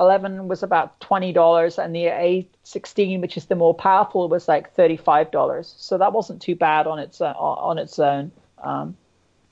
A11 0.00 0.46
was 0.46 0.62
about 0.62 0.98
twenty 1.00 1.32
dollars, 1.32 1.78
and 1.78 1.94
the 1.94 2.06
A16, 2.06 3.20
which 3.20 3.36
is 3.36 3.46
the 3.46 3.54
more 3.54 3.74
powerful, 3.74 4.28
was 4.28 4.48
like 4.48 4.72
thirty-five 4.74 5.30
dollars. 5.30 5.74
So 5.78 5.98
that 5.98 6.12
wasn't 6.12 6.42
too 6.42 6.56
bad 6.56 6.86
on 6.86 6.98
its 6.98 7.20
uh, 7.20 7.32
on 7.36 7.78
its 7.78 7.98
own. 7.98 8.32
Um, 8.62 8.96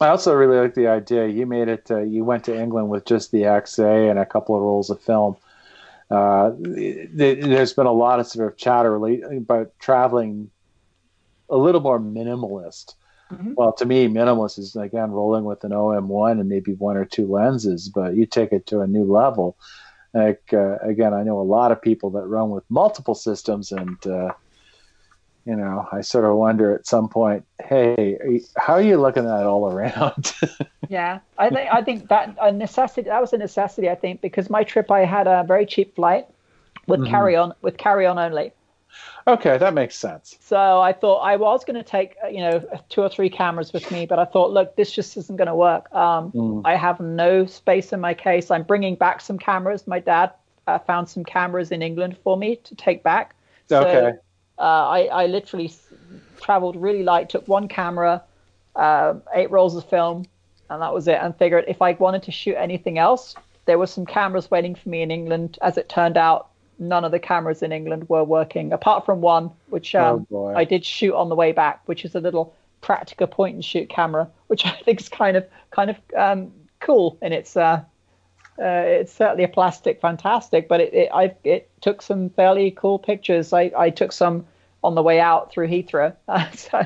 I 0.00 0.08
also 0.08 0.34
really 0.34 0.56
like 0.58 0.74
the 0.74 0.88
idea. 0.88 1.26
You 1.28 1.46
made 1.46 1.68
it. 1.68 1.90
Uh, 1.90 2.00
you 2.00 2.24
went 2.24 2.44
to 2.44 2.58
England 2.60 2.88
with 2.88 3.04
just 3.04 3.30
the 3.30 3.42
XA 3.42 4.10
and 4.10 4.18
a 4.18 4.26
couple 4.26 4.56
of 4.56 4.62
rolls 4.62 4.90
of 4.90 5.00
film. 5.00 5.36
Uh, 6.10 6.50
th- 6.56 7.08
there's 7.14 7.72
been 7.72 7.86
a 7.86 7.92
lot 7.92 8.18
of 8.20 8.26
sort 8.26 8.50
of 8.50 8.58
chatter 8.58 8.98
lately 8.98 9.36
about 9.36 9.70
traveling 9.78 10.50
a 11.48 11.56
little 11.56 11.80
more 11.80 12.00
minimalist. 12.00 12.94
Mhm. 13.32 13.54
Well, 13.54 13.72
to 13.74 13.86
me, 13.86 14.08
minimalist 14.08 14.58
is 14.58 14.74
again 14.76 15.12
rolling 15.12 15.44
with 15.44 15.64
an 15.64 15.72
OM1 15.72 16.40
and 16.40 16.48
maybe 16.48 16.74
one 16.74 16.96
or 16.96 17.04
two 17.04 17.26
lenses, 17.26 17.88
but 17.88 18.14
you 18.14 18.26
take 18.26 18.52
it 18.52 18.66
to 18.66 18.80
a 18.80 18.86
new 18.86 19.04
level. 19.04 19.56
Like 20.14 20.42
uh, 20.52 20.76
again, 20.82 21.14
I 21.14 21.22
know 21.22 21.40
a 21.40 21.42
lot 21.42 21.72
of 21.72 21.80
people 21.80 22.10
that 22.10 22.26
run 22.26 22.50
with 22.50 22.64
multiple 22.68 23.14
systems, 23.14 23.72
and 23.72 23.96
uh, 24.06 24.32
you 25.46 25.56
know, 25.56 25.88
I 25.90 26.02
sort 26.02 26.24
of 26.24 26.36
wonder 26.36 26.74
at 26.74 26.86
some 26.86 27.08
point, 27.08 27.44
hey, 27.64 28.18
are 28.20 28.26
you- 28.26 28.44
how 28.56 28.74
are 28.74 28.82
you 28.82 29.00
looking 29.00 29.24
at 29.26 29.40
it 29.40 29.46
all 29.46 29.70
around? 29.70 30.32
Yeah, 30.88 31.20
I 31.38 31.48
think 31.48 31.72
I 31.72 31.80
think 31.82 32.08
that 32.08 32.36
a 32.38 32.52
necessity 32.52 33.08
that 33.08 33.20
was 33.20 33.32
a 33.32 33.38
necessity. 33.38 33.88
I 33.88 33.94
think 33.94 34.20
because 34.20 34.50
my 34.50 34.62
trip 34.62 34.90
I 34.90 35.06
had 35.06 35.26
a 35.26 35.42
very 35.46 35.64
cheap 35.64 35.94
flight 35.94 36.26
with 36.86 37.00
Mhm. 37.00 37.08
carry 37.08 37.34
on 37.36 37.54
with 37.62 37.78
carry 37.78 38.04
on 38.04 38.18
only. 38.18 38.52
Okay, 39.26 39.56
that 39.56 39.74
makes 39.74 39.94
sense. 39.94 40.36
So 40.40 40.80
I 40.80 40.92
thought 40.92 41.18
I 41.18 41.36
was 41.36 41.64
going 41.64 41.76
to 41.76 41.88
take, 41.88 42.16
uh, 42.24 42.28
you 42.28 42.38
know, 42.38 42.64
two 42.88 43.02
or 43.02 43.08
three 43.08 43.30
cameras 43.30 43.72
with 43.72 43.90
me, 43.90 44.04
but 44.06 44.18
I 44.18 44.24
thought, 44.24 44.50
look, 44.50 44.74
this 44.76 44.90
just 44.90 45.16
isn't 45.16 45.36
going 45.36 45.46
to 45.46 45.54
work. 45.54 45.92
Um, 45.94 46.32
mm. 46.32 46.62
I 46.64 46.74
have 46.74 46.98
no 46.98 47.46
space 47.46 47.92
in 47.92 48.00
my 48.00 48.14
case. 48.14 48.50
I'm 48.50 48.64
bringing 48.64 48.96
back 48.96 49.20
some 49.20 49.38
cameras. 49.38 49.86
My 49.86 50.00
dad 50.00 50.32
uh, 50.66 50.78
found 50.78 51.08
some 51.08 51.24
cameras 51.24 51.70
in 51.70 51.82
England 51.82 52.16
for 52.24 52.36
me 52.36 52.56
to 52.56 52.74
take 52.74 53.02
back. 53.02 53.36
So, 53.68 53.84
okay. 53.84 54.18
Uh, 54.58 54.62
I, 54.62 55.00
I 55.06 55.26
literally 55.26 55.72
traveled 56.40 56.76
really 56.76 57.04
light, 57.04 57.30
took 57.30 57.46
one 57.46 57.68
camera, 57.68 58.22
uh, 58.76 59.14
eight 59.34 59.50
rolls 59.50 59.76
of 59.76 59.88
film, 59.88 60.26
and 60.68 60.82
that 60.82 60.92
was 60.92 61.06
it. 61.06 61.18
And 61.20 61.36
figured 61.36 61.64
if 61.68 61.80
I 61.80 61.92
wanted 61.92 62.24
to 62.24 62.32
shoot 62.32 62.56
anything 62.56 62.98
else, 62.98 63.34
there 63.66 63.78
were 63.78 63.86
some 63.86 64.04
cameras 64.04 64.50
waiting 64.50 64.74
for 64.74 64.88
me 64.88 65.02
in 65.02 65.10
England. 65.10 65.58
As 65.62 65.78
it 65.78 65.88
turned 65.88 66.16
out, 66.16 66.48
none 66.78 67.04
of 67.04 67.12
the 67.12 67.18
cameras 67.18 67.62
in 67.62 67.72
England 67.72 68.08
were 68.08 68.24
working, 68.24 68.72
apart 68.72 69.04
from 69.04 69.20
one, 69.20 69.50
which 69.68 69.94
oh, 69.94 70.16
um, 70.16 70.26
oh 70.32 70.54
I 70.54 70.64
did 70.64 70.84
shoot 70.84 71.14
on 71.14 71.28
the 71.28 71.34
way 71.34 71.52
back, 71.52 71.82
which 71.86 72.04
is 72.04 72.14
a 72.14 72.20
little 72.20 72.54
practical 72.80 73.26
point 73.26 73.54
and 73.54 73.64
shoot 73.64 73.88
camera, 73.88 74.28
which 74.48 74.66
I 74.66 74.80
think 74.84 75.00
is 75.00 75.08
kind 75.08 75.36
of 75.36 75.46
kind 75.70 75.90
of 75.90 75.96
um, 76.16 76.52
cool 76.80 77.18
in 77.22 77.32
its. 77.32 77.56
Uh, 77.56 77.82
uh, 78.58 78.84
it's 78.84 79.12
certainly 79.12 79.44
a 79.44 79.48
plastic, 79.48 80.00
fantastic, 80.00 80.68
but 80.68 80.80
it 80.80 80.92
it, 80.92 81.08
I, 81.12 81.34
it 81.42 81.70
took 81.80 82.02
some 82.02 82.30
fairly 82.30 82.70
cool 82.70 82.98
pictures. 82.98 83.52
I, 83.52 83.72
I 83.76 83.90
took 83.90 84.12
some 84.12 84.46
on 84.84 84.94
the 84.94 85.02
way 85.02 85.20
out 85.20 85.50
through 85.52 85.68
Heathrow. 85.68 86.14
So. 86.56 86.82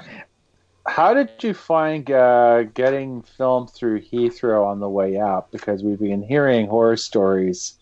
How 0.87 1.15
did 1.15 1.31
you 1.43 1.53
find 1.53 2.09
uh, 2.09 2.63
getting 2.63 3.23
filmed 3.23 3.71
through 3.71 4.03
Heathrow 4.03 4.65
on 4.65 4.79
the 4.79 4.89
way 4.89 5.19
out? 5.19 5.51
Because 5.51 5.83
we've 5.83 5.99
been 5.99 6.23
hearing 6.23 6.69
horror 6.69 6.97
stories 6.97 7.76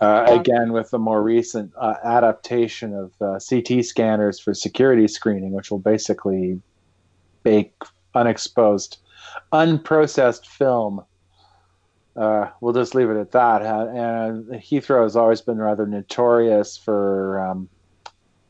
uh, 0.00 0.26
again, 0.28 0.72
with 0.72 0.90
the 0.90 0.98
more 0.98 1.22
recent 1.22 1.72
uh, 1.78 1.94
adaptation 2.04 2.94
of 2.94 3.12
uh, 3.20 3.38
CT 3.38 3.84
scanners 3.84 4.38
for 4.38 4.52
security 4.52 5.08
screening, 5.08 5.52
which 5.52 5.70
will 5.70 5.78
basically 5.78 6.60
bake 7.42 7.72
unexposed, 8.14 8.98
unprocessed 9.52 10.46
film. 10.46 11.02
Uh, 12.14 12.48
we'll 12.60 12.74
just 12.74 12.94
leave 12.94 13.10
it 13.10 13.18
at 13.18 13.32
that. 13.32 13.62
And 13.62 14.46
Heathrow 14.48 15.02
has 15.02 15.16
always 15.16 15.40
been 15.40 15.58
rather 15.58 15.86
notorious 15.86 16.76
for 16.76 17.40
um, 17.40 17.68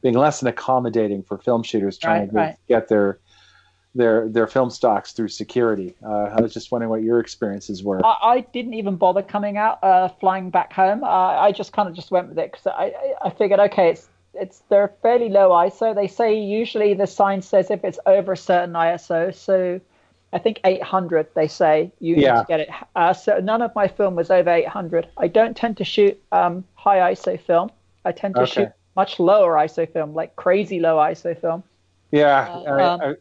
being 0.02 0.14
less 0.14 0.40
than 0.40 0.48
accommodating 0.48 1.22
for 1.22 1.38
film 1.38 1.62
shooters 1.62 1.98
trying 1.98 2.22
right, 2.22 2.30
to 2.30 2.36
right. 2.36 2.56
get 2.68 2.88
their 2.88 3.18
their 3.96 4.28
their 4.28 4.46
film 4.46 4.70
stocks 4.70 5.12
through 5.12 5.28
security. 5.28 5.94
Uh, 6.04 6.30
I 6.36 6.40
was 6.40 6.52
just 6.52 6.70
wondering 6.70 6.90
what 6.90 7.02
your 7.02 7.20
experiences 7.20 7.82
were. 7.82 8.04
I, 8.04 8.16
I 8.22 8.40
didn't 8.40 8.74
even 8.74 8.96
bother 8.96 9.22
coming 9.22 9.56
out, 9.56 9.82
uh, 9.82 10.08
flying 10.08 10.50
back 10.50 10.72
home. 10.72 11.02
Uh, 11.02 11.06
I 11.06 11.52
just 11.52 11.72
kind 11.72 11.88
of 11.88 11.94
just 11.94 12.10
went 12.10 12.28
with 12.28 12.38
it 12.38 12.52
because 12.52 12.66
I, 12.66 12.92
I 13.24 13.30
figured, 13.30 13.60
okay, 13.60 13.90
it's 13.90 14.08
it's 14.34 14.62
they're 14.68 14.92
fairly 15.02 15.28
low 15.28 15.50
ISO. 15.50 15.94
They 15.94 16.06
say 16.06 16.38
usually 16.38 16.94
the 16.94 17.06
sign 17.06 17.42
says 17.42 17.70
if 17.70 17.84
it's 17.84 17.98
over 18.06 18.32
a 18.32 18.36
certain 18.36 18.74
ISO, 18.74 19.34
so 19.34 19.80
I 20.32 20.38
think 20.38 20.60
800 20.64 21.28
they 21.34 21.48
say 21.48 21.90
you 22.00 22.16
yeah. 22.16 22.34
need 22.34 22.40
to 22.40 22.46
get 22.46 22.60
it. 22.60 22.68
Uh, 22.94 23.12
so 23.12 23.38
none 23.40 23.62
of 23.62 23.74
my 23.74 23.88
film 23.88 24.14
was 24.14 24.30
over 24.30 24.50
800. 24.50 25.08
I 25.16 25.28
don't 25.28 25.56
tend 25.56 25.78
to 25.78 25.84
shoot 25.84 26.20
um, 26.32 26.64
high 26.74 27.12
ISO 27.12 27.40
film. 27.40 27.70
I 28.04 28.12
tend 28.12 28.34
to 28.34 28.42
okay. 28.42 28.50
shoot 28.52 28.68
much 28.94 29.18
lower 29.18 29.54
ISO 29.54 29.90
film, 29.90 30.14
like 30.14 30.36
crazy 30.36 30.80
low 30.80 30.96
ISO 30.96 31.38
film. 31.40 31.62
Yeah, 32.12 32.48
uh, 32.48 32.62
I, 32.62 32.82
um, 32.82 33.00
I, 33.00 33.14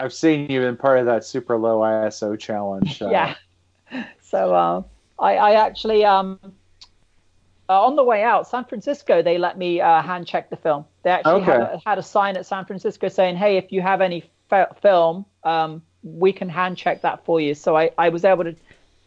I've 0.00 0.14
seen 0.14 0.50
you 0.50 0.62
in 0.62 0.76
part 0.76 0.98
of 0.98 1.06
that 1.06 1.24
super 1.24 1.56
low 1.56 1.80
ISO 1.80 2.38
challenge. 2.38 3.02
Uh, 3.02 3.10
yeah. 3.10 3.34
So 4.20 4.54
uh, 4.54 4.82
I, 5.18 5.36
I 5.36 5.52
actually 5.54 6.04
um, 6.04 6.38
uh, 7.68 7.84
on 7.84 7.96
the 7.96 8.04
way 8.04 8.22
out, 8.22 8.48
San 8.48 8.64
Francisco, 8.64 9.22
they 9.22 9.38
let 9.38 9.58
me 9.58 9.80
uh, 9.80 10.02
hand 10.02 10.26
check 10.26 10.50
the 10.50 10.56
film. 10.56 10.84
They 11.02 11.10
actually 11.10 11.42
okay. 11.42 11.52
had, 11.52 11.60
a, 11.60 11.82
had, 11.86 11.98
a, 11.98 12.02
sign 12.02 12.36
at 12.36 12.46
San 12.46 12.64
Francisco 12.64 13.08
saying, 13.08 13.36
"Hey, 13.36 13.56
if 13.56 13.70
you 13.70 13.80
have 13.80 14.00
any 14.00 14.24
f- 14.50 14.80
film, 14.80 15.24
um, 15.44 15.82
we 16.02 16.32
can 16.32 16.48
hand 16.48 16.76
check 16.76 17.02
that 17.02 17.24
for 17.24 17.40
you." 17.40 17.54
So 17.54 17.76
I, 17.76 17.90
I 17.98 18.08
was 18.08 18.24
able 18.24 18.44
to, 18.44 18.56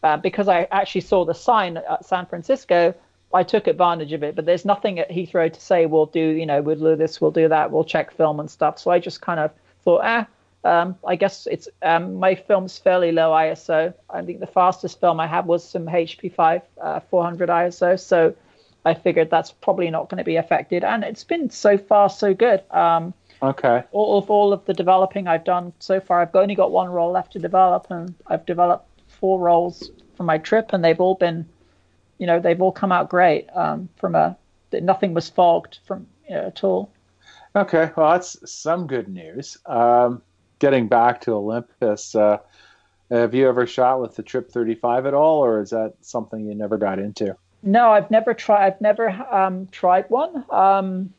uh, 0.02 0.16
because 0.18 0.48
I 0.48 0.68
actually 0.70 1.02
saw 1.02 1.24
the 1.24 1.34
sign 1.34 1.76
at 1.76 2.04
San 2.06 2.26
Francisco, 2.26 2.94
I 3.34 3.42
took 3.42 3.66
advantage 3.66 4.12
of 4.12 4.22
it. 4.22 4.34
But 4.34 4.46
there's 4.46 4.64
nothing 4.64 4.98
at 4.98 5.10
Heathrow 5.10 5.52
to 5.52 5.60
say 5.60 5.86
we'll 5.86 6.06
do, 6.06 6.20
you 6.20 6.46
know, 6.46 6.62
we'll 6.62 6.76
do 6.76 6.96
this, 6.96 7.20
we'll 7.20 7.32
do 7.32 7.48
that, 7.48 7.70
we'll 7.70 7.84
check 7.84 8.12
film 8.12 8.40
and 8.40 8.50
stuff. 8.50 8.78
So 8.78 8.90
I 8.90 8.98
just 8.98 9.20
kind 9.20 9.40
of 9.40 9.50
thought, 9.82 10.00
ah, 10.04 10.26
um, 10.64 10.96
I 11.06 11.16
guess 11.16 11.46
it's 11.50 11.68
um, 11.82 12.14
my 12.14 12.34
film's 12.34 12.78
fairly 12.78 13.12
low 13.12 13.30
ISO. 13.32 13.92
I 14.08 14.22
think 14.22 14.40
the 14.40 14.46
fastest 14.46 14.98
film 14.98 15.20
I 15.20 15.26
had 15.26 15.46
was 15.46 15.68
some 15.68 15.86
HP5 15.86 16.62
uh, 16.80 17.00
400 17.00 17.50
ISO. 17.50 18.00
So 18.00 18.34
I 18.84 18.94
figured 18.94 19.30
that's 19.30 19.52
probably 19.52 19.90
not 19.90 20.08
going 20.08 20.18
to 20.18 20.24
be 20.24 20.36
affected, 20.36 20.82
and 20.84 21.04
it's 21.04 21.24
been 21.24 21.50
so 21.50 21.76
far 21.76 22.08
so 22.08 22.32
good. 22.34 22.62
Um, 22.70 23.12
okay. 23.42 23.84
All 23.92 24.18
of 24.18 24.30
all 24.30 24.52
of 24.52 24.64
the 24.64 24.74
developing 24.74 25.28
I've 25.28 25.44
done 25.44 25.72
so 25.78 26.00
far, 26.00 26.20
I've 26.20 26.34
only 26.34 26.54
got 26.54 26.70
one 26.70 26.88
roll 26.88 27.12
left 27.12 27.32
to 27.32 27.38
develop, 27.38 27.86
and 27.90 28.14
I've 28.26 28.46
developed 28.46 28.88
four 29.06 29.38
rolls 29.38 29.90
for 30.16 30.22
my 30.22 30.38
trip, 30.38 30.70
and 30.72 30.82
they've 30.82 31.00
all 31.00 31.14
been, 31.14 31.46
you 32.18 32.26
know, 32.26 32.40
they've 32.40 32.60
all 32.60 32.72
come 32.72 32.92
out 32.92 33.10
great. 33.10 33.48
Um, 33.54 33.88
from 33.96 34.14
a 34.14 34.36
nothing 34.72 35.14
was 35.14 35.28
fogged 35.28 35.78
from 35.84 36.06
you 36.28 36.34
know, 36.34 36.46
at 36.46 36.64
all. 36.64 36.90
Okay, 37.54 37.90
well 37.96 38.12
that's 38.12 38.50
some 38.50 38.86
good 38.86 39.08
news. 39.08 39.58
Um, 39.66 40.22
getting 40.58 40.88
back 40.88 41.20
to 41.22 41.32
Olympus, 41.32 42.14
uh, 42.14 42.38
have 43.10 43.34
you 43.34 43.48
ever 43.48 43.66
shot 43.66 44.00
with 44.00 44.16
the 44.16 44.22
Trip 44.22 44.50
35 44.50 45.06
at 45.06 45.14
all, 45.14 45.44
or 45.44 45.60
is 45.60 45.70
that 45.70 45.94
something 46.00 46.46
you 46.46 46.54
never 46.54 46.78
got 46.78 46.98
into? 46.98 47.36
No, 47.62 47.90
I've 47.90 48.10
never 48.10 48.34
tried. 48.34 48.66
I've 48.66 48.80
never 48.80 49.08
um, 49.08 49.68
tried 49.68 50.08
one. 50.08 50.44
Um, 50.50 51.12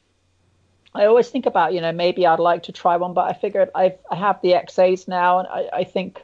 I 0.94 1.06
always 1.06 1.30
think 1.30 1.46
about, 1.46 1.74
you 1.74 1.82
know, 1.82 1.92
maybe 1.92 2.26
I'd 2.26 2.40
like 2.40 2.64
to 2.64 2.72
try 2.72 2.98
one, 2.98 3.14
but 3.14 3.30
I 3.30 3.34
figured 3.34 3.70
I've, 3.76 3.98
I 4.10 4.16
have 4.16 4.42
the 4.42 4.54
XAs 4.54 5.08
now, 5.08 5.40
and 5.40 5.48
I, 5.48 5.70
I 5.74 5.84
think 5.84 6.22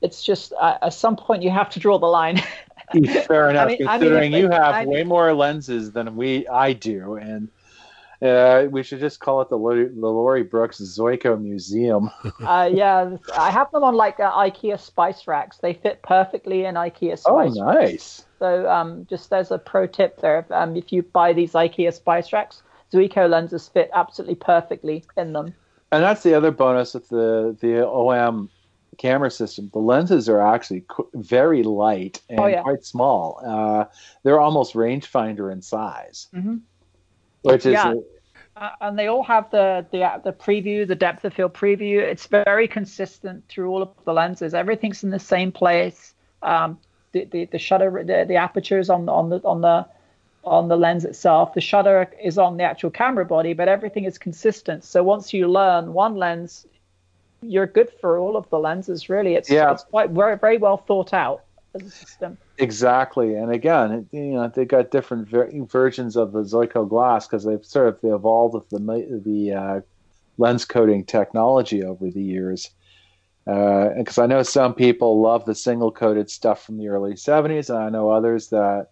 it's 0.00 0.22
just 0.22 0.52
uh, 0.60 0.78
at 0.82 0.92
some 0.92 1.16
point 1.16 1.42
you 1.42 1.50
have 1.50 1.70
to 1.70 1.80
draw 1.80 1.98
the 1.98 2.06
line. 2.06 2.42
Fair 3.26 3.50
enough, 3.50 3.66
I 3.66 3.68
mean, 3.68 3.86
considering 3.86 4.34
I 4.34 4.36
mean, 4.36 4.44
you 4.44 4.50
have 4.50 4.74
I 4.74 4.84
mean, 4.84 4.94
way 4.94 5.04
more 5.04 5.32
lenses 5.34 5.92
than 5.92 6.16
we 6.16 6.46
I 6.48 6.72
do, 6.72 7.14
and 7.14 7.48
uh, 8.20 8.66
we 8.70 8.82
should 8.82 9.00
just 9.00 9.20
call 9.20 9.40
it 9.40 9.48
the, 9.48 9.58
L- 9.58 9.94
the 9.94 10.08
Lori 10.08 10.42
Brooks 10.42 10.80
Zuiko 10.80 11.40
Museum. 11.40 12.10
uh, 12.40 12.68
yeah, 12.72 13.16
I 13.36 13.50
have 13.50 13.70
them 13.70 13.84
on 13.84 13.94
like 13.94 14.18
uh, 14.18 14.32
IKEA 14.32 14.80
spice 14.80 15.26
racks. 15.26 15.58
They 15.58 15.74
fit 15.74 16.02
perfectly 16.02 16.64
in 16.64 16.74
IKEA 16.74 17.18
spice. 17.18 17.56
Oh, 17.56 17.64
nice. 17.64 17.90
Racks. 17.90 18.24
So, 18.40 18.70
um, 18.70 19.06
just 19.08 19.32
as 19.32 19.50
a 19.50 19.58
pro 19.58 19.86
tip 19.86 20.20
there, 20.20 20.46
um, 20.50 20.76
if 20.76 20.92
you 20.92 21.02
buy 21.02 21.32
these 21.32 21.52
IKEA 21.52 21.92
spice 21.92 22.32
racks, 22.32 22.62
Zuiko 22.92 23.28
lenses 23.28 23.68
fit 23.68 23.90
absolutely 23.94 24.36
perfectly 24.36 25.04
in 25.16 25.32
them. 25.32 25.54
And 25.92 26.02
that's 26.02 26.22
the 26.22 26.34
other 26.34 26.50
bonus 26.50 26.94
with 26.94 27.08
the 27.08 27.56
the 27.60 27.86
OM 27.86 28.50
camera 28.98 29.30
system. 29.30 29.70
The 29.72 29.78
lenses 29.78 30.28
are 30.28 30.40
actually 30.40 30.84
very 31.14 31.62
light 31.62 32.20
and 32.28 32.40
oh, 32.40 32.46
yeah. 32.46 32.62
quite 32.62 32.84
small. 32.84 33.40
Uh, 33.46 33.84
they're 34.24 34.40
almost 34.40 34.74
rangefinder 34.74 35.52
in 35.52 35.62
size. 35.62 36.26
Mm-hmm 36.34 36.56
which 37.52 37.66
is 37.66 37.72
yeah. 37.72 37.94
Uh, 38.56 38.70
and 38.80 38.98
they 38.98 39.06
all 39.06 39.22
have 39.22 39.48
the, 39.50 39.86
the 39.92 40.20
the 40.24 40.32
preview, 40.32 40.86
the 40.86 40.94
depth 40.94 41.24
of 41.24 41.32
field 41.32 41.54
preview. 41.54 42.00
It's 42.00 42.26
very 42.26 42.66
consistent 42.66 43.44
through 43.48 43.70
all 43.70 43.82
of 43.82 43.90
the 44.04 44.12
lenses. 44.12 44.52
Everything's 44.52 45.04
in 45.04 45.10
the 45.10 45.18
same 45.18 45.52
place. 45.52 46.14
Um, 46.42 46.78
the, 47.12 47.24
the, 47.24 47.44
the 47.46 47.58
shutter, 47.58 48.02
the, 48.04 48.24
the 48.26 48.34
apertures 48.36 48.90
on 48.90 49.06
the 49.06 49.12
on 49.12 49.30
the 49.30 49.40
on 49.44 49.60
the 49.60 49.86
on 50.44 50.68
the 50.68 50.76
lens 50.76 51.04
itself. 51.04 51.54
The 51.54 51.60
shutter 51.60 52.12
is 52.22 52.36
on 52.36 52.56
the 52.56 52.64
actual 52.64 52.90
camera 52.90 53.24
body, 53.24 53.52
but 53.52 53.68
everything 53.68 54.04
is 54.04 54.18
consistent. 54.18 54.82
So 54.84 55.04
once 55.04 55.32
you 55.32 55.46
learn 55.48 55.92
one 55.92 56.16
lens, 56.16 56.66
you're 57.42 57.66
good 57.66 57.90
for 58.00 58.18
all 58.18 58.36
of 58.36 58.50
the 58.50 58.58
lenses. 58.58 59.08
Really, 59.08 59.34
it's 59.34 59.48
yeah. 59.48 59.70
it's 59.70 59.84
quite 59.84 60.10
very 60.10 60.36
very 60.36 60.58
well 60.58 60.78
thought 60.78 61.12
out 61.12 61.42
as 61.74 61.82
a 61.82 61.90
system. 61.90 62.38
Exactly, 62.58 63.34
and 63.34 63.52
again, 63.52 64.08
you 64.12 64.32
know, 64.32 64.48
they 64.48 64.64
got 64.64 64.90
different 64.90 65.28
ver- 65.28 65.50
versions 65.66 66.16
of 66.16 66.32
the 66.32 66.42
Zuiko 66.42 66.88
glass 66.88 67.26
because 67.26 67.44
they've 67.44 67.64
sort 67.64 67.88
of 67.88 67.98
evolved 68.02 68.54
with 68.54 68.68
the 68.70 69.22
the 69.24 69.52
uh, 69.52 69.80
lens 70.38 70.64
coating 70.64 71.04
technology 71.04 71.84
over 71.84 72.10
the 72.10 72.22
years. 72.22 72.70
Because 73.44 74.18
uh, 74.18 74.24
I 74.24 74.26
know 74.26 74.42
some 74.42 74.74
people 74.74 75.22
love 75.22 75.46
the 75.46 75.54
single 75.54 75.90
coated 75.90 76.28
stuff 76.28 76.64
from 76.64 76.78
the 76.78 76.88
early 76.88 77.14
'70s, 77.14 77.70
and 77.70 77.78
I 77.78 77.88
know 77.88 78.10
others 78.10 78.48
that 78.48 78.88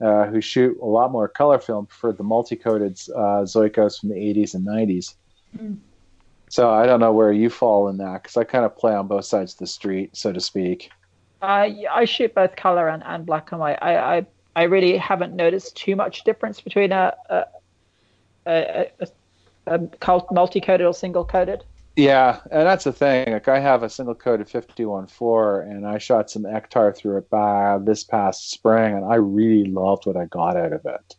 uh, 0.00 0.26
who 0.26 0.40
shoot 0.40 0.78
a 0.80 0.86
lot 0.86 1.10
more 1.10 1.28
color 1.28 1.58
film 1.58 1.86
prefer 1.86 2.12
the 2.12 2.22
multi 2.22 2.56
coated 2.56 2.98
uh, 3.14 3.44
Zuikos 3.44 3.98
from 3.98 4.10
the 4.10 4.16
'80s 4.16 4.54
and 4.54 4.66
'90s. 4.66 5.14
Mm. 5.56 5.78
So 6.50 6.70
I 6.70 6.84
don't 6.86 7.00
know 7.00 7.12
where 7.12 7.32
you 7.32 7.48
fall 7.48 7.88
in 7.88 7.98
that 7.98 8.22
because 8.22 8.36
I 8.36 8.44
kind 8.44 8.64
of 8.64 8.76
play 8.76 8.92
on 8.92 9.06
both 9.06 9.24
sides 9.24 9.52
of 9.52 9.58
the 9.58 9.66
street, 9.66 10.16
so 10.16 10.32
to 10.32 10.40
speak. 10.40 10.90
Uh, 11.42 11.68
I 11.90 12.04
shoot 12.04 12.34
both 12.34 12.56
color 12.56 12.88
and, 12.88 13.02
and 13.04 13.24
black 13.24 13.52
and 13.52 13.60
white. 13.60 13.78
I, 13.80 14.18
I 14.18 14.26
I 14.56 14.64
really 14.64 14.96
haven't 14.96 15.34
noticed 15.34 15.76
too 15.76 15.96
much 15.96 16.24
difference 16.24 16.60
between 16.60 16.92
a 16.92 17.14
a, 17.30 17.44
a, 18.46 18.90
a, 19.66 19.78
a 19.78 20.22
multi-coated 20.32 20.86
or 20.86 20.94
single-coated. 20.94 21.64
Yeah, 21.96 22.40
and 22.50 22.66
that's 22.66 22.84
the 22.84 22.92
thing. 22.92 23.32
Like 23.32 23.48
I 23.48 23.58
have 23.58 23.82
a 23.82 23.90
single-coated 23.90 24.48
51.4, 24.48 25.70
and 25.70 25.86
I 25.86 25.98
shot 25.98 26.30
some 26.30 26.44
Ektar 26.44 26.96
through 26.96 27.18
it 27.18 27.30
by 27.30 27.78
this 27.82 28.04
past 28.04 28.50
spring, 28.50 28.94
and 28.94 29.04
I 29.04 29.16
really 29.16 29.70
loved 29.70 30.06
what 30.06 30.16
I 30.16 30.26
got 30.26 30.56
out 30.56 30.72
of 30.72 30.84
it. 30.84 31.16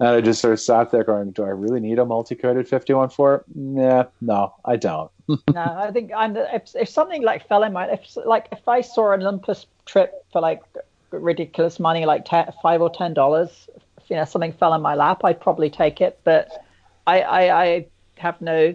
And 0.00 0.08
I 0.08 0.20
just 0.20 0.40
sort 0.40 0.52
of 0.52 0.60
sat 0.60 0.90
there 0.90 1.04
going, 1.04 1.32
"Do 1.32 1.42
I 1.42 1.48
really 1.48 1.80
need 1.80 1.98
a 1.98 2.04
multi-coated 2.04 2.68
51.4? 2.68 3.42
Nah, 3.54 4.04
no, 4.20 4.54
I 4.64 4.76
don't." 4.76 5.10
no, 5.28 5.40
I 5.56 5.90
think 5.90 6.12
I'm, 6.16 6.36
if, 6.36 6.74
if 6.74 6.88
something 6.88 7.22
like 7.22 7.46
fell 7.48 7.64
in 7.64 7.72
my 7.72 7.90
if 7.90 8.16
like 8.24 8.46
if 8.52 8.66
I 8.68 8.80
saw 8.80 9.12
an 9.12 9.22
Olympus 9.22 9.66
trip 9.86 10.24
for 10.32 10.40
like 10.40 10.62
ridiculous 11.10 11.80
money, 11.80 12.06
like 12.06 12.24
10, 12.24 12.52
five 12.62 12.80
or 12.80 12.90
ten 12.90 13.12
dollars, 13.12 13.68
you 14.08 14.16
know, 14.16 14.24
something 14.24 14.52
fell 14.52 14.74
in 14.74 14.82
my 14.82 14.94
lap, 14.94 15.22
I'd 15.24 15.40
probably 15.40 15.70
take 15.70 16.00
it. 16.00 16.20
But 16.24 16.64
I, 17.06 17.20
I, 17.22 17.64
I 17.64 17.86
have 18.16 18.40
no, 18.40 18.74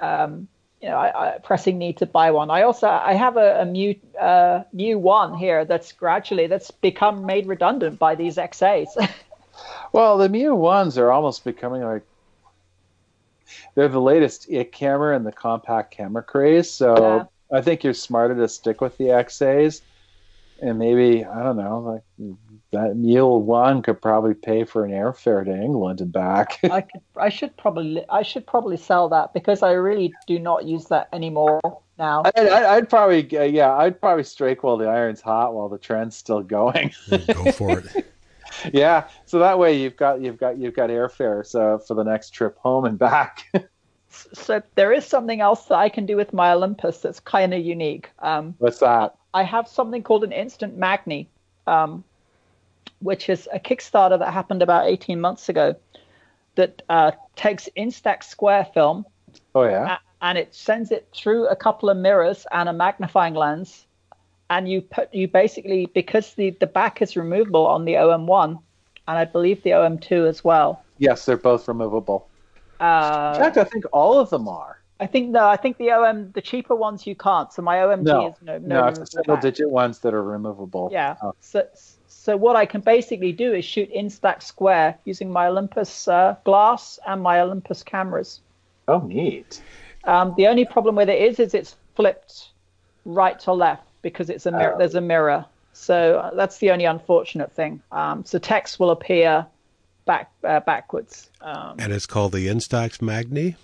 um, 0.00 0.48
you 0.82 0.88
know, 0.88 0.96
I, 0.96 1.34
I, 1.34 1.38
pressing 1.38 1.78
need 1.78 1.98
to 1.98 2.06
buy 2.06 2.30
one. 2.30 2.50
I 2.50 2.62
also 2.62 2.88
I 2.88 3.14
have 3.14 3.36
a, 3.36 3.60
a 3.60 3.64
new 3.64 3.94
uh, 4.20 4.64
new 4.72 4.98
one 4.98 5.36
here 5.36 5.64
that's 5.64 5.92
gradually 5.92 6.46
that's 6.46 6.70
become 6.70 7.24
made 7.26 7.46
redundant 7.46 7.98
by 7.98 8.14
these 8.14 8.36
XAs. 8.36 8.88
well, 9.92 10.18
the 10.18 10.28
Mu 10.28 10.54
ones 10.54 10.98
are 10.98 11.10
almost 11.10 11.44
becoming 11.44 11.82
like 11.82 12.02
they're 13.74 13.88
the 13.88 14.00
latest 14.00 14.48
it 14.48 14.72
camera 14.72 15.16
in 15.16 15.24
the 15.24 15.32
compact 15.32 15.90
camera 15.90 16.22
craze. 16.22 16.70
So 16.70 16.96
yeah. 17.50 17.58
I 17.58 17.60
think 17.60 17.82
you're 17.82 17.94
smarter 17.94 18.34
to 18.34 18.48
stick 18.48 18.80
with 18.80 18.96
the 18.96 19.06
XAs, 19.06 19.82
and 20.62 20.78
maybe 20.78 21.24
I 21.24 21.42
don't 21.42 21.56
know, 21.56 22.02
like 22.18 22.36
that 22.72 22.96
Mu 22.96 23.26
One 23.26 23.82
could 23.82 24.00
probably 24.00 24.34
pay 24.34 24.64
for 24.64 24.84
an 24.84 24.92
airfare 24.92 25.44
to 25.44 25.52
England 25.52 26.00
and 26.00 26.12
back. 26.12 26.60
I 26.70 26.82
could, 26.82 27.00
I 27.16 27.28
should 27.28 27.56
probably, 27.56 28.04
I 28.08 28.22
should 28.22 28.46
probably 28.46 28.76
sell 28.76 29.08
that 29.08 29.32
because 29.32 29.62
I 29.62 29.72
really 29.72 30.12
do 30.26 30.38
not 30.38 30.64
use 30.64 30.86
that 30.86 31.08
anymore 31.12 31.60
now. 31.98 32.22
I, 32.36 32.76
would 32.76 32.88
probably, 32.88 33.36
uh, 33.36 33.42
yeah, 33.42 33.74
I'd 33.74 34.00
probably 34.00 34.24
strike 34.24 34.62
while 34.62 34.76
the 34.76 34.86
iron's 34.86 35.20
hot, 35.20 35.54
while 35.54 35.68
the 35.68 35.78
trend's 35.78 36.16
still 36.16 36.42
going. 36.42 36.92
Go 37.10 37.52
for 37.52 37.80
it. 37.80 38.06
yeah, 38.72 39.08
so 39.26 39.38
that 39.38 39.58
way 39.58 39.78
you've 39.78 39.96
got 39.96 40.20
you've 40.20 40.38
got 40.38 40.58
you've 40.58 40.74
got 40.74 40.90
airfare 40.90 41.46
so 41.46 41.78
for 41.78 41.94
the 41.94 42.04
next 42.04 42.30
trip 42.30 42.56
home 42.58 42.84
and 42.84 42.98
back. 42.98 43.44
so 44.08 44.62
there 44.74 44.92
is 44.92 45.04
something 45.04 45.40
else 45.40 45.66
that 45.66 45.76
I 45.76 45.88
can 45.88 46.06
do 46.06 46.16
with 46.16 46.32
my 46.32 46.52
Olympus 46.52 46.98
that's 46.98 47.20
kind 47.20 47.54
of 47.54 47.60
unique. 47.60 48.10
Um, 48.20 48.54
What's 48.58 48.78
that? 48.78 49.16
I 49.32 49.44
have 49.44 49.68
something 49.68 50.02
called 50.02 50.24
an 50.24 50.32
instant 50.32 50.76
Magny. 50.76 51.28
Um, 51.66 52.04
which 53.00 53.28
is 53.28 53.48
a 53.52 53.58
Kickstarter 53.58 54.18
that 54.18 54.32
happened 54.32 54.62
about 54.62 54.86
18 54.86 55.20
months 55.20 55.48
ago 55.48 55.74
that 56.54 56.82
uh, 56.88 57.12
takes 57.36 57.68
Instax 57.76 58.24
Square 58.24 58.68
film. 58.74 59.04
Oh, 59.54 59.64
yeah. 59.64 59.98
and 60.22 60.36
it 60.36 60.54
sends 60.54 60.90
it 60.90 61.08
through 61.14 61.46
a 61.48 61.56
couple 61.56 61.88
of 61.88 61.96
mirrors 61.96 62.46
and 62.52 62.68
a 62.68 62.72
magnifying 62.72 63.34
lens. 63.34 63.86
And 64.50 64.68
you 64.68 64.82
put 64.82 65.14
you 65.14 65.28
basically 65.28 65.86
because 65.86 66.34
the, 66.34 66.50
the 66.50 66.66
back 66.66 67.00
is 67.00 67.16
removable 67.16 67.66
on 67.66 67.84
the 67.84 67.94
OM1 67.94 68.60
and 69.08 69.18
I 69.18 69.24
believe 69.24 69.62
the 69.62 69.70
OM2 69.70 70.28
as 70.28 70.44
well. 70.44 70.82
Yes, 70.98 71.24
they're 71.24 71.36
both 71.36 71.68
removable. 71.68 72.28
Uh, 72.80 73.32
In 73.34 73.42
fact, 73.42 73.56
I 73.56 73.64
think 73.64 73.84
all 73.92 74.18
of 74.18 74.30
them 74.30 74.48
are. 74.48 74.80
I 74.98 75.06
think 75.06 75.30
no, 75.30 75.46
I 75.46 75.56
think 75.56 75.78
the 75.78 75.92
OM 75.92 76.30
the 76.32 76.42
cheaper 76.42 76.74
ones 76.74 77.06
you 77.06 77.14
can't. 77.14 77.50
So 77.52 77.62
my 77.62 77.76
OMG 77.76 78.04
no, 78.04 78.28
is 78.28 78.34
no 78.42 78.58
no. 78.58 78.80
no 78.82 78.86
it's 78.88 78.98
the 78.98 79.06
single-digit 79.06 79.70
ones 79.70 80.00
that 80.00 80.12
are 80.12 80.22
removable. 80.22 80.90
Yeah. 80.92 81.16
Oh. 81.22 81.34
So 81.40 81.66
so 82.06 82.36
what 82.36 82.54
I 82.54 82.66
can 82.66 82.82
basically 82.82 83.32
do 83.32 83.54
is 83.54 83.64
shoot 83.64 83.90
Instax 83.94 84.42
Square 84.42 84.98
using 85.04 85.32
my 85.32 85.46
Olympus 85.46 86.06
uh, 86.06 86.36
glass 86.44 86.98
and 87.06 87.22
my 87.22 87.40
Olympus 87.40 87.82
cameras. 87.82 88.40
Oh, 88.88 88.98
neat. 88.98 89.62
Um, 90.04 90.34
the 90.36 90.46
only 90.48 90.66
problem 90.66 90.96
with 90.96 91.08
it 91.08 91.20
is, 91.20 91.38
is 91.38 91.54
it's 91.54 91.76
flipped 91.94 92.50
right 93.06 93.38
to 93.40 93.52
left 93.52 93.84
because 94.02 94.30
it's 94.30 94.46
a 94.46 94.52
mir- 94.52 94.74
oh. 94.74 94.78
there's 94.78 94.94
a 94.94 95.00
mirror. 95.00 95.44
So 95.72 96.18
uh, 96.18 96.34
that's 96.34 96.58
the 96.58 96.70
only 96.70 96.84
unfortunate 96.84 97.52
thing. 97.52 97.82
Um, 97.92 98.24
so 98.24 98.38
text 98.38 98.80
will 98.80 98.90
appear 98.90 99.46
back 100.04 100.30
uh, 100.44 100.60
backwards. 100.60 101.30
Um, 101.40 101.76
and 101.78 101.92
it's 101.92 102.06
called 102.06 102.32
the 102.32 102.48
Instax 102.48 103.00
Magny 103.00 103.56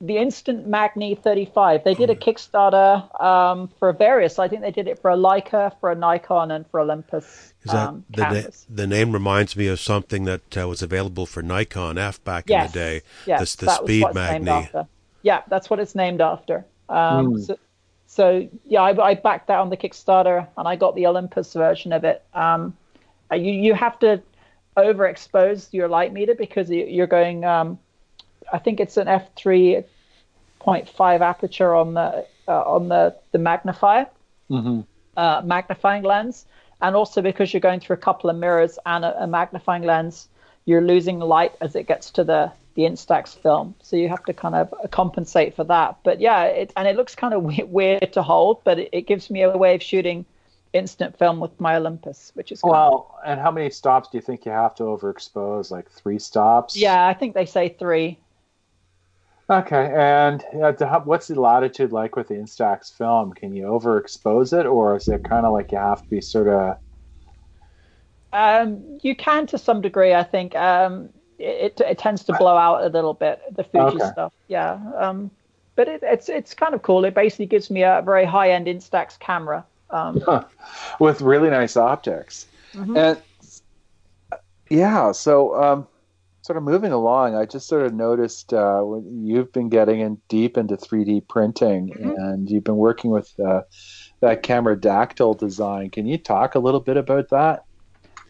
the 0.00 0.18
Instant 0.18 0.66
Magny 0.66 1.14
35. 1.14 1.84
They 1.84 1.94
did 1.94 2.10
a 2.10 2.14
Kickstarter 2.14 3.22
um, 3.22 3.68
for 3.78 3.92
various. 3.92 4.38
I 4.38 4.48
think 4.48 4.62
they 4.62 4.70
did 4.70 4.88
it 4.88 4.98
for 4.98 5.10
a 5.10 5.16
Leica, 5.16 5.78
for 5.80 5.90
a 5.90 5.94
Nikon, 5.94 6.50
and 6.50 6.66
for 6.68 6.80
Olympus. 6.80 7.54
Is 7.62 7.72
that 7.72 7.88
um, 7.88 8.04
the, 8.10 8.22
na- 8.22 8.50
the 8.68 8.86
name 8.86 9.12
reminds 9.12 9.56
me 9.56 9.66
of 9.68 9.80
something 9.80 10.24
that 10.24 10.56
uh, 10.58 10.68
was 10.68 10.82
available 10.82 11.26
for 11.26 11.42
Nikon 11.42 11.96
F 11.96 12.22
back 12.24 12.44
yes. 12.48 12.66
in 12.66 12.72
the 12.72 12.78
day. 12.78 13.02
Yes, 13.26 13.54
the, 13.54 13.66
the 13.66 13.72
Speed 13.72 14.06
Magny. 14.12 14.68
Yeah, 15.22 15.42
that's 15.48 15.70
what 15.70 15.80
it's 15.80 15.94
named 15.94 16.20
after. 16.20 16.66
Um, 16.88 17.34
mm. 17.34 17.46
so, 17.46 17.56
so, 18.14 18.48
yeah, 18.64 18.80
I, 18.80 19.10
I, 19.10 19.14
backed 19.14 19.48
that 19.48 19.58
on 19.58 19.70
the 19.70 19.76
Kickstarter, 19.76 20.46
and 20.56 20.68
I 20.68 20.76
got 20.76 20.94
the 20.94 21.08
Olympus 21.08 21.52
version 21.52 21.92
of 21.92 22.04
it. 22.04 22.22
Um, 22.32 22.76
uh, 23.28 23.34
you 23.34 23.52
you 23.52 23.74
have 23.74 23.98
to 23.98 24.22
overexpose 24.76 25.72
your 25.72 25.88
light 25.88 26.12
meter 26.12 26.36
because 26.36 26.70
you're 26.70 27.08
going. 27.08 27.44
Um, 27.44 27.76
I 28.52 28.58
think 28.58 28.78
it's 28.78 28.98
an 28.98 29.08
f 29.08 29.34
three 29.34 29.82
point 30.60 30.88
five 30.88 31.22
aperture 31.22 31.74
on 31.74 31.94
the 31.94 32.24
uh, 32.46 32.62
on 32.62 32.88
the 32.88 33.16
the 33.32 33.38
magnifier 33.38 34.06
mm-hmm. 34.48 34.82
uh, 35.16 35.42
magnifying 35.44 36.04
lens, 36.04 36.46
and 36.80 36.94
also 36.94 37.20
because 37.20 37.52
you're 37.52 37.60
going 37.68 37.80
through 37.80 37.94
a 37.94 38.04
couple 38.08 38.30
of 38.30 38.36
mirrors 38.36 38.78
and 38.86 39.04
a, 39.04 39.24
a, 39.24 39.26
magnifying 39.26 39.82
lens, 39.82 40.28
you're 40.66 40.82
losing 40.82 41.18
light 41.18 41.54
as 41.60 41.74
it 41.74 41.88
gets 41.88 42.10
to 42.12 42.22
the 42.22 42.52
the 42.74 42.82
Instax 42.82 43.36
film. 43.36 43.74
So 43.82 43.96
you 43.96 44.08
have 44.08 44.24
to 44.24 44.32
kind 44.32 44.54
of 44.54 44.72
compensate 44.90 45.54
for 45.54 45.64
that. 45.64 45.98
But 46.02 46.20
yeah, 46.20 46.44
it, 46.44 46.72
and 46.76 46.88
it 46.88 46.96
looks 46.96 47.14
kind 47.14 47.34
of 47.34 47.42
weird 47.68 48.12
to 48.12 48.22
hold, 48.22 48.62
but 48.64 48.78
it, 48.78 48.88
it 48.92 49.02
gives 49.02 49.30
me 49.30 49.42
a 49.42 49.56
way 49.56 49.74
of 49.74 49.82
shooting 49.82 50.24
instant 50.72 51.16
film 51.16 51.38
with 51.38 51.58
my 51.60 51.76
Olympus, 51.76 52.32
which 52.34 52.50
is 52.50 52.60
well. 52.62 53.16
And 53.24 53.40
how 53.40 53.50
many 53.50 53.70
stops 53.70 54.08
do 54.10 54.18
you 54.18 54.22
think 54.22 54.44
you 54.44 54.52
have 54.52 54.74
to 54.76 54.82
overexpose? 54.82 55.70
Like 55.70 55.90
three 55.90 56.18
stops? 56.18 56.76
Yeah, 56.76 57.06
I 57.06 57.14
think 57.14 57.34
they 57.34 57.46
say 57.46 57.68
three. 57.78 58.18
Okay, 59.48 59.92
and 59.94 60.42
uh, 60.62 61.00
what's 61.00 61.28
the 61.28 61.38
latitude 61.38 61.92
like 61.92 62.16
with 62.16 62.28
the 62.28 62.34
Instax 62.34 62.92
film? 62.92 63.32
Can 63.34 63.54
you 63.54 63.64
overexpose 63.64 64.58
it, 64.58 64.64
or 64.64 64.96
is 64.96 65.06
it 65.06 65.22
kind 65.22 65.44
of 65.44 65.52
like 65.52 65.70
you 65.70 65.78
have 65.78 66.02
to 66.02 66.08
be 66.08 66.20
sort 66.22 66.48
of? 66.48 66.78
Um, 68.32 68.98
you 69.02 69.14
can 69.14 69.46
to 69.48 69.58
some 69.58 69.82
degree, 69.82 70.14
I 70.14 70.22
think. 70.22 70.56
Um, 70.56 71.10
it, 71.44 71.80
it 71.80 71.98
tends 71.98 72.24
to 72.24 72.32
blow 72.34 72.56
out 72.56 72.84
a 72.84 72.88
little 72.88 73.14
bit 73.14 73.40
the 73.54 73.64
Fuji 73.64 73.96
okay. 73.96 74.10
stuff, 74.12 74.32
yeah. 74.48 74.78
Um, 74.96 75.30
but 75.76 75.88
it, 75.88 76.00
it's 76.02 76.28
it's 76.28 76.54
kind 76.54 76.74
of 76.74 76.82
cool. 76.82 77.04
It 77.04 77.14
basically 77.14 77.46
gives 77.46 77.70
me 77.70 77.82
a 77.82 78.02
very 78.04 78.24
high 78.24 78.50
end 78.50 78.66
Instax 78.66 79.18
camera 79.18 79.64
um, 79.90 80.22
with 81.00 81.20
really 81.20 81.50
nice 81.50 81.76
optics, 81.76 82.46
mm-hmm. 82.72 82.96
and 82.96 83.22
yeah. 84.70 85.12
So 85.12 85.62
um, 85.62 85.86
sort 86.44 86.58
of 86.58 86.62
moving 86.62 86.92
along, 86.92 87.34
I 87.34 87.46
just 87.46 87.66
sort 87.66 87.86
of 87.86 87.94
noticed 87.94 88.52
uh, 88.52 88.84
you've 89.10 89.50
been 89.52 89.70
getting 89.70 90.00
in 90.00 90.20
deep 90.28 90.58
into 90.58 90.76
3D 90.76 91.26
printing 91.26 91.88
mm-hmm. 91.88 92.10
and 92.10 92.50
you've 92.50 92.64
been 92.64 92.76
working 92.76 93.10
with 93.10 93.32
uh, 93.40 93.62
that 94.20 94.42
Cameradactyl 94.42 95.38
design. 95.38 95.88
Can 95.88 96.06
you 96.06 96.18
talk 96.18 96.54
a 96.54 96.58
little 96.58 96.80
bit 96.80 96.98
about 96.98 97.30
that? 97.30 97.64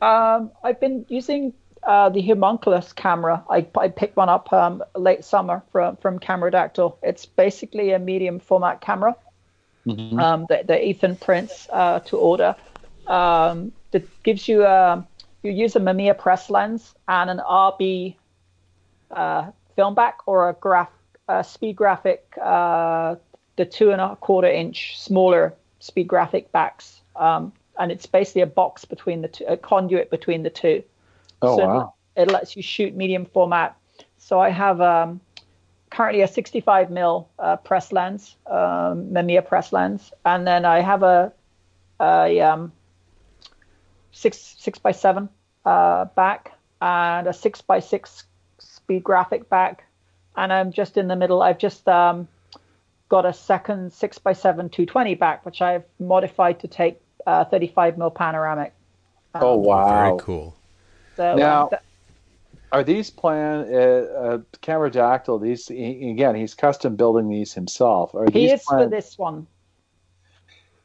Um, 0.01 0.53
I've 0.63 0.79
been 0.79 1.05
using 1.09 1.55
uh, 1.87 2.09
the 2.09 2.23
Homunculus 2.23 2.93
camera. 2.93 3.45
I, 3.51 3.67
I 3.79 3.89
picked 3.89 4.17
one 4.17 4.29
up 4.29 4.53
um, 4.53 4.83
late 4.95 5.25
summer 5.25 5.63
from 5.71 5.97
from 5.97 6.19
Cameradactyl. 6.19 6.97
It's 7.03 7.27
basically 7.27 7.93
a 7.93 7.99
medium 7.99 8.39
format 8.41 8.81
camera 8.81 9.17
mm-hmm. 9.87 10.19
um, 10.19 10.47
that, 10.49 10.67
that, 10.67 10.83
Ethan 10.83 11.17
prints 11.17 11.69
uh, 11.73 12.01
to 12.01 12.17
order. 12.17 12.57
Um, 13.07 13.73
that 13.91 14.23
gives 14.23 14.49
you 14.49 14.65
a 14.65 14.93
um, 14.93 15.07
you 15.43 15.53
use 15.53 15.77
a 15.77 15.81
Mamiya 15.81 16.19
press 16.19 16.49
lens 16.49 16.95
and 17.07 17.29
an 17.29 17.39
RB 17.39 18.17
uh, 19.11 19.51
film 19.77 19.95
back 19.95 20.19
or 20.27 20.49
a 20.49 20.55
graph 20.55 20.91
speed 21.43 21.77
graphic, 21.77 22.27
uh, 22.43 23.17
the 23.57 23.65
two 23.65 23.91
and 23.91 24.01
a 24.01 24.17
quarter 24.17 24.49
inch 24.49 24.99
smaller 24.99 25.55
speed 25.81 26.09
graphic 26.09 26.51
backs. 26.53 27.03
Um, 27.17 27.53
and 27.79 27.91
it's 27.93 28.07
basically 28.07 28.43
a 28.43 28.47
box 28.47 28.85
between 28.85 29.23
the 29.23 29.29
two, 29.29 29.45
a 29.47 29.57
conduit 29.57 30.11
between 30.11 30.43
the 30.43 30.51
two. 30.51 30.83
Oh, 31.45 31.57
so 31.57 31.67
wow. 31.67 31.95
It 32.17 32.29
lets 32.29 32.57
you 32.57 32.63
shoot 32.63 32.95
medium 32.95 33.27
format. 33.27 33.77
So 34.19 34.41
I 34.41 34.51
have 34.51 34.81
um, 34.81 35.21
currently 35.91 36.23
a 36.23 36.29
65 36.29 36.91
mil 36.91 37.29
uh, 37.39 37.57
press 37.57 37.93
lens, 37.93 38.37
um, 38.47 39.11
Mamiya 39.13 39.47
press 39.47 39.73
lens, 39.73 40.13
and 40.25 40.47
then 40.47 40.65
I 40.65 40.81
have 40.81 41.03
a, 41.03 41.33
a 42.01 42.41
um, 42.41 42.73
six 44.13 44.57
six 44.59 44.79
by 44.79 44.93
seven 44.93 45.29
uh, 45.65 46.07
back 46.17 46.53
and 46.81 47.27
a 47.27 47.33
six 47.33 47.61
by 47.61 47.81
six 47.81 48.25
speed 48.59 49.03
graphic 49.05 49.49
back, 49.49 49.85
and 50.37 50.53
I'm 50.53 50.73
just 50.73 50.97
in 50.97 51.09
the 51.09 51.17
middle. 51.17 51.43
I've 51.43 51.59
just 51.59 51.89
um, 51.89 52.29
got 53.09 53.27
a 53.27 53.33
second 53.33 53.93
six 53.93 54.19
by 54.19 54.33
seven 54.33 54.69
220 54.69 55.15
back, 55.15 55.45
which 55.45 55.63
I've 55.63 55.85
modified 55.99 56.61
to 56.61 56.69
take 56.69 57.01
uh, 57.27 57.45
35 57.45 57.99
mil 57.99 58.11
panoramic. 58.11 58.73
Um, 59.35 59.43
oh 59.45 59.57
wow! 59.57 60.07
Very 60.07 60.19
cool. 60.21 60.55
So 61.17 61.33
uh, 61.33 61.37
now. 61.37 61.69
th- 61.69 61.83
are 62.73 62.83
these 62.83 63.11
plan 63.11 63.73
uh, 63.73 63.77
uh, 63.77 64.39
Cameradactyl? 64.63 65.41
These 65.41 65.69
he, 65.69 66.11
again, 66.11 66.35
he's 66.35 66.55
custom 66.55 66.97
building 66.97 67.29
these 67.29 67.53
himself. 67.53 68.15
Are 68.15 68.25
he 68.27 68.49
these 68.49 68.53
is 68.53 68.65
for 68.65 68.89
this 68.89 69.17
one. 69.17 69.47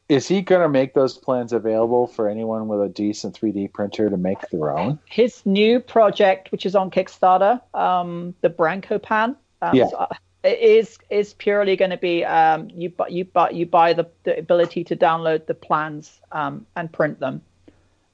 is 0.08 0.28
he 0.28 0.42
going 0.42 0.62
to 0.62 0.70
make 0.70 0.94
those 0.94 1.18
plans 1.18 1.52
available 1.54 2.08
for 2.08 2.30
anyone 2.30 2.68
with 2.68 2.82
a 2.82 2.90
decent 2.90 3.40
3D 3.40 3.74
printer 3.74 4.10
to 4.10 4.18
make 4.18 4.38
their 4.52 4.78
own? 4.78 5.00
His 5.08 5.44
new 5.46 5.80
project, 5.80 6.52
which 6.52 6.66
is 6.66 6.76
on 6.76 6.92
Kickstarter, 6.92 7.60
um, 7.76 8.36
the 8.42 8.50
Brancopan, 8.50 9.36
um, 9.62 9.76
Yeah. 9.76 9.88
so, 9.88 9.98
uh, 9.98 10.08
is 10.44 10.98
is 11.10 11.34
purely 11.34 11.76
going 11.76 11.92
to 11.92 11.98
be 11.98 12.24
um, 12.24 12.70
you 12.74 12.90
buy 12.90 13.08
you 13.10 13.26
buy 13.26 13.50
you 13.50 13.66
buy 13.66 13.92
the, 13.94 14.08
the 14.24 14.38
ability 14.40 14.86
to 14.86 14.96
download 14.96 15.46
the 15.48 15.54
plans 15.54 16.22
um, 16.32 16.66
and 16.78 16.92
print 16.94 17.20
them, 17.20 17.42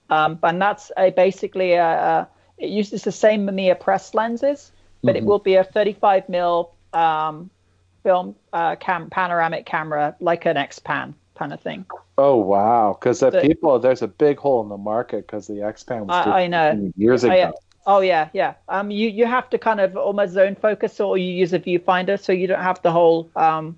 um, 0.10 0.40
and 0.44 0.62
that's 0.62 0.92
a, 0.98 1.12
basically 1.12 1.74
a, 1.74 1.86
a 1.86 2.28
it 2.58 2.70
uses 2.70 3.04
the 3.04 3.12
same 3.12 3.46
Mamiya 3.46 3.80
press 3.80 4.14
lenses, 4.14 4.72
but 5.04 5.16
it 5.16 5.26
will 5.26 5.40
be 5.40 5.56
a 5.56 5.64
35 5.64 6.30
mil 6.30 6.72
um, 6.94 7.50
film 8.04 8.36
uh, 8.54 8.76
cam 8.78 9.10
panoramic 9.10 9.66
camera 9.66 10.16
like 10.20 10.46
an 10.46 10.58
X 10.58 10.80
Pan 10.80 11.14
kind 11.36 11.52
of 11.52 11.60
thing. 11.60 11.86
Oh 12.18 12.38
wow! 12.38 12.98
Because 12.98 13.20
the 13.20 13.32
people, 13.42 13.78
there's 13.80 14.02
a 14.02 14.08
big 14.08 14.38
hole 14.38 14.64
in 14.64 14.70
the 14.70 14.78
market 14.78 15.28
because 15.28 15.48
the 15.48 15.62
X 15.62 15.84
Pan 15.84 16.08
was 16.08 16.26
I, 16.26 16.44
I 16.44 16.48
know. 16.48 16.92
years 16.96 17.24
ago. 17.24 17.34
yeah. 17.34 17.52
Oh 17.88 18.00
yeah, 18.00 18.30
yeah. 18.34 18.56
Um, 18.70 18.90
you 18.90 19.10
you 19.10 19.26
have 19.26 19.50
to 19.52 19.58
kind 19.58 19.80
of 19.80 19.98
almost 19.98 20.34
zone 20.34 20.56
focus, 20.56 21.00
or 21.00 21.18
you 21.18 21.32
use 21.32 21.54
a 21.54 21.60
viewfinder, 21.60 22.20
so 22.20 22.32
you 22.32 22.48
don't 22.48 22.64
have 22.64 22.82
the 22.82 22.92
whole 22.92 23.30
um, 23.36 23.78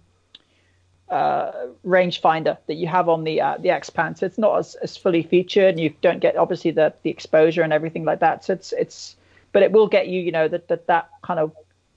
uh, 1.09 1.51
rangefinder 1.85 2.57
that 2.67 2.75
you 2.75 2.87
have 2.87 3.09
on 3.09 3.23
the 3.23 3.41
uh, 3.41 3.57
the 3.57 3.69
X-Pan. 3.69 4.15
So 4.15 4.25
it's 4.25 4.37
not 4.37 4.57
as, 4.57 4.75
as 4.75 4.97
fully 4.97 5.23
featured, 5.23 5.69
and 5.69 5.79
you 5.79 5.93
don't 6.01 6.19
get 6.19 6.35
obviously 6.35 6.71
the 6.71 6.93
the 7.03 7.09
exposure 7.09 7.61
and 7.61 7.73
everything 7.73 8.05
like 8.05 8.19
that. 8.19 8.43
So 8.43 8.53
it's 8.53 8.73
it's, 8.73 9.15
but 9.51 9.63
it 9.63 9.71
will 9.71 9.87
get 9.87 10.07
you, 10.07 10.21
you 10.21 10.31
know, 10.31 10.47
that 10.47 10.67
that 10.67 10.87
that 10.87 11.09
kind 11.21 11.39
of 11.39 11.51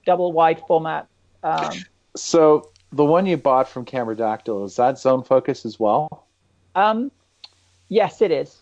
double 0.07 0.33
wide 0.33 0.63
format. 0.67 1.07
Um, 1.43 1.73
So 2.17 2.71
the 2.93 3.05
one 3.05 3.27
you 3.27 3.37
bought 3.37 3.69
from 3.69 3.85
Cameradactyl 3.85 4.65
is 4.67 4.77
that 4.77 4.99
zone 4.99 5.23
focus 5.23 5.65
as 5.65 5.79
well? 5.79 6.27
Um, 6.75 7.11
yes, 7.89 8.21
it 8.21 8.31
is. 8.31 8.61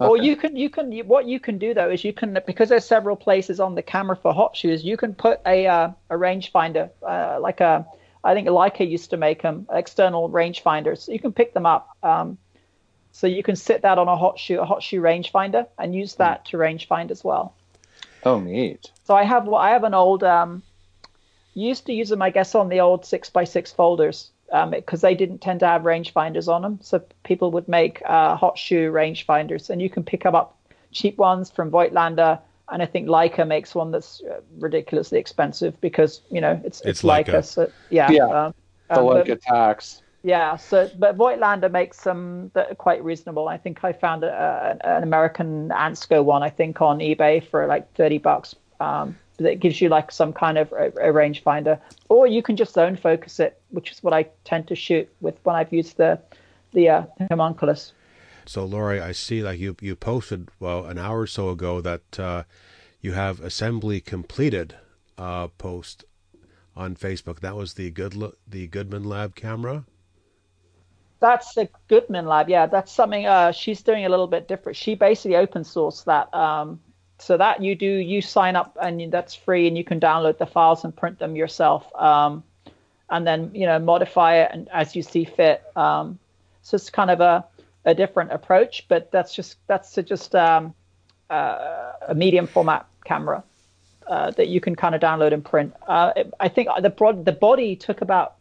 Or 0.00 0.18
you 0.18 0.36
can 0.36 0.56
you 0.56 0.68
can 0.68 0.92
what 1.06 1.24
you 1.26 1.38
can 1.38 1.56
do 1.56 1.72
though 1.72 1.88
is 1.88 2.04
you 2.04 2.12
can 2.12 2.38
because 2.46 2.68
there's 2.68 2.84
several 2.84 3.16
places 3.16 3.60
on 3.60 3.74
the 3.74 3.82
camera 3.82 4.16
for 4.16 4.34
hot 4.34 4.56
shoes. 4.56 4.84
You 4.84 4.96
can 4.96 5.14
put 5.14 5.40
a 5.46 5.66
uh, 5.66 5.90
a 6.10 6.14
rangefinder 6.14 6.90
uh, 7.06 7.38
like 7.40 7.60
a 7.60 7.86
I 8.24 8.34
think 8.34 8.48
Leica 8.48 8.88
used 8.88 9.10
to 9.10 9.16
make 9.16 9.42
them 9.42 9.66
external 9.70 10.30
rangefinders. 10.30 11.12
You 11.12 11.18
can 11.20 11.32
pick 11.32 11.52
them 11.52 11.66
up. 11.66 11.90
Um, 12.02 12.38
so 13.12 13.28
you 13.28 13.44
can 13.44 13.54
sit 13.54 13.82
that 13.82 13.98
on 13.98 14.08
a 14.08 14.16
hot 14.16 14.40
shoe 14.40 14.60
a 14.60 14.64
hot 14.64 14.82
shoe 14.82 15.00
rangefinder 15.00 15.68
and 15.78 15.94
use 15.94 16.16
that 16.16 16.46
to 16.46 16.56
rangefind 16.56 17.12
as 17.12 17.22
well. 17.22 17.54
Oh, 18.24 18.40
neat. 18.40 18.90
So 19.04 19.14
I 19.14 19.22
have 19.22 19.48
I 19.52 19.70
have 19.70 19.84
an 19.84 19.94
old 19.94 20.24
um, 20.24 20.62
used 21.54 21.86
to 21.86 21.92
use 21.92 22.08
them 22.08 22.22
I 22.22 22.30
guess 22.30 22.56
on 22.56 22.70
the 22.70 22.80
old 22.80 23.04
six 23.04 23.30
by 23.30 23.44
six 23.44 23.70
folders 23.70 24.30
because 24.70 25.00
they 25.00 25.14
didn't 25.14 25.38
tend 25.38 25.60
to 25.60 25.66
have 25.66 25.82
rangefinders 25.82 26.48
on 26.48 26.62
them. 26.62 26.78
So 26.82 27.02
people 27.24 27.50
would 27.52 27.68
make 27.68 28.02
uh, 28.04 28.36
hot 28.36 28.58
shoe 28.58 28.90
rangefinders, 28.90 29.70
and 29.70 29.80
you 29.80 29.90
can 29.90 30.02
pick 30.04 30.24
'em 30.26 30.34
up 30.34 30.56
cheap 30.92 31.18
ones 31.18 31.50
from 31.50 31.70
Voigtlander. 31.70 32.40
And 32.70 32.82
I 32.82 32.86
think 32.86 33.08
Leica 33.08 33.46
makes 33.46 33.74
one 33.74 33.90
that's 33.90 34.22
uh, 34.22 34.40
ridiculously 34.58 35.18
expensive 35.18 35.78
because 35.80 36.22
you 36.30 36.40
know 36.40 36.60
it's 36.64 36.80
It's 36.80 36.88
it's, 36.88 37.02
Leica. 37.02 37.26
Leica. 37.26 37.44
So 37.44 37.70
yeah, 37.90 38.10
Yeah, 38.10 38.24
um, 38.46 38.54
The 38.88 39.00
um, 39.00 39.06
like 39.06 39.26
but- 39.26 39.32
attacks. 39.38 40.02
yeah, 40.22 40.56
so 40.56 40.88
but 40.98 41.16
Voigtlander 41.18 41.70
makes 41.70 42.00
some 42.00 42.50
that 42.54 42.70
are 42.70 42.74
quite 42.74 43.04
reasonable. 43.04 43.48
I 43.48 43.58
think 43.58 43.84
I 43.84 43.92
found 43.92 44.24
a, 44.24 44.78
a, 44.82 44.96
an 44.96 45.02
American 45.02 45.68
Ansco 45.68 46.24
one, 46.24 46.42
I 46.42 46.48
think, 46.50 46.80
on 46.80 46.98
eBay 47.00 47.46
for 47.46 47.66
like 47.66 47.92
thirty 47.94 48.18
bucks. 48.18 48.54
Um, 48.80 49.16
that 49.38 49.58
gives 49.58 49.80
you 49.80 49.88
like 49.88 50.12
some 50.12 50.32
kind 50.32 50.58
of 50.58 50.70
a, 50.72 50.86
a 51.08 51.12
rangefinder, 51.12 51.80
or 52.08 52.26
you 52.28 52.40
can 52.40 52.56
just 52.56 52.72
zone 52.72 52.94
focus 52.96 53.40
it, 53.40 53.60
which 53.70 53.90
is 53.90 54.00
what 54.00 54.14
I 54.14 54.28
tend 54.44 54.68
to 54.68 54.76
shoot 54.76 55.08
with 55.20 55.34
when 55.42 55.56
I've 55.56 55.72
used 55.72 55.96
the 55.96 56.18
the 56.72 56.88
uh, 56.88 57.02
homunculus. 57.30 57.92
So, 58.46 58.64
Lori, 58.64 59.00
I 59.00 59.12
see 59.12 59.42
like 59.42 59.58
you 59.58 59.76
you 59.80 59.96
posted 59.96 60.48
well 60.60 60.84
an 60.84 60.98
hour 60.98 61.20
or 61.20 61.26
so 61.26 61.50
ago 61.50 61.80
that 61.80 62.18
uh, 62.18 62.42
you 63.00 63.12
have 63.12 63.40
assembly 63.40 64.00
completed 64.00 64.76
uh, 65.18 65.48
post 65.48 66.04
on 66.76 66.96
Facebook. 66.96 67.40
That 67.40 67.56
was 67.56 67.74
the 67.74 67.90
good 67.90 68.14
the 68.46 68.66
Goodman 68.66 69.04
Lab 69.04 69.34
camera. 69.34 69.84
That's 71.20 71.54
the 71.54 71.68
Goodman 71.88 72.26
Lab. 72.26 72.48
Yeah, 72.48 72.66
that's 72.66 72.92
something 72.92 73.26
uh, 73.26 73.52
she's 73.52 73.82
doing 73.82 74.04
a 74.04 74.08
little 74.08 74.26
bit 74.26 74.48
different. 74.48 74.76
She 74.76 74.94
basically 74.94 75.36
open 75.36 75.62
sourced 75.62 76.04
that. 76.04 76.32
Um, 76.34 76.80
so 77.18 77.36
that 77.36 77.62
you 77.62 77.76
do, 77.76 77.86
you 77.86 78.20
sign 78.20 78.56
up 78.56 78.76
and 78.82 79.10
that's 79.10 79.34
free, 79.34 79.68
and 79.68 79.78
you 79.78 79.84
can 79.84 80.00
download 80.00 80.38
the 80.38 80.46
files 80.46 80.84
and 80.84 80.94
print 80.94 81.18
them 81.18 81.36
yourself, 81.36 81.86
um, 81.94 82.42
and 83.08 83.26
then 83.26 83.50
you 83.54 83.66
know 83.66 83.78
modify 83.78 84.36
it 84.42 84.50
and 84.52 84.68
as 84.70 84.94
you 84.96 85.02
see 85.02 85.24
fit. 85.24 85.62
Um, 85.76 86.18
so 86.62 86.74
it's 86.74 86.90
kind 86.90 87.10
of 87.10 87.20
a, 87.20 87.44
a 87.84 87.94
different 87.94 88.32
approach, 88.32 88.86
but 88.88 89.10
that's 89.12 89.34
just 89.34 89.56
that's 89.66 89.94
just 89.94 90.34
um, 90.34 90.74
uh, 91.30 91.92
a 92.08 92.14
medium 92.14 92.46
format 92.46 92.86
camera 93.04 93.42
uh, 94.06 94.30
that 94.32 94.48
you 94.48 94.60
can 94.60 94.74
kind 94.76 94.94
of 94.94 95.00
download 95.00 95.32
and 95.32 95.44
print. 95.44 95.72
Uh, 95.86 96.12
it- 96.16 96.32
I 96.40 96.48
think 96.48 96.68
the 96.80 96.90
broad, 96.90 97.24
the 97.24 97.32
body 97.32 97.76
took 97.76 98.00
about 98.00 98.34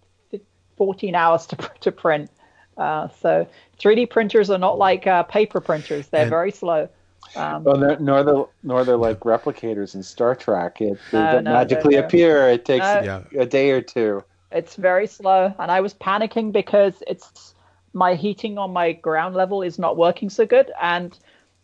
14 0.77 1.15
hours 1.15 1.45
to 1.47 1.55
to 1.81 1.91
print. 1.91 2.29
Uh, 2.77 3.07
so 3.21 3.47
3D 3.79 4.09
printers 4.09 4.49
are 4.49 4.57
not 4.57 4.77
like 4.77 5.05
uh, 5.07 5.23
paper 5.23 5.61
printers; 5.61 6.07
they're 6.07 6.21
And- 6.21 6.29
very 6.29 6.51
slow. 6.51 6.89
Um, 7.37 7.63
Well, 7.63 7.77
they're, 7.77 7.99
nor 7.99 8.23
they're 8.23 8.43
nor 8.63 8.83
they're 8.83 8.97
like 8.97 9.21
replicators 9.21 9.95
in 9.95 10.03
Star 10.03 10.35
Trek. 10.35 10.81
It 10.81 10.97
they 11.11 11.17
No, 11.19 11.31
don't 11.33 11.43
no, 11.45 11.53
magically 11.53 11.93
they're- 11.95 12.01
they're- 12.01 12.07
appear. 12.07 12.49
It 12.49 12.65
takes 12.65 12.85
No. 12.85 13.23
Yeah. 13.31 13.41
a 13.41 13.45
day 13.45 13.71
or 13.71 13.81
two. 13.81 14.23
it's 14.51 14.75
very 14.75 15.07
slow, 15.07 15.51
and 15.57 15.71
I 15.71 15.79
was 15.81 15.93
panicking 15.95 16.51
because 16.51 17.01
it's 17.07 17.52
my 17.93 18.15
heating 18.15 18.57
on 18.57 18.73
my 18.73 18.91
ground 18.93 19.35
level 19.35 19.61
is 19.61 19.77
not 19.79 19.97
working 19.97 20.29
so 20.29 20.45
good, 20.45 20.71
and 20.81 21.17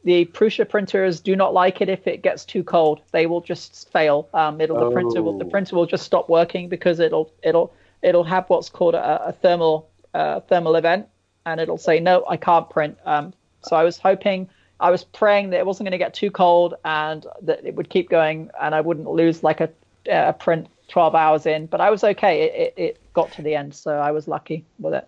the 0.03 0.25
Prusa 0.25 0.67
printers 0.67 1.19
do 1.19 1.35
not 1.35 1.53
like 1.53 1.81
it 1.81 1.89
if 1.89 2.07
it 2.07 2.21
gets 2.21 2.45
too 2.45 2.63
cold. 2.63 3.01
They 3.11 3.25
will 3.25 3.41
just 3.41 3.91
fail. 3.91 4.29
Um, 4.33 4.61
it'll 4.61 4.79
the 4.79 4.91
printer 4.91 5.21
will 5.21 5.37
the 5.37 5.45
Oh. 5.45 5.49
printer 5.49 5.75
will 5.75 5.85
just 5.85 6.05
stop 6.05 6.29
working 6.29 6.69
because 6.69 6.99
it'll 6.99 7.31
it'll 7.43 7.73
it'll 8.01 8.23
have 8.23 8.49
what's 8.49 8.69
called 8.69 8.95
a, 8.95 9.27
a 9.27 9.31
thermal 9.33 9.89
uh, 10.13 10.39
thermal 10.41 10.75
event, 10.75 11.07
and 11.45 11.59
it'll 11.59 11.77
say 11.77 11.99
no, 11.99 12.23
I 12.29 12.37
can't 12.37 12.69
print. 12.69 12.97
Um, 13.05 13.33
so 13.61 13.75
I 13.75 13.83
was 13.83 13.97
hoping. 13.97 14.49
I 14.81 14.91
was 14.91 15.03
praying 15.03 15.49
that 15.49 15.57
it 15.59 15.65
wasn't 15.65 15.87
going 15.87 15.91
to 15.91 15.97
get 15.97 16.13
too 16.13 16.31
cold 16.31 16.75
and 16.85 17.25
that 17.41 17.65
it 17.65 17.75
would 17.75 17.89
keep 17.89 18.09
going 18.09 18.49
and 18.61 18.73
I 18.73 18.79
wouldn't 18.79 19.09
lose 19.09 19.43
like 19.43 19.59
a, 19.59 19.69
a 20.09 20.31
print 20.31 20.67
12 20.87 21.15
hours 21.15 21.45
in. 21.45 21.65
But 21.65 21.81
I 21.81 21.89
was 21.89 22.01
okay. 22.01 22.43
It, 22.43 22.53
it, 22.55 22.73
it 22.81 23.13
got 23.13 23.29
to 23.33 23.41
the 23.41 23.55
end, 23.55 23.75
so 23.75 23.91
I 23.97 24.11
was 24.11 24.29
lucky 24.29 24.63
with 24.79 24.93
it 24.93 25.05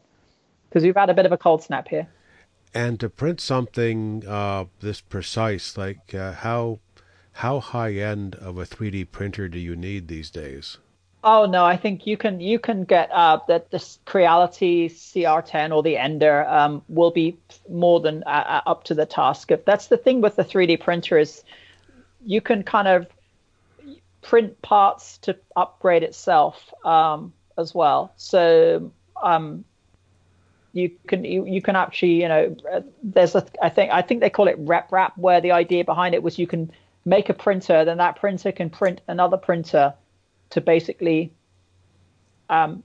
because 0.71 0.83
we've 0.83 0.95
had 0.95 1.09
a 1.09 1.13
bit 1.13 1.25
of 1.25 1.33
a 1.33 1.37
cold 1.37 1.61
snap 1.61 1.89
here. 1.89 2.07
And 2.73 2.97
to 3.01 3.09
print 3.09 3.41
something 3.41 4.23
uh, 4.25 4.65
this 4.79 5.01
precise, 5.01 5.77
like 5.77 6.15
uh, 6.15 6.31
how 6.31 6.79
how 7.33 7.59
high 7.59 7.93
end 7.93 8.35
of 8.35 8.57
a 8.57 8.65
3D 8.65 9.11
printer 9.11 9.49
do 9.49 9.59
you 9.59 9.75
need 9.75 10.07
these 10.07 10.29
days? 10.29 10.77
Oh 11.23 11.45
no, 11.45 11.65
I 11.65 11.75
think 11.75 12.07
you 12.07 12.15
can 12.15 12.39
you 12.39 12.59
can 12.59 12.85
get 12.85 13.11
uh, 13.11 13.39
that 13.49 13.71
this 13.71 13.99
Creality 14.05 14.87
CR10 14.87 15.75
or 15.75 15.83
the 15.83 15.97
Ender 15.97 16.47
um, 16.47 16.81
will 16.87 17.11
be 17.11 17.37
more 17.69 17.99
than 17.99 18.23
uh, 18.23 18.61
uh, 18.65 18.69
up 18.69 18.85
to 18.85 18.95
the 18.95 19.05
task. 19.05 19.51
If 19.51 19.65
that's 19.65 19.87
the 19.87 19.97
thing 19.97 20.21
with 20.21 20.37
the 20.37 20.43
3D 20.43 20.79
printer 20.79 21.17
is 21.17 21.43
you 22.25 22.39
can 22.39 22.63
kind 22.63 22.87
of 22.87 23.07
print 24.21 24.61
parts 24.61 25.17
to 25.19 25.35
upgrade 25.55 26.03
itself 26.03 26.73
um, 26.85 27.33
as 27.57 27.75
well. 27.75 28.13
So 28.15 28.91
um, 29.21 29.65
you 30.73 30.89
can 31.07 31.23
you, 31.25 31.45
you 31.45 31.61
can 31.61 31.75
actually 31.75 32.21
you 32.21 32.27
know 32.27 32.55
uh, 32.73 32.81
there's 33.03 33.35
a 33.35 33.45
I 33.61 33.69
think 33.69 33.91
I 33.91 34.01
think 34.01 34.21
they 34.21 34.29
call 34.29 34.47
it 34.47 34.63
RepRap 34.65 35.11
where 35.17 35.41
the 35.41 35.51
idea 35.51 35.83
behind 35.83 36.15
it 36.15 36.23
was 36.23 36.39
you 36.39 36.47
can 36.47 36.71
make 37.05 37.29
a 37.29 37.33
printer 37.33 37.83
then 37.85 37.97
that 37.97 38.15
printer 38.15 38.51
can 38.51 38.69
print 38.69 39.01
another 39.07 39.37
printer 39.37 39.93
to 40.51 40.61
basically 40.61 41.31
um, 42.49 42.83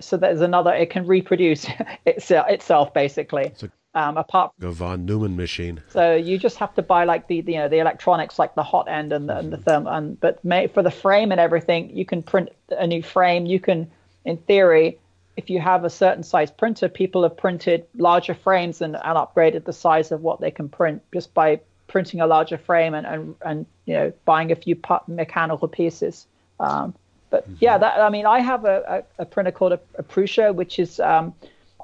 so 0.00 0.16
there's 0.16 0.40
another 0.40 0.72
it 0.72 0.90
can 0.90 1.06
reproduce 1.06 1.66
itself 2.06 2.46
itself 2.48 2.94
basically 2.94 3.52
So- 3.56 3.68
um, 3.94 4.16
apart 4.18 4.52
A 4.62 4.70
von 4.70 5.06
Neumann 5.06 5.34
machine. 5.34 5.82
so 5.88 6.14
you 6.14 6.38
just 6.38 6.58
have 6.58 6.74
to 6.74 6.82
buy 6.82 7.04
like 7.04 7.26
the, 7.26 7.40
the 7.40 7.52
you 7.52 7.58
know 7.58 7.68
the 7.68 7.78
electronics 7.78 8.38
like 8.38 8.54
the 8.54 8.62
hot 8.62 8.86
end 8.88 9.12
and 9.12 9.28
the, 9.28 9.36
and 9.38 9.52
the 9.52 9.56
therm 9.56 9.90
and 9.90 10.20
but 10.20 10.44
may, 10.44 10.66
for 10.66 10.82
the 10.82 10.90
frame 10.90 11.32
and 11.32 11.40
everything 11.40 11.90
you 11.96 12.04
can 12.04 12.22
print 12.22 12.50
a 12.70 12.86
new 12.86 13.02
frame 13.02 13.46
you 13.46 13.58
can 13.58 13.90
in 14.24 14.36
theory 14.36 14.98
if 15.38 15.48
you 15.48 15.60
have 15.60 15.84
a 15.84 15.90
certain 15.90 16.22
size 16.22 16.50
printer 16.50 16.88
people 16.88 17.22
have 17.22 17.36
printed 17.36 17.86
larger 17.96 18.34
frames 18.34 18.82
and, 18.82 18.96
and 18.96 19.16
upgraded 19.16 19.64
the 19.64 19.72
size 19.72 20.12
of 20.12 20.20
what 20.20 20.40
they 20.40 20.50
can 20.50 20.68
print 20.68 21.00
just 21.14 21.32
by 21.32 21.60
printing 21.86 22.20
a 22.20 22.26
larger 22.26 22.58
frame 22.58 22.92
and 22.92 23.06
and, 23.06 23.34
and 23.42 23.66
you 23.86 23.94
know 23.94 24.12
buying 24.24 24.52
a 24.52 24.56
few 24.56 24.76
mechanical 25.06 25.68
pieces 25.68 26.26
um, 26.60 26.94
but 27.30 27.46
yeah 27.60 27.78
that 27.78 27.98
I 28.00 28.10
mean 28.10 28.26
I 28.26 28.40
have 28.40 28.64
a, 28.64 29.04
a, 29.18 29.22
a 29.22 29.24
printer 29.24 29.52
called 29.52 29.72
a, 29.72 29.80
a 29.94 30.02
Prusa 30.02 30.54
which 30.54 30.78
is 30.78 31.00
um, 31.00 31.34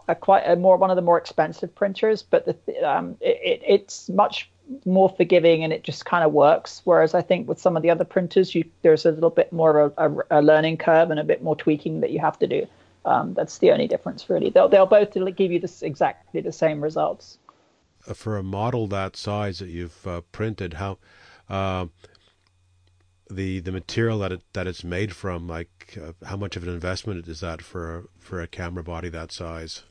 a 0.09 0.15
quite 0.15 0.43
a 0.43 0.57
more 0.57 0.77
one 0.77 0.91
of 0.91 0.97
the 0.97 1.03
more 1.03 1.19
expensive 1.19 1.75
printers, 1.75 2.23
but 2.23 2.45
the, 2.45 2.89
um, 2.89 3.17
it, 3.21 3.39
it, 3.43 3.63
it's 3.67 4.09
much 4.09 4.51
more 4.85 5.09
forgiving 5.11 5.63
and 5.63 5.73
it 5.73 5.83
just 5.83 6.05
kind 6.05 6.25
of 6.25 6.33
works. 6.33 6.81
Whereas 6.85 7.15
I 7.15 7.23
think 7.23 7.49
with 7.49 7.61
some 7.61 7.77
of 7.77 7.83
the 7.83 7.91
other 7.91 8.05
printers, 8.05 8.55
you 8.55 8.65
there's 8.83 9.07
a 9.07 9.11
little 9.11 9.31
bit 9.31 9.53
more 9.53 9.79
of 9.79 9.95
a, 9.97 10.11
a, 10.11 10.41
a 10.41 10.43
learning 10.43 10.79
curve 10.79 11.11
and 11.11 11.21
a 11.21 11.25
bit 11.25 11.43
more 11.43 11.57
tweaking 11.57 12.01
that 12.01 12.11
you 12.11 12.19
have 12.21 12.39
to 12.41 12.47
do. 12.47 12.67
Um, 13.05 13.35
that's 13.35 13.59
the 13.59 13.71
only 13.71 13.87
difference, 13.87 14.29
really. 14.31 14.51
They'll 14.51 14.69
they'll 14.69 14.87
both 14.87 15.15
give 15.37 15.53
you 15.53 15.61
this 15.61 15.83
exactly 15.83 16.41
the 16.41 16.53
same 16.53 16.83
results. 16.83 17.39
Uh, 18.07 18.15
for 18.15 18.37
a 18.37 18.43
model 18.43 18.87
that 18.89 19.17
size 19.17 19.59
that 19.59 19.69
you've 19.69 20.07
uh, 20.07 20.23
printed, 20.33 20.75
how 20.75 20.99
uh, 21.49 21.87
the 23.31 23.61
the 23.61 23.73
material 23.73 24.19
that 24.21 24.33
it 24.33 24.43
that 24.53 24.67
it's 24.67 24.85
made 24.85 25.15
from, 25.15 25.47
like 25.47 25.99
uh, 26.03 26.13
how 26.27 26.37
much 26.37 26.57
of 26.57 26.63
an 26.63 26.69
investment 26.69 27.27
is 27.29 27.41
that 27.41 27.63
for 27.63 28.09
for 28.19 28.41
a 28.41 28.47
camera 28.47 28.83
body 28.83 29.09
that 29.11 29.33
size? 29.33 29.83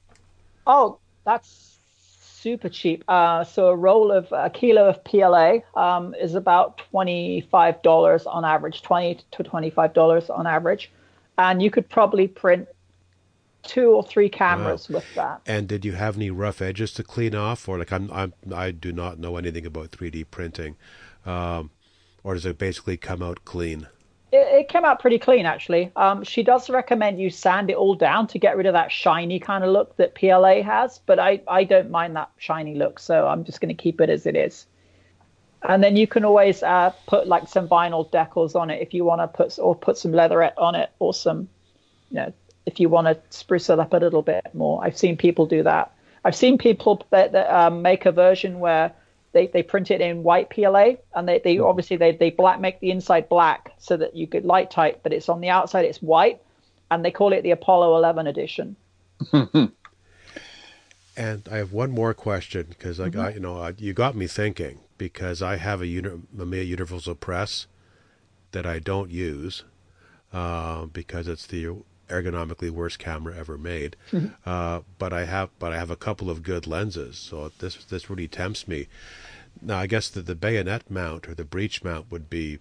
Oh, 0.65 0.99
that's 1.25 1.77
super 2.43 2.69
cheap. 2.69 3.03
Uh, 3.07 3.43
so 3.43 3.67
a 3.67 3.75
roll 3.75 4.11
of 4.11 4.27
a 4.31 4.49
kilo 4.49 4.89
of 4.89 5.03
PLA 5.03 5.59
um, 5.75 6.13
is 6.15 6.35
about 6.35 6.77
twenty 6.77 7.41
five 7.41 7.81
dollars 7.81 8.25
on 8.25 8.43
average, 8.43 8.81
twenty 8.81 9.19
to 9.31 9.43
twenty 9.43 9.69
five 9.69 9.93
dollars 9.93 10.29
on 10.29 10.47
average, 10.47 10.91
and 11.37 11.61
you 11.61 11.71
could 11.71 11.87
probably 11.89 12.27
print 12.27 12.67
two 13.63 13.91
or 13.91 14.03
three 14.03 14.29
cameras 14.29 14.89
wow. 14.89 14.95
with 14.95 15.15
that. 15.15 15.41
And 15.45 15.67
did 15.67 15.85
you 15.85 15.93
have 15.93 16.17
any 16.17 16.29
rough 16.29 16.61
edges 16.61 16.93
to 16.93 17.03
clean 17.03 17.35
off, 17.35 17.67
or 17.67 17.77
like 17.79 17.91
I'm, 17.91 18.11
I'm 18.11 18.33
I 18.53 18.71
do 18.71 18.91
not 18.91 19.19
know 19.19 19.37
anything 19.37 19.65
about 19.65 19.91
3D 19.91 20.25
printing, 20.29 20.75
um, 21.25 21.71
or 22.23 22.33
does 22.33 22.45
it 22.45 22.57
basically 22.57 22.97
come 22.97 23.21
out 23.21 23.45
clean? 23.45 23.87
It, 24.31 24.47
it 24.61 24.67
came 24.67 24.85
out 24.85 24.99
pretty 24.99 25.19
clean 25.19 25.45
actually. 25.45 25.91
Um, 25.95 26.23
she 26.23 26.43
does 26.43 26.69
recommend 26.69 27.19
you 27.19 27.29
sand 27.29 27.69
it 27.69 27.75
all 27.75 27.95
down 27.95 28.27
to 28.27 28.39
get 28.39 28.57
rid 28.57 28.65
of 28.65 28.73
that 28.73 28.91
shiny 28.91 29.39
kind 29.39 29.63
of 29.63 29.69
look 29.71 29.95
that 29.97 30.15
PLA 30.15 30.61
has, 30.61 30.99
but 31.05 31.19
I 31.19 31.41
I 31.47 31.63
don't 31.63 31.89
mind 31.89 32.15
that 32.15 32.31
shiny 32.37 32.75
look, 32.75 32.99
so 32.99 33.27
I'm 33.27 33.43
just 33.43 33.61
going 33.61 33.75
to 33.75 33.81
keep 33.81 34.01
it 34.01 34.09
as 34.09 34.25
it 34.25 34.35
is. 34.35 34.67
And 35.65 35.81
then 35.81 35.95
you 35.95 36.07
can 36.07 36.25
always 36.25 36.61
uh, 36.61 36.91
put 37.07 37.25
like 37.25 37.47
some 37.47 37.69
vinyl 37.69 38.09
decals 38.11 38.53
on 38.53 38.69
it 38.69 38.81
if 38.81 38.93
you 38.93 39.05
want 39.05 39.21
to 39.21 39.27
put 39.29 39.57
or 39.57 39.73
put 39.73 39.97
some 39.97 40.11
leatherette 40.11 40.57
on 40.57 40.75
it 40.75 40.89
or 40.99 41.13
some 41.13 41.47
you 42.09 42.17
know 42.17 42.33
if 42.65 42.79
you 42.79 42.89
want 42.89 43.07
to 43.07 43.17
spruce 43.29 43.69
it 43.69 43.79
up 43.79 43.93
a 43.93 43.97
little 43.97 44.21
bit 44.21 44.45
more. 44.53 44.83
I've 44.83 44.97
seen 44.97 45.17
people 45.17 45.45
do 45.45 45.63
that. 45.63 45.91
I've 46.25 46.35
seen 46.35 46.57
people 46.57 47.05
that, 47.09 47.33
that 47.33 47.53
um, 47.53 47.81
make 47.81 48.05
a 48.05 48.11
version 48.11 48.59
where 48.59 48.93
they, 49.33 49.47
they 49.47 49.63
print 49.63 49.91
it 49.91 49.99
in 49.99 50.23
white 50.23 50.49
PLA 50.49 50.93
and 51.15 51.27
they, 51.27 51.39
they 51.39 51.57
hmm. 51.57 51.63
obviously 51.63 51.97
they, 51.97 52.13
they 52.13 52.29
black 52.29 52.59
make 52.59 52.79
the 52.79 52.91
inside 52.91 53.27
black 53.27 53.73
so 53.77 53.97
that 53.97 54.15
you 54.15 54.27
could 54.27 54.45
light 54.45 54.71
type, 54.71 55.01
but 55.03 55.11
it's 55.11 55.27
on 55.27 55.41
the 55.41 55.49
outside 55.49 55.85
it's 55.85 56.01
white 56.01 56.41
and 56.89 57.03
they 57.03 57.11
call 57.11 57.33
it 57.33 57.41
the 57.41 57.51
Apollo 57.51 57.97
11 57.97 58.27
edition. 58.27 58.75
and 59.33 59.71
I 61.17 61.57
have 61.57 61.73
one 61.73 61.91
more 61.91 62.13
question 62.13 62.67
because 62.69 62.99
I 62.99 63.09
got 63.09 63.29
mm-hmm. 63.29 63.35
you 63.35 63.41
know 63.41 63.73
you 63.77 63.93
got 63.93 64.15
me 64.15 64.27
thinking 64.27 64.79
because 64.97 65.41
I 65.41 65.57
have 65.57 65.81
a 65.81 65.87
uni- 65.87 66.21
Mamiya 66.35 66.65
Universal 66.67 67.15
Press 67.15 67.67
that 68.51 68.65
I 68.65 68.79
don't 68.79 69.09
use 69.09 69.63
uh, 70.31 70.85
because 70.85 71.27
it's 71.27 71.47
the 71.47 71.67
ergonomically 72.13 72.69
worst 72.69 72.99
camera 72.99 73.35
ever 73.35 73.57
made. 73.57 73.95
Mm-hmm. 74.11 74.27
Uh, 74.45 74.81
but 74.99 75.11
I 75.11 75.25
have 75.25 75.49
but 75.59 75.73
I 75.73 75.77
have 75.77 75.89
a 75.89 75.95
couple 75.95 76.29
of 76.29 76.43
good 76.43 76.67
lenses, 76.67 77.17
so 77.17 77.51
this 77.59 77.75
this 77.85 78.09
really 78.09 78.27
tempts 78.27 78.67
me. 78.67 78.87
Now 79.61 79.79
I 79.79 79.87
guess 79.87 80.09
that 80.09 80.25
the 80.25 80.35
bayonet 80.35 80.89
mount 80.89 81.27
or 81.27 81.33
the 81.33 81.45
breech 81.45 81.83
mount 81.83 82.11
would 82.11 82.29
be 82.29 82.59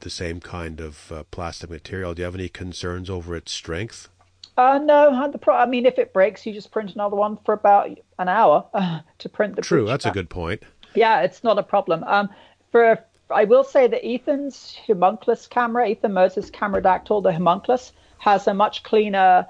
the 0.00 0.10
same 0.10 0.40
kind 0.40 0.80
of 0.80 1.12
uh, 1.12 1.24
plastic 1.30 1.70
material. 1.70 2.14
Do 2.14 2.20
you 2.22 2.24
have 2.24 2.34
any 2.34 2.48
concerns 2.48 3.08
over 3.08 3.34
its 3.36 3.52
strength? 3.52 4.08
Uh, 4.56 4.78
no, 4.78 5.30
the 5.32 5.38
pro- 5.38 5.56
I 5.56 5.66
mean, 5.66 5.84
if 5.84 5.98
it 5.98 6.12
breaks, 6.12 6.46
you 6.46 6.52
just 6.52 6.70
print 6.70 6.94
another 6.94 7.16
one 7.16 7.38
for 7.44 7.54
about 7.54 7.88
an 8.18 8.28
hour 8.28 8.66
uh, 8.72 9.00
to 9.18 9.28
print 9.28 9.56
the. 9.56 9.62
True, 9.62 9.86
that's 9.86 10.06
a 10.06 10.10
good 10.10 10.30
point. 10.30 10.62
Yeah, 10.94 11.22
it's 11.22 11.42
not 11.42 11.58
a 11.58 11.62
problem. 11.62 12.04
Um, 12.04 12.30
for 12.70 13.04
I 13.30 13.44
will 13.44 13.64
say 13.64 13.86
that 13.88 14.06
Ethan's 14.06 14.76
homunculus 14.86 15.46
camera, 15.46 15.88
Ethan 15.88 16.12
Moses' 16.12 16.50
Cameradactyl, 16.50 17.22
the 17.22 17.32
homunculus, 17.32 17.92
has 18.24 18.46
a 18.46 18.54
much 18.54 18.82
cleaner 18.84 19.46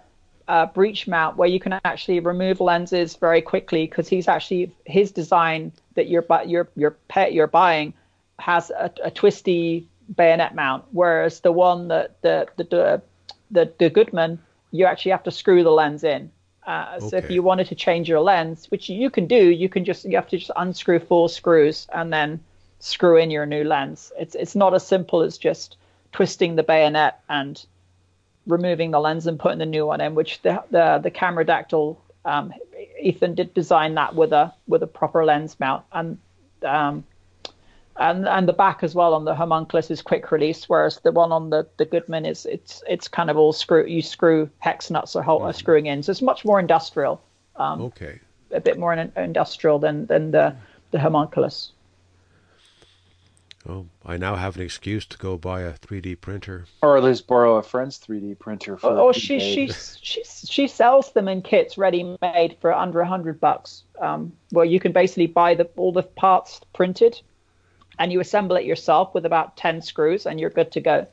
uh, 0.48 0.66
breech 0.66 1.06
mount 1.06 1.36
where 1.36 1.48
you 1.48 1.60
can 1.60 1.78
actually 1.84 2.18
remove 2.18 2.60
lenses 2.60 3.14
very 3.14 3.40
quickly 3.40 3.86
because 3.86 4.08
he's 4.08 4.26
actually 4.26 4.72
his 4.84 5.12
design 5.12 5.70
that 5.94 6.08
you're 6.08 6.26
you're 6.44 6.68
you're 6.74 6.96
pet 7.06 7.32
you're 7.32 7.46
buying 7.46 7.94
has 8.40 8.70
a, 8.70 8.90
a, 9.04 9.12
twisty 9.12 9.86
bayonet 10.16 10.56
mount, 10.56 10.84
whereas 10.90 11.38
the 11.38 11.52
one 11.52 11.86
that 11.86 12.20
the 12.22 12.48
the 12.56 12.64
the, 12.64 13.02
the, 13.52 13.72
the 13.78 13.90
Goodman 13.90 14.40
you 14.72 14.86
actually 14.86 15.12
have 15.12 15.22
to 15.22 15.30
screw 15.30 15.62
the 15.62 15.70
lens 15.70 16.02
in. 16.02 16.32
Uh, 16.66 16.96
okay. 16.96 17.08
So 17.08 17.16
if 17.18 17.30
you 17.30 17.44
wanted 17.44 17.68
to 17.68 17.76
change 17.76 18.08
your 18.08 18.20
lens, 18.20 18.66
which 18.72 18.88
you 18.88 19.08
can 19.08 19.28
do, 19.28 19.50
you 19.50 19.68
can 19.68 19.84
just 19.84 20.04
you 20.04 20.16
have 20.16 20.28
to 20.30 20.38
just 20.38 20.50
unscrew 20.56 20.98
four 20.98 21.28
screws 21.28 21.86
and 21.92 22.12
then 22.12 22.40
screw 22.80 23.18
in 23.18 23.30
your 23.30 23.46
new 23.46 23.62
lens. 23.62 24.10
It's 24.18 24.34
it's 24.34 24.56
not 24.56 24.74
as 24.74 24.84
simple 24.84 25.22
as 25.22 25.38
just 25.38 25.76
twisting 26.10 26.56
the 26.56 26.64
bayonet 26.64 27.20
and 27.28 27.64
removing 28.46 28.90
the 28.90 29.00
lens 29.00 29.26
and 29.26 29.38
putting 29.38 29.58
the 29.58 29.66
new 29.66 29.86
one 29.86 30.00
in, 30.00 30.14
which 30.14 30.42
the 30.42 30.62
the, 30.70 31.00
the 31.02 31.10
Cameradactyl 31.10 31.96
um, 32.24 32.52
Ethan 33.00 33.34
did 33.34 33.54
design 33.54 33.94
that 33.94 34.14
with 34.14 34.32
a 34.32 34.52
with 34.66 34.82
a 34.82 34.86
proper 34.86 35.24
lens 35.24 35.58
mount 35.60 35.84
and 35.92 36.18
um, 36.62 37.04
and 37.96 38.26
and 38.26 38.48
the 38.48 38.52
back 38.52 38.82
as 38.82 38.94
well 38.94 39.14
on 39.14 39.24
the 39.24 39.34
homunculus 39.34 39.90
is 39.90 40.02
quick 40.02 40.30
release, 40.32 40.68
whereas 40.68 41.00
the 41.00 41.12
one 41.12 41.32
on 41.32 41.50
the, 41.50 41.66
the 41.76 41.84
Goodman 41.84 42.26
is 42.26 42.46
it's 42.46 42.82
it's 42.88 43.08
kind 43.08 43.30
of 43.30 43.36
all 43.36 43.52
screw 43.52 43.86
you 43.86 44.02
screw 44.02 44.50
hex 44.58 44.90
nuts 44.90 45.14
or. 45.14 45.22
Mm-hmm. 45.22 45.56
screwing 45.56 45.86
in, 45.86 46.02
so 46.02 46.10
it's 46.10 46.22
much 46.22 46.44
more 46.44 46.58
industrial. 46.58 47.20
Um, 47.56 47.82
okay. 47.82 48.20
A 48.50 48.60
bit 48.60 48.78
more 48.78 48.92
industrial 48.92 49.78
than 49.78 50.06
than 50.06 50.30
the 50.30 50.56
the 50.90 50.98
homunculus. 50.98 51.72
Oh, 53.66 53.86
I 54.04 54.18
now 54.18 54.36
have 54.36 54.56
an 54.56 54.62
excuse 54.62 55.06
to 55.06 55.16
go 55.16 55.38
buy 55.38 55.62
a 55.62 55.72
3D 55.72 56.20
printer. 56.20 56.66
Or 56.82 56.98
at 56.98 57.04
least 57.04 57.26
borrow 57.26 57.56
a 57.56 57.62
friend's 57.62 57.98
3D 57.98 58.38
printer. 58.38 58.76
For 58.76 58.90
oh, 58.90 59.12
she 59.12 59.40
she 59.40 59.68
she 60.02 60.22
she 60.24 60.68
sells 60.68 61.12
them 61.12 61.28
in 61.28 61.40
kits 61.40 61.78
ready 61.78 62.16
made 62.20 62.58
for 62.60 62.74
under 62.74 63.00
a 63.00 63.06
hundred 63.06 63.40
bucks. 63.40 63.84
Um, 63.98 64.32
where 64.50 64.66
you 64.66 64.80
can 64.80 64.92
basically 64.92 65.28
buy 65.28 65.54
the 65.54 65.64
all 65.76 65.92
the 65.92 66.02
parts 66.02 66.60
printed, 66.74 67.18
and 67.98 68.12
you 68.12 68.20
assemble 68.20 68.56
it 68.56 68.66
yourself 68.66 69.14
with 69.14 69.24
about 69.24 69.56
ten 69.56 69.80
screws, 69.80 70.26
and 70.26 70.38
you're 70.38 70.50
good 70.50 70.70
to 70.72 70.80
go. 70.80 71.06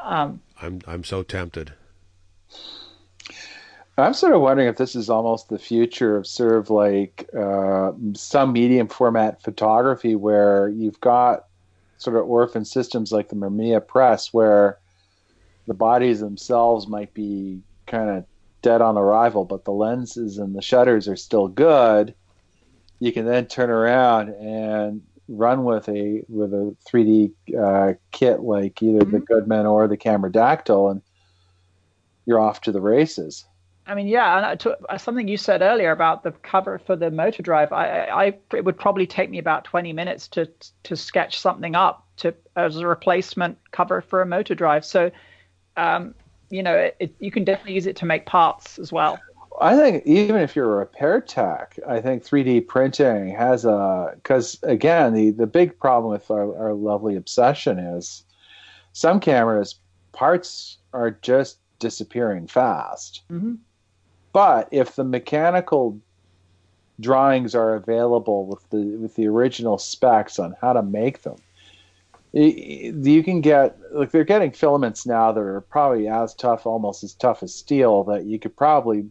Um, 0.00 0.40
I'm 0.62 0.80
I'm 0.86 1.04
so 1.04 1.22
tempted. 1.22 1.74
I'm 3.96 4.14
sort 4.14 4.32
of 4.32 4.40
wondering 4.40 4.68
if 4.68 4.76
this 4.76 4.96
is 4.96 5.08
almost 5.08 5.48
the 5.48 5.58
future 5.58 6.16
of 6.16 6.26
sort 6.26 6.56
of 6.56 6.68
like 6.68 7.28
uh, 7.38 7.92
some 8.14 8.52
medium 8.52 8.88
format 8.88 9.40
photography 9.40 10.16
where 10.16 10.68
you've 10.68 11.00
got 11.00 11.46
sort 11.98 12.16
of 12.16 12.28
orphan 12.28 12.64
systems 12.64 13.12
like 13.12 13.28
the 13.28 13.36
Mamiya 13.36 13.86
Press 13.86 14.32
where 14.32 14.78
the 15.66 15.74
bodies 15.74 16.20
themselves 16.20 16.88
might 16.88 17.14
be 17.14 17.60
kind 17.86 18.10
of 18.10 18.24
dead 18.62 18.80
on 18.80 18.98
arrival, 18.98 19.44
but 19.44 19.64
the 19.64 19.72
lenses 19.72 20.38
and 20.38 20.56
the 20.56 20.62
shutters 20.62 21.06
are 21.06 21.16
still 21.16 21.46
good. 21.46 22.14
You 22.98 23.12
can 23.12 23.26
then 23.26 23.46
turn 23.46 23.70
around 23.70 24.30
and 24.30 25.02
run 25.28 25.64
with 25.64 25.88
a 25.88 26.22
with 26.28 26.52
a 26.52 26.74
3D 26.86 27.32
uh, 27.58 27.94
kit 28.10 28.40
like 28.40 28.82
either 28.82 29.00
mm-hmm. 29.00 29.12
the 29.12 29.20
Goodman 29.20 29.66
or 29.66 29.86
the 29.86 29.96
Cameradactyl, 29.96 30.90
and 30.90 31.02
you're 32.26 32.40
off 32.40 32.60
to 32.62 32.72
the 32.72 32.80
races. 32.80 33.44
I 33.86 33.94
mean, 33.94 34.08
yeah, 34.08 34.50
and 34.50 34.60
to, 34.60 34.78
uh, 34.88 34.96
something 34.96 35.28
you 35.28 35.36
said 35.36 35.60
earlier 35.60 35.90
about 35.90 36.22
the 36.22 36.32
cover 36.32 36.78
for 36.78 36.96
the 36.96 37.10
motor 37.10 37.42
drive, 37.42 37.72
I, 37.72 38.04
I, 38.04 38.24
it 38.54 38.64
would 38.64 38.78
probably 38.78 39.06
take 39.06 39.28
me 39.28 39.38
about 39.38 39.64
20 39.64 39.92
minutes 39.92 40.28
to 40.28 40.48
to 40.84 40.96
sketch 40.96 41.38
something 41.38 41.74
up 41.74 42.06
to 42.18 42.34
as 42.56 42.76
a 42.78 42.86
replacement 42.86 43.58
cover 43.72 44.00
for 44.00 44.22
a 44.22 44.26
motor 44.26 44.54
drive. 44.54 44.84
So, 44.86 45.10
um, 45.76 46.14
you 46.48 46.62
know, 46.62 46.74
it, 46.74 46.96
it, 46.98 47.14
you 47.18 47.30
can 47.30 47.44
definitely 47.44 47.74
use 47.74 47.86
it 47.86 47.96
to 47.96 48.06
make 48.06 48.24
parts 48.24 48.78
as 48.78 48.90
well. 48.90 49.18
I 49.60 49.76
think 49.76 50.04
even 50.06 50.36
if 50.40 50.56
you're 50.56 50.72
a 50.72 50.78
repair 50.78 51.20
tech, 51.20 51.78
I 51.86 52.00
think 52.00 52.24
3D 52.24 52.66
printing 52.66 53.34
has 53.34 53.64
a 53.64 54.12
because 54.14 54.58
again, 54.62 55.12
the 55.12 55.30
the 55.30 55.46
big 55.46 55.78
problem 55.78 56.10
with 56.10 56.30
our, 56.30 56.56
our 56.56 56.72
lovely 56.72 57.16
obsession 57.16 57.78
is 57.78 58.24
some 58.94 59.20
cameras 59.20 59.76
parts 60.12 60.78
are 60.92 61.10
just 61.10 61.58
disappearing 61.78 62.46
fast. 62.46 63.22
Mm-hmm. 63.30 63.54
But 64.34 64.68
if 64.72 64.96
the 64.96 65.04
mechanical 65.04 66.00
drawings 66.98 67.54
are 67.54 67.76
available 67.76 68.46
with 68.46 68.68
the 68.70 68.96
with 68.96 69.14
the 69.14 69.28
original 69.28 69.78
specs 69.78 70.40
on 70.40 70.56
how 70.60 70.72
to 70.72 70.82
make 70.82 71.22
them, 71.22 71.36
you 72.32 73.22
can 73.22 73.40
get 73.40 73.78
like 73.92 74.10
they're 74.10 74.24
getting 74.24 74.50
filaments 74.50 75.06
now 75.06 75.30
that 75.30 75.40
are 75.40 75.60
probably 75.60 76.08
as 76.08 76.34
tough, 76.34 76.66
almost 76.66 77.04
as 77.04 77.14
tough 77.14 77.44
as 77.44 77.54
steel, 77.54 78.02
that 78.04 78.24
you 78.24 78.40
could 78.40 78.56
probably 78.56 79.06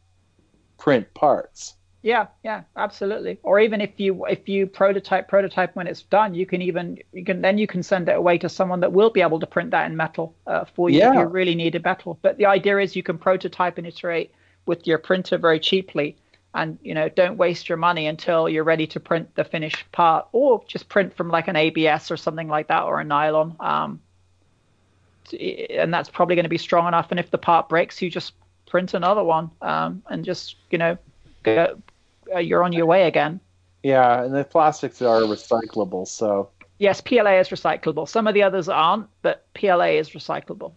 print 0.77 1.11
parts. 1.13 1.75
Yeah, 2.01 2.27
yeah, 2.43 2.63
absolutely. 2.75 3.39
Or 3.43 3.61
even 3.61 3.79
if 3.79 3.97
you 4.01 4.25
if 4.25 4.49
you 4.49 4.67
prototype 4.67 5.29
prototype 5.29 5.73
when 5.73 5.87
it's 5.87 6.01
done, 6.01 6.35
you 6.35 6.45
can 6.45 6.61
even 6.61 6.97
you 7.13 7.23
can 7.23 7.39
then 7.39 7.57
you 7.57 7.65
can 7.65 7.81
send 7.81 8.09
it 8.09 8.17
away 8.17 8.37
to 8.39 8.49
someone 8.49 8.81
that 8.81 8.91
will 8.91 9.09
be 9.09 9.21
able 9.21 9.39
to 9.39 9.47
print 9.47 9.71
that 9.71 9.89
in 9.89 9.95
metal 9.95 10.35
uh, 10.47 10.65
for 10.65 10.89
you 10.89 10.99
yeah. 10.99 11.11
if 11.11 11.15
you 11.15 11.25
really 11.27 11.55
need 11.55 11.75
a 11.75 11.79
metal. 11.79 12.19
But 12.21 12.37
the 12.37 12.45
idea 12.45 12.77
is 12.79 12.93
you 12.93 13.03
can 13.03 13.17
prototype 13.17 13.77
and 13.77 13.87
iterate 13.87 14.33
with 14.65 14.87
your 14.87 14.97
printer 14.97 15.37
very 15.37 15.59
cheaply 15.59 16.15
and 16.53 16.77
you 16.83 16.93
know 16.93 17.09
don't 17.09 17.37
waste 17.37 17.67
your 17.67 17.77
money 17.77 18.07
until 18.07 18.47
you're 18.47 18.63
ready 18.63 18.87
to 18.87 18.99
print 18.99 19.33
the 19.35 19.43
finished 19.43 19.91
part 19.91 20.27
or 20.31 20.63
just 20.67 20.89
print 20.89 21.13
from 21.15 21.29
like 21.29 21.47
an 21.47 21.55
abs 21.55 22.11
or 22.11 22.17
something 22.17 22.47
like 22.47 22.67
that 22.67 22.83
or 22.83 22.99
a 22.99 23.03
nylon 23.03 23.55
um, 23.59 23.99
and 25.69 25.93
that's 25.93 26.09
probably 26.09 26.35
going 26.35 26.43
to 26.43 26.49
be 26.49 26.57
strong 26.57 26.87
enough 26.87 27.07
and 27.11 27.19
if 27.19 27.31
the 27.31 27.37
part 27.37 27.69
breaks 27.69 28.01
you 28.01 28.09
just 28.09 28.33
print 28.73 28.95
another 28.95 29.23
one, 29.23 29.51
um, 29.61 30.01
and 30.09 30.25
just 30.25 30.55
you 30.71 30.79
know, 30.79 30.97
go, 31.43 31.79
uh, 32.33 32.39
you're 32.39 32.63
on 32.63 32.73
your 32.73 32.87
way 32.87 33.03
again. 33.03 33.39
Yeah, 33.83 34.23
and 34.23 34.33
the 34.33 34.43
plastics 34.43 34.99
are 34.99 35.21
recyclable, 35.21 36.07
so 36.07 36.49
Yes, 36.79 36.99
PLA 36.99 37.39
is 37.39 37.49
recyclable. 37.49 38.09
Some 38.09 38.25
of 38.25 38.33
the 38.33 38.41
others 38.41 38.67
aren't, 38.67 39.05
but 39.21 39.45
PLA 39.53 39.99
is 40.01 40.09
recyclable. 40.09 40.71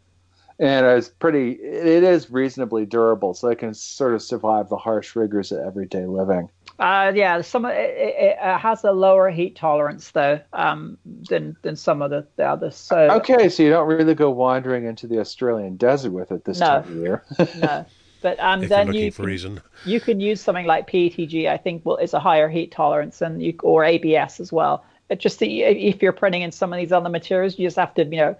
And 0.58 0.86
it's 0.86 1.08
pretty. 1.08 1.52
It 1.52 2.02
is 2.02 2.30
reasonably 2.30 2.86
durable, 2.86 3.34
so 3.34 3.48
it 3.48 3.58
can 3.58 3.74
sort 3.74 4.14
of 4.14 4.22
survive 4.22 4.68
the 4.68 4.76
harsh 4.76 5.16
rigors 5.16 5.52
of 5.52 5.60
everyday 5.60 6.06
living. 6.06 6.48
Uh, 6.78 7.10
yeah, 7.14 7.40
some 7.40 7.64
of- 7.64 7.72
it, 7.72 7.90
it, 7.90 8.14
it 8.18 8.38
uh, 8.38 8.58
has 8.58 8.84
a 8.84 8.92
lower 8.92 9.30
heat 9.30 9.56
tolerance 9.56 10.10
though 10.10 10.40
um, 10.52 10.98
than 11.28 11.56
than 11.62 11.76
some 11.76 12.02
of 12.02 12.10
the, 12.10 12.26
the 12.36 12.44
others. 12.44 12.76
So 12.76 13.10
Okay, 13.12 13.48
so 13.48 13.62
you 13.62 13.70
don't 13.70 13.88
really 13.88 14.14
go 14.14 14.30
wandering 14.30 14.84
into 14.84 15.06
the 15.06 15.18
Australian 15.20 15.76
desert 15.76 16.10
with 16.12 16.32
it 16.32 16.44
this 16.44 16.60
No. 16.60 16.66
time 16.66 16.90
of 16.92 16.96
year. 16.96 17.24
no. 17.56 17.86
But 18.22 18.40
um, 18.40 18.62
if 18.62 18.68
then 18.68 18.92
you 18.92 19.12
can, 19.12 19.60
you 19.84 20.00
can 20.00 20.20
use 20.20 20.40
something 20.40 20.66
like 20.66 20.90
PETG. 20.90 21.48
I 21.48 21.56
think 21.56 21.84
will 21.86 21.96
is 21.98 22.12
a 22.12 22.20
higher 22.20 22.48
heat 22.48 22.72
tolerance, 22.72 23.22
and 23.22 23.42
you 23.42 23.54
or 23.62 23.84
ABS 23.84 24.40
as 24.40 24.52
well. 24.52 24.84
It 25.08 25.20
just 25.20 25.38
the, 25.38 25.62
if 25.62 26.02
you're 26.02 26.12
printing 26.12 26.42
in 26.42 26.50
some 26.50 26.72
of 26.72 26.78
these 26.78 26.92
other 26.92 27.08
materials, 27.08 27.58
you 27.58 27.66
just 27.66 27.76
have 27.76 27.94
to 27.94 28.04
you 28.04 28.16
know 28.16 28.36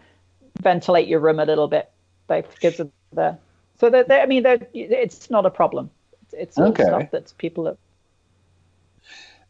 ventilate 0.60 1.06
your 1.08 1.20
room 1.20 1.38
a 1.38 1.44
little 1.44 1.68
bit, 1.68 1.90
like 2.28 2.50
because 2.50 2.80
of 2.80 2.90
there. 3.12 3.38
So 3.78 3.90
that 3.90 4.10
I 4.10 4.26
mean, 4.26 4.44
it's 4.74 5.30
not 5.30 5.46
a 5.46 5.50
problem. 5.50 5.90
It's, 6.32 6.58
Okay. 6.58 6.84
stuff 6.84 7.10
that 7.12 7.32
people 7.38 7.66
have. 7.66 7.78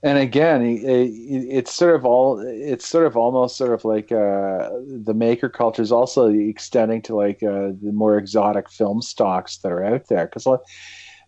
and 0.02 0.18
again, 0.18 0.62
it, 0.62 0.82
it- 0.84 1.48
it's 1.58 1.74
sort 1.74 1.96
of 1.96 2.04
all. 2.04 2.38
It's 2.40 2.86
sort 2.86 3.06
of 3.06 3.16
almost 3.16 3.56
sort 3.56 3.72
of 3.72 3.84
like 3.84 4.12
uh, 4.12 4.70
the 5.04 5.14
maker 5.14 5.48
culture 5.48 5.82
is 5.82 5.92
also 5.92 6.28
extending 6.28 7.02
to 7.02 7.16
like 7.16 7.42
uh, 7.42 7.72
the 7.82 7.92
more 7.92 8.18
exotic 8.18 8.70
film 8.70 9.02
stocks 9.02 9.58
that 9.58 9.72
are 9.72 9.84
out 9.84 10.06
there. 10.08 10.26
Because, 10.26 10.46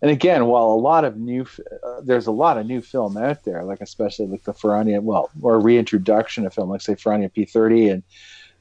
and 0.03 0.11
again, 0.11 0.46
while 0.46 0.66
a 0.66 0.76
lot 0.80 1.05
of 1.05 1.16
new, 1.16 1.46
uh, 1.84 2.01
there's 2.03 2.26
a 2.26 2.32
lot 2.32 2.59
of 2.59 2.66
new 2.66 2.80
film 2.80 3.16
out 3.16 3.44
there, 3.44 3.64
like 3.64 3.80
especially 3.80 4.26
like 4.26 4.44
the 4.44 4.53
Ferrania, 4.55 5.03
well, 5.03 5.30
or 5.42 5.59
reintroduction 5.61 6.46
of 6.46 6.55
film, 6.55 6.68
like 6.70 6.82
say 6.82 6.94
Ferrania 6.94 7.32
P30 7.32 7.90
and 7.92 8.03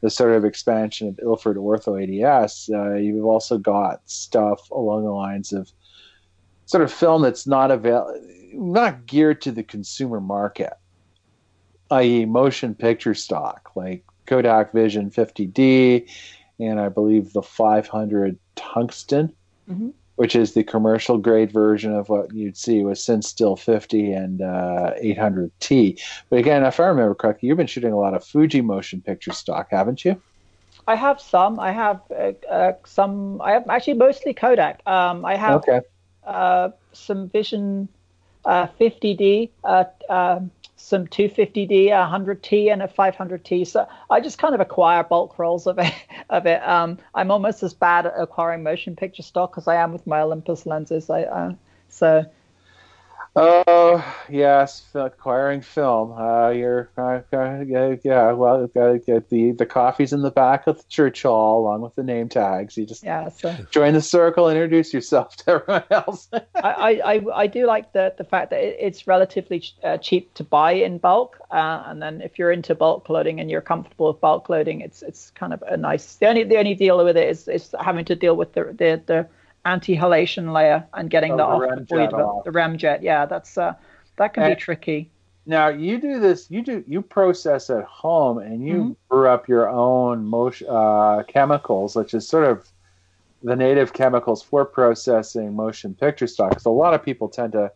the 0.02 0.10
sort 0.10 0.34
of 0.34 0.46
expansion 0.46 1.08
of 1.08 1.20
Ilford 1.20 1.58
Ortho 1.58 1.98
ADS. 2.02 2.70
Uh, 2.72 2.94
you've 2.96 3.26
also 3.26 3.58
got 3.58 4.02
stuff 4.10 4.70
along 4.72 5.04
the 5.06 5.12
lines 5.12 5.52
of 5.54 5.72
sort 6.66 6.84
of 6.84 6.92
film 6.92 7.22
that's 7.22 7.48
not 7.48 7.72
avail- 7.72 8.14
not 8.54 9.06
geared 9.06 9.42
to 9.42 9.52
the 9.52 9.64
consumer 9.64 10.20
market, 10.22 10.74
i.e., 11.92 12.26
motion 12.26 12.76
picture 12.76 13.14
stock 13.14 13.72
like 13.76 14.04
Kodak 14.26 14.74
Vision 14.74 15.10
50D, 15.10 16.08
and 16.60 16.80
I 16.80 16.90
believe 16.90 17.34
the 17.34 17.42
500 17.42 18.38
tungsten, 18.56 19.32
Mhm. 19.70 19.94
Which 20.18 20.36
is 20.36 20.54
the 20.54 20.64
commercial 20.64 21.18
grade 21.18 21.52
version 21.52 21.94
of 21.94 22.10
what 22.10 22.34
you'd 22.34 22.58
see 22.58 22.84
with 22.84 23.00
Cinestill 23.00 23.58
50 23.58 24.12
and 24.12 24.42
uh, 24.42 24.94
800T. 25.02 26.00
But 26.30 26.40
again, 26.40 26.66
if 26.66 26.80
I 26.80 26.88
remember 26.88 27.16
correctly, 27.16 27.50
you've 27.50 27.58
been 27.58 27.68
shooting 27.68 27.94
a 27.94 27.98
lot 28.00 28.16
of 28.16 28.26
Fuji 28.26 28.62
motion 28.62 29.02
picture 29.02 29.32
stock, 29.32 29.70
haven't 29.72 30.06
you? 30.06 30.22
I 30.88 30.96
have 30.96 31.20
some. 31.22 31.60
I 31.60 31.72
have 31.72 32.02
uh, 32.12 32.32
uh, 32.50 32.74
some. 32.86 33.42
I 33.42 33.52
have 33.54 33.70
actually 33.70 33.96
mostly 33.96 34.34
Kodak. 34.34 34.82
Um, 34.88 35.26
I 35.26 35.36
have 35.36 35.66
Okay. 35.68 35.82
uh, 36.26 36.70
some 36.94 37.30
Vision 37.30 37.90
uh, 38.46 38.68
50D, 38.80 39.52
uh, 39.64 39.86
um 40.10 40.52
some 40.78 41.08
250D, 41.08 41.88
a 41.88 42.10
100T, 42.10 42.72
and 42.72 42.82
a 42.82 42.88
500T. 42.88 43.68
So 43.68 43.88
I 44.10 44.22
just 44.22 44.38
kind 44.38 44.56
of 44.56 44.62
acquire 44.62 45.04
bulk 45.04 45.38
rolls 45.38 45.68
of 45.68 45.80
it. 45.80 45.94
Of 46.30 46.46
it. 46.46 46.62
Um, 46.68 46.98
I'm 47.16 47.32
almost 47.32 47.64
as 47.64 47.74
bad 47.74 48.06
at 48.06 48.12
acquiring 48.18 48.62
motion 48.62 48.98
picture 48.98 49.24
stock 49.24 49.54
as 49.56 49.66
I 49.66 49.76
am 49.76 49.94
with 49.94 50.06
my 50.06 50.20
Olympus 50.20 50.66
lenses. 50.66 51.10
I 51.10 51.24
uh, 51.24 51.54
so 51.88 52.26
Oh 53.40 54.04
yes, 54.32 54.84
acquiring 54.96 55.62
film. 55.62 56.12
Uh, 56.12 56.50
you're 56.50 56.90
uh, 56.98 57.22
uh, 57.32 57.64
yeah, 57.68 57.94
yeah. 58.04 58.32
Well, 58.32 58.68
uh, 58.76 58.94
get 58.94 59.30
the 59.30 59.52
the 59.52 59.66
coffee's 59.68 60.12
in 60.12 60.24
the 60.24 60.32
back 60.32 60.66
of 60.66 60.78
the 60.78 60.84
church 60.90 61.22
hall, 61.22 61.62
along 61.62 61.82
with 61.82 61.94
the 61.94 62.02
name 62.02 62.30
tags. 62.30 62.76
You 62.76 62.88
just 62.88 63.04
yeah. 63.04 63.30
So 63.30 63.56
join 63.70 63.94
the 63.94 64.02
circle, 64.02 64.50
introduce 64.50 64.92
yourself 64.92 65.36
to 65.36 65.52
everyone 65.52 65.84
else. 65.92 66.28
I, 66.34 66.40
I, 66.56 66.90
I, 67.14 67.22
I 67.36 67.48
do 67.48 67.68
like 67.68 67.94
the, 67.94 68.12
the 68.18 68.24
fact 68.24 68.50
that 68.50 68.60
it, 68.60 68.76
it's 68.80 69.06
relatively 69.06 69.60
ch- 69.60 69.76
uh, 69.84 69.98
cheap 70.00 70.34
to 70.34 70.44
buy 70.44 70.72
in 70.72 70.98
bulk, 70.98 71.40
uh, 71.52 71.84
and 71.86 72.02
then 72.02 72.22
if 72.22 72.40
you're 72.40 72.52
into 72.52 72.74
bulk 72.74 73.08
loading 73.08 73.40
and 73.40 73.52
you're 73.52 73.62
comfortable 73.62 74.08
with 74.08 74.20
bulk 74.20 74.50
loading, 74.50 74.82
it's 74.82 75.04
it's 75.04 75.30
kind 75.30 75.54
of 75.54 75.62
a 75.68 75.78
nice. 75.78 76.16
The 76.16 76.26
only 76.26 76.44
the 76.44 76.58
only 76.58 76.74
deal 76.74 77.06
with 77.06 77.16
it 77.16 77.30
is, 77.30 77.48
is 77.48 77.76
having 77.80 78.06
to 78.06 78.16
deal 78.16 78.36
with 78.36 78.54
the 78.54 78.64
the, 78.64 79.04
the 79.06 79.28
anti-halation 79.68 80.54
layer 80.54 80.86
and 80.94 81.10
getting 81.10 81.34
Oh, 81.34 81.38
that 81.38 81.44
the 81.44 81.50
off 81.50 81.62
rem 81.62 81.80
before 81.80 82.00
you 82.02 82.08
develop 82.08 82.36
off. 82.38 82.44
the 82.46 82.52
remjet. 82.52 83.02
Yeah, 83.02 83.26
that's 83.26 83.58
uh, 83.58 83.74
that 84.18 84.34
can 84.34 84.50
be 84.50 84.56
tricky. 84.56 85.12
now 85.46 85.68
you 85.68 86.00
do 86.00 86.20
this. 86.20 86.50
You 86.50 86.62
do 86.62 86.84
you 86.88 87.02
process 87.02 87.70
at 87.70 87.84
home, 87.86 88.38
and 88.40 88.66
you 88.66 88.76
Mm-hmm. 88.76 88.92
brew 89.10 89.28
up 89.30 89.48
your 89.48 89.70
own 89.70 90.26
motion 90.26 90.68
uh, 90.70 91.24
chemicals, 91.28 91.96
which 91.96 92.14
is 92.14 92.28
sort 92.28 92.46
of 92.46 92.68
the 93.44 93.56
native 93.56 93.94
chemicals 93.94 94.42
for 94.42 94.66
processing 94.66 95.56
motion 95.56 95.94
picture 95.94 96.28
stock. 96.28 96.50
Because 96.50 96.66
a 96.66 96.70
lot 96.70 96.94
of 96.94 97.04
people 97.04 97.28
tend 97.30 97.54
to. 97.54 97.72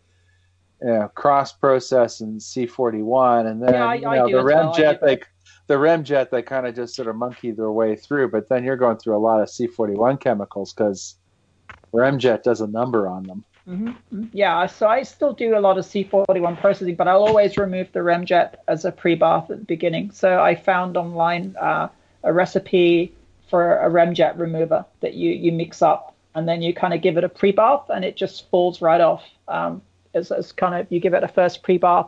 You 0.83 0.87
know, 0.87 1.11
cross 1.13 1.53
process 1.53 2.21
in 2.21 2.39
C41, 2.39 3.45
and 3.45 3.61
then 3.61 3.75
Yeah, 3.75 3.85
I- 3.85 3.93
you 3.93 4.01
know 4.01 4.27
the 4.31 4.39
as 4.39 4.43
well. 4.45 4.97
They 4.99 5.19
the 5.67 5.75
remjet 5.75 6.31
they 6.31 6.41
kind 6.41 6.65
of 6.65 6.73
just 6.75 6.95
sort 6.95 7.07
of 7.07 7.15
monkey 7.15 7.51
their 7.51 7.71
way 7.71 7.95
through. 7.95 8.31
But 8.31 8.49
then 8.49 8.63
you're 8.63 8.77
going 8.77 8.97
through 8.97 9.15
a 9.15 9.21
lot 9.21 9.39
of 9.41 9.47
C41 9.47 10.19
chemicals 10.19 10.73
because 10.73 11.17
remjet 11.93 12.43
does 12.43 12.61
a 12.61 12.67
number 12.67 13.07
on 13.07 13.23
them. 13.23 13.43
hmm 13.65 13.91
Yeah, 14.33 14.65
so 14.65 14.87
I 14.87 15.03
still 15.03 15.33
do 15.33 15.57
a 15.57 15.59
lot 15.59 15.77
of 15.77 15.85
C41 15.85 16.59
processing, 16.59 16.95
but 16.95 17.07
I'll 17.07 17.23
always 17.23 17.57
remove 17.57 17.91
the 17.91 17.99
remjet 17.99 18.55
as 18.67 18.85
a 18.85 18.91
pre-bath 18.91 19.49
at 19.51 19.59
the 19.59 19.65
beginning. 19.65 20.11
So 20.11 20.39
I 20.41 20.55
found 20.55 20.97
online 20.97 21.55
uh, 21.59 21.89
a 22.23 22.33
recipe 22.33 23.13
for 23.49 23.79
a 23.79 23.89
remjet 23.89 24.39
remover 24.39 24.85
that 25.01 25.13
you, 25.13 25.31
you 25.31 25.51
mix 25.51 25.81
up, 25.81 26.15
and 26.35 26.47
then 26.47 26.61
you 26.61 26.73
kind 26.73 26.93
of 26.93 27.01
give 27.01 27.17
it 27.17 27.23
a 27.23 27.29
pre-bath, 27.29 27.89
and 27.89 28.05
it 28.05 28.15
just 28.15 28.49
falls 28.49 28.81
right 28.81 29.01
off. 29.01 29.23
Um, 29.47 29.81
as, 30.13 30.31
as 30.31 30.51
kind 30.51 30.75
of 30.75 30.91
you 30.91 30.99
give 30.99 31.13
it 31.13 31.23
a 31.23 31.27
first 31.27 31.63
pre-bath, 31.63 32.07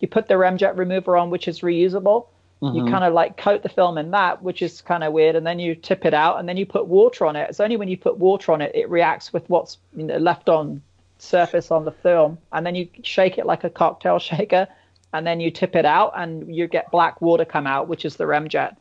you 0.00 0.08
put 0.08 0.28
the 0.28 0.34
remjet 0.34 0.76
remover 0.76 1.16
on, 1.16 1.30
which 1.30 1.48
is 1.48 1.60
reusable. 1.60 2.26
You 2.72 2.84
kind 2.90 3.04
of 3.04 3.12
like 3.12 3.36
coat 3.36 3.62
the 3.62 3.68
film 3.68 3.98
in 3.98 4.10
that, 4.12 4.42
which 4.42 4.62
is 4.62 4.80
kind 4.80 5.04
of 5.04 5.12
weird, 5.12 5.36
and 5.36 5.46
then 5.46 5.58
you 5.58 5.74
tip 5.74 6.04
it 6.04 6.14
out, 6.14 6.38
and 6.38 6.48
then 6.48 6.56
you 6.56 6.66
put 6.66 6.86
water 6.86 7.26
on 7.26 7.36
it. 7.36 7.50
It's 7.50 7.60
only 7.60 7.76
when 7.76 7.88
you 7.88 7.96
put 7.96 8.18
water 8.18 8.52
on 8.52 8.60
it 8.60 8.72
it 8.74 8.88
reacts 8.88 9.32
with 9.32 9.48
what's 9.50 9.78
you 9.96 10.04
know, 10.04 10.16
left 10.18 10.48
on 10.48 10.82
surface 11.18 11.70
on 11.70 11.84
the 11.84 11.92
film, 11.92 12.38
and 12.52 12.64
then 12.64 12.74
you 12.74 12.88
shake 13.02 13.38
it 13.38 13.46
like 13.46 13.64
a 13.64 13.70
cocktail 13.70 14.18
shaker, 14.30 14.68
and 15.12 15.26
then 15.26 15.40
you 15.40 15.50
tip 15.50 15.76
it 15.76 15.84
out, 15.84 16.12
and 16.16 16.54
you 16.54 16.66
get 16.66 16.90
black 16.90 17.20
water 17.20 17.44
come 17.44 17.66
out, 17.66 17.88
which 17.88 18.04
is 18.04 18.16
the 18.16 18.24
remjet, 18.24 18.76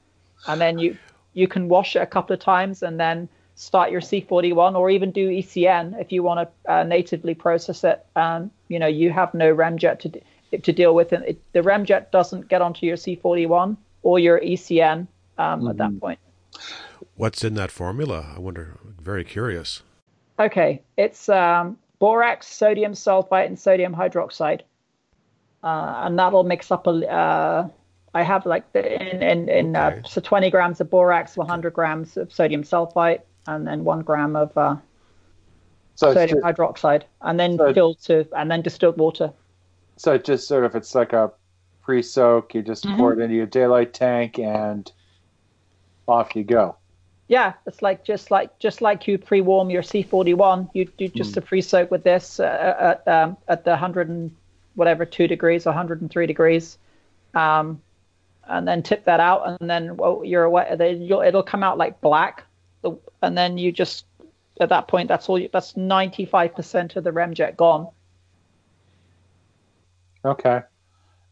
and 0.47 0.61
then 0.61 0.77
you 0.77 0.97
you 1.33 1.47
can 1.47 1.67
wash 1.67 1.95
it 1.95 1.99
a 1.99 2.05
couple 2.05 2.33
of 2.33 2.39
times, 2.39 2.83
and 2.83 2.99
then 2.99 3.27
start 3.55 3.91
your 3.91 4.01
C41 4.01 4.75
or 4.75 4.89
even 4.89 5.11
do 5.11 5.29
ECN 5.29 5.99
if 6.01 6.11
you 6.11 6.23
want 6.23 6.49
to 6.65 6.71
uh, 6.71 6.83
natively 6.83 7.35
process 7.35 7.83
it. 7.83 8.03
Um, 8.15 8.51
you 8.67 8.79
know, 8.79 8.87
you 8.87 9.11
have 9.11 9.33
no 9.33 9.53
remjet 9.55 9.99
to 9.99 10.09
d- 10.09 10.21
to 10.61 10.71
deal 10.73 10.93
with, 10.95 11.11
and 11.13 11.23
it, 11.25 11.41
the 11.53 11.61
remjet 11.61 12.11
doesn't 12.11 12.47
get 12.49 12.61
onto 12.61 12.85
your 12.85 12.95
C41 12.97 13.77
or 14.03 14.19
your 14.19 14.39
ECN 14.39 15.07
um, 15.37 15.67
at 15.67 15.77
that 15.77 15.99
point. 15.99 16.19
What's 17.15 17.43
in 17.43 17.55
that 17.55 17.71
formula? 17.71 18.33
I 18.35 18.39
wonder. 18.39 18.77
Very 19.01 19.23
curious. 19.23 19.81
Okay, 20.39 20.81
it's 20.97 21.29
um, 21.29 21.77
borax, 21.99 22.47
sodium 22.47 22.93
sulfite, 22.93 23.45
and 23.47 23.57
sodium 23.59 23.93
hydroxide, 23.95 24.61
uh, 25.63 26.03
and 26.05 26.17
that'll 26.17 26.43
mix 26.43 26.71
up 26.71 26.87
a. 26.87 26.91
Uh, 27.11 27.67
I 28.15 28.21
have 28.21 28.45
like 28.45 28.71
the, 28.73 28.81
in 29.11 29.23
in, 29.23 29.49
in 29.49 29.75
Okay. 29.75 29.99
uh, 29.99 30.07
so 30.07 30.21
20 30.21 30.49
grams 30.51 30.79
of 30.81 30.89
borax, 30.89 31.35
100 31.37 31.73
grams 31.73 32.15
of 32.17 32.31
sodium 32.31 32.63
sulfite, 32.63 33.21
and 33.47 33.65
then 33.67 33.83
one 33.83 34.01
gram 34.01 34.35
of 34.35 34.55
uh, 34.57 34.75
So 35.95 36.13
sodium 36.13 36.41
just, 36.41 36.57
hydroxide, 36.57 37.03
and 37.21 37.39
then 37.39 37.57
So- 37.57 37.73
filled 37.73 37.99
to 38.03 38.27
and 38.35 38.49
then 38.51 38.61
distilled 38.61 38.97
water. 38.97 39.31
So 39.97 40.13
it 40.13 40.25
just 40.25 40.47
sort 40.47 40.65
of 40.65 40.75
it's 40.75 40.95
like 40.95 41.13
a 41.13 41.31
pre-soak. 41.83 42.55
You 42.55 42.61
just 42.61 42.85
Mm-hmm. 42.85 42.97
pour 42.97 43.13
it 43.13 43.19
into 43.19 43.35
your 43.35 43.45
daylight 43.45 43.93
tank 43.93 44.39
and 44.39 44.91
off 46.07 46.35
you 46.35 46.43
go. 46.43 46.77
Yeah, 47.27 47.53
it's 47.65 47.81
like 47.81 48.03
just 48.03 48.31
like 48.31 48.59
just 48.59 48.81
like 48.81 49.07
you 49.07 49.17
pre-warm 49.17 49.69
your 49.69 49.81
C41, 49.81 50.69
you 50.73 50.85
do 50.85 51.07
just 51.07 51.37
a 51.37 51.41
pre-soak 51.41 51.89
with 51.89 52.03
this 52.03 52.39
uh, 52.39 52.99
at 53.05 53.07
um, 53.07 53.37
at 53.47 53.63
the 53.63 53.71
100 53.71 54.09
and 54.09 54.31
whatever 54.75 55.05
two 55.05 55.27
degrees, 55.27 55.65
103 55.65 56.27
degrees, 56.27 56.77
um, 57.33 57.81
and 58.47 58.67
then 58.67 58.83
tip 58.83 59.05
that 59.05 59.19
out, 59.19 59.47
and 59.59 59.69
then 59.69 59.95
well, 59.97 60.21
you're 60.25 60.43
away. 60.43 60.75
then 60.77 61.01
You'll, 61.01 61.21
it'll 61.21 61.43
come 61.43 61.63
out 61.63 61.77
like 61.77 62.01
black, 62.01 62.43
and 63.21 63.37
then 63.37 63.57
you 63.57 63.71
just 63.71 64.05
at 64.59 64.69
that 64.69 64.87
point 64.89 65.07
that's 65.07 65.29
all. 65.29 65.39
You, 65.39 65.49
that's 65.51 65.73
95% 65.73 66.95
of 66.97 67.03
the 67.03 67.11
remjet 67.11 67.55
gone. 67.55 67.87
Okay. 70.25 70.61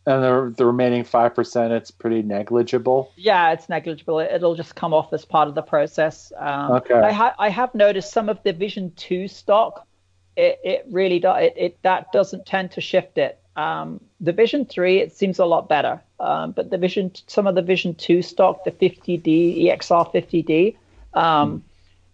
And 0.05 0.23
the 0.23 0.53
the 0.57 0.65
remaining 0.65 1.03
five 1.03 1.35
percent, 1.35 1.73
it's 1.73 1.91
pretty 1.91 2.23
negligible. 2.23 3.11
Yeah, 3.15 3.51
it's 3.51 3.69
negligible. 3.69 4.19
It, 4.19 4.41
will 4.41 4.55
just 4.55 4.75
come 4.75 4.95
off 4.95 5.13
as 5.13 5.25
part 5.25 5.47
of 5.47 5.53
the 5.53 5.61
process. 5.61 6.33
Um, 6.37 6.71
okay. 6.71 6.95
I, 6.95 7.11
ha- 7.11 7.35
I 7.37 7.49
have 7.49 7.75
noticed 7.75 8.11
some 8.11 8.27
of 8.27 8.41
the 8.41 8.51
Vision 8.51 8.93
Two 8.95 9.27
stock. 9.27 9.87
It, 10.35 10.59
it 10.63 10.85
really 10.89 11.19
does. 11.19 11.43
It, 11.43 11.53
it 11.55 11.83
that 11.83 12.11
doesn't 12.11 12.47
tend 12.47 12.71
to 12.71 12.81
shift 12.81 13.19
it. 13.19 13.39
Um, 13.55 14.01
the 14.19 14.31
Vision 14.33 14.65
Three, 14.65 14.97
it 14.97 15.15
seems 15.15 15.37
a 15.37 15.45
lot 15.45 15.69
better. 15.69 16.01
Um, 16.19 16.51
but 16.51 16.71
the 16.71 16.79
Vision, 16.79 17.11
some 17.27 17.45
of 17.45 17.53
the 17.53 17.61
Vision 17.61 17.93
Two 17.93 18.23
stock, 18.23 18.63
the 18.63 18.71
50D 18.71 19.65
EXR 19.65 20.11
50D, 20.11 20.77
um, 21.13 21.63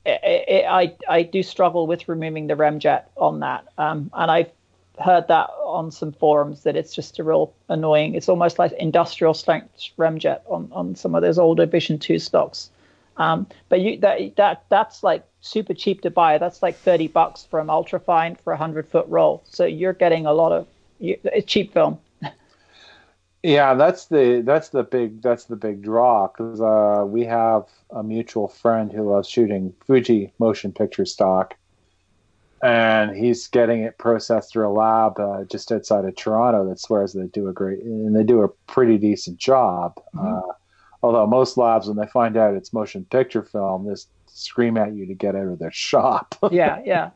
it, 0.05 0.19
it, 0.23 0.65
I 0.65 0.93
I 1.07 1.23
do 1.23 1.41
struggle 1.41 1.87
with 1.87 2.09
removing 2.09 2.47
the 2.47 2.55
remjet 2.55 3.03
on 3.15 3.39
that. 3.39 3.65
Um, 3.77 4.11
and 4.13 4.29
I've 4.29 4.51
heard 4.99 5.27
that 5.27 5.49
on 5.63 5.91
some 5.91 6.11
forums 6.11 6.63
that 6.63 6.75
it's 6.75 6.93
just 6.93 7.19
a 7.19 7.23
real 7.23 7.53
annoying. 7.69 8.15
It's 8.15 8.29
almost 8.29 8.59
like 8.59 8.71
industrial 8.73 9.33
strength 9.33 9.91
remjet 9.97 10.41
on, 10.47 10.69
on 10.71 10.95
some 10.95 11.15
of 11.15 11.21
those 11.21 11.37
older 11.37 11.65
Vision 11.65 11.99
Two 11.99 12.19
stocks. 12.19 12.69
Um, 13.17 13.47
but 13.69 13.81
you 13.81 13.97
that 13.99 14.35
that 14.35 14.63
that's 14.69 15.03
like 15.03 15.23
super 15.41 15.73
cheap 15.73 16.01
to 16.01 16.09
buy. 16.09 16.37
That's 16.37 16.61
like 16.61 16.77
thirty 16.77 17.07
bucks 17.07 17.45
for 17.49 17.59
an 17.59 17.67
ultrafine 17.67 18.39
for 18.39 18.53
a 18.53 18.57
hundred 18.57 18.87
foot 18.87 19.07
roll. 19.07 19.43
So 19.45 19.65
you're 19.65 19.93
getting 19.93 20.25
a 20.25 20.33
lot 20.33 20.51
of 20.51 20.67
it's 20.99 21.51
cheap 21.51 21.73
film. 21.73 21.99
yeah, 23.43 23.73
that's 23.73 24.05
the 24.05 24.41
that's 24.45 24.69
the 24.69 24.83
big 24.83 25.21
that's 25.21 25.45
the 25.45 25.55
big 25.55 25.81
draw 25.81 26.27
because 26.27 26.61
uh, 26.61 27.05
we 27.05 27.23
have 27.25 27.65
a 27.91 28.03
mutual 28.03 28.47
friend 28.47 28.91
who 28.91 29.11
loves 29.11 29.29
shooting 29.29 29.73
Fuji 29.85 30.31
motion 30.39 30.71
picture 30.71 31.05
stock 31.05 31.55
and 32.61 33.15
he's 33.15 33.47
getting 33.47 33.81
it 33.81 33.97
processed 33.97 34.51
through 34.51 34.67
a 34.67 34.73
lab 34.73 35.19
uh, 35.19 35.43
just 35.45 35.71
outside 35.71 36.05
of 36.05 36.15
Toronto 36.15 36.67
that 36.69 36.79
swears 36.79 37.13
they 37.13 37.27
do 37.27 37.47
a 37.47 37.53
great 37.53 37.83
and 37.83 38.15
they 38.15 38.23
do 38.23 38.41
a 38.41 38.47
pretty 38.47 38.97
decent 38.97 39.37
job. 39.37 39.95
Mm-hmm. 40.15 40.27
Uh, 40.27 40.53
although 41.03 41.27
most 41.27 41.57
labs, 41.57 41.87
when 41.87 41.97
they 41.97 42.07
find 42.07 42.35
out 42.35 42.55
it's 42.55 42.73
motion 42.73 43.05
picture 43.05 43.43
film, 43.43 43.87
just 43.87 44.09
scream 44.25 44.77
at 44.77 44.93
you 44.93 45.05
to 45.05 45.13
get 45.13 45.35
out 45.35 45.47
of 45.47 45.59
their 45.59 45.71
shop. 45.71 46.35
yeah, 46.51 46.81
yeah. 46.83 47.11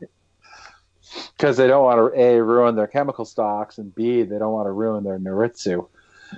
Because 1.36 1.56
they 1.56 1.66
don't 1.66 1.84
want 1.84 2.14
to 2.14 2.20
a 2.20 2.42
ruin 2.42 2.76
their 2.76 2.86
chemical 2.86 3.24
stocks 3.24 3.78
and 3.78 3.94
b 3.94 4.22
they 4.22 4.38
don't 4.38 4.52
want 4.52 4.66
to 4.66 4.72
ruin 4.72 5.02
their 5.02 5.18
Noritsu. 5.18 5.88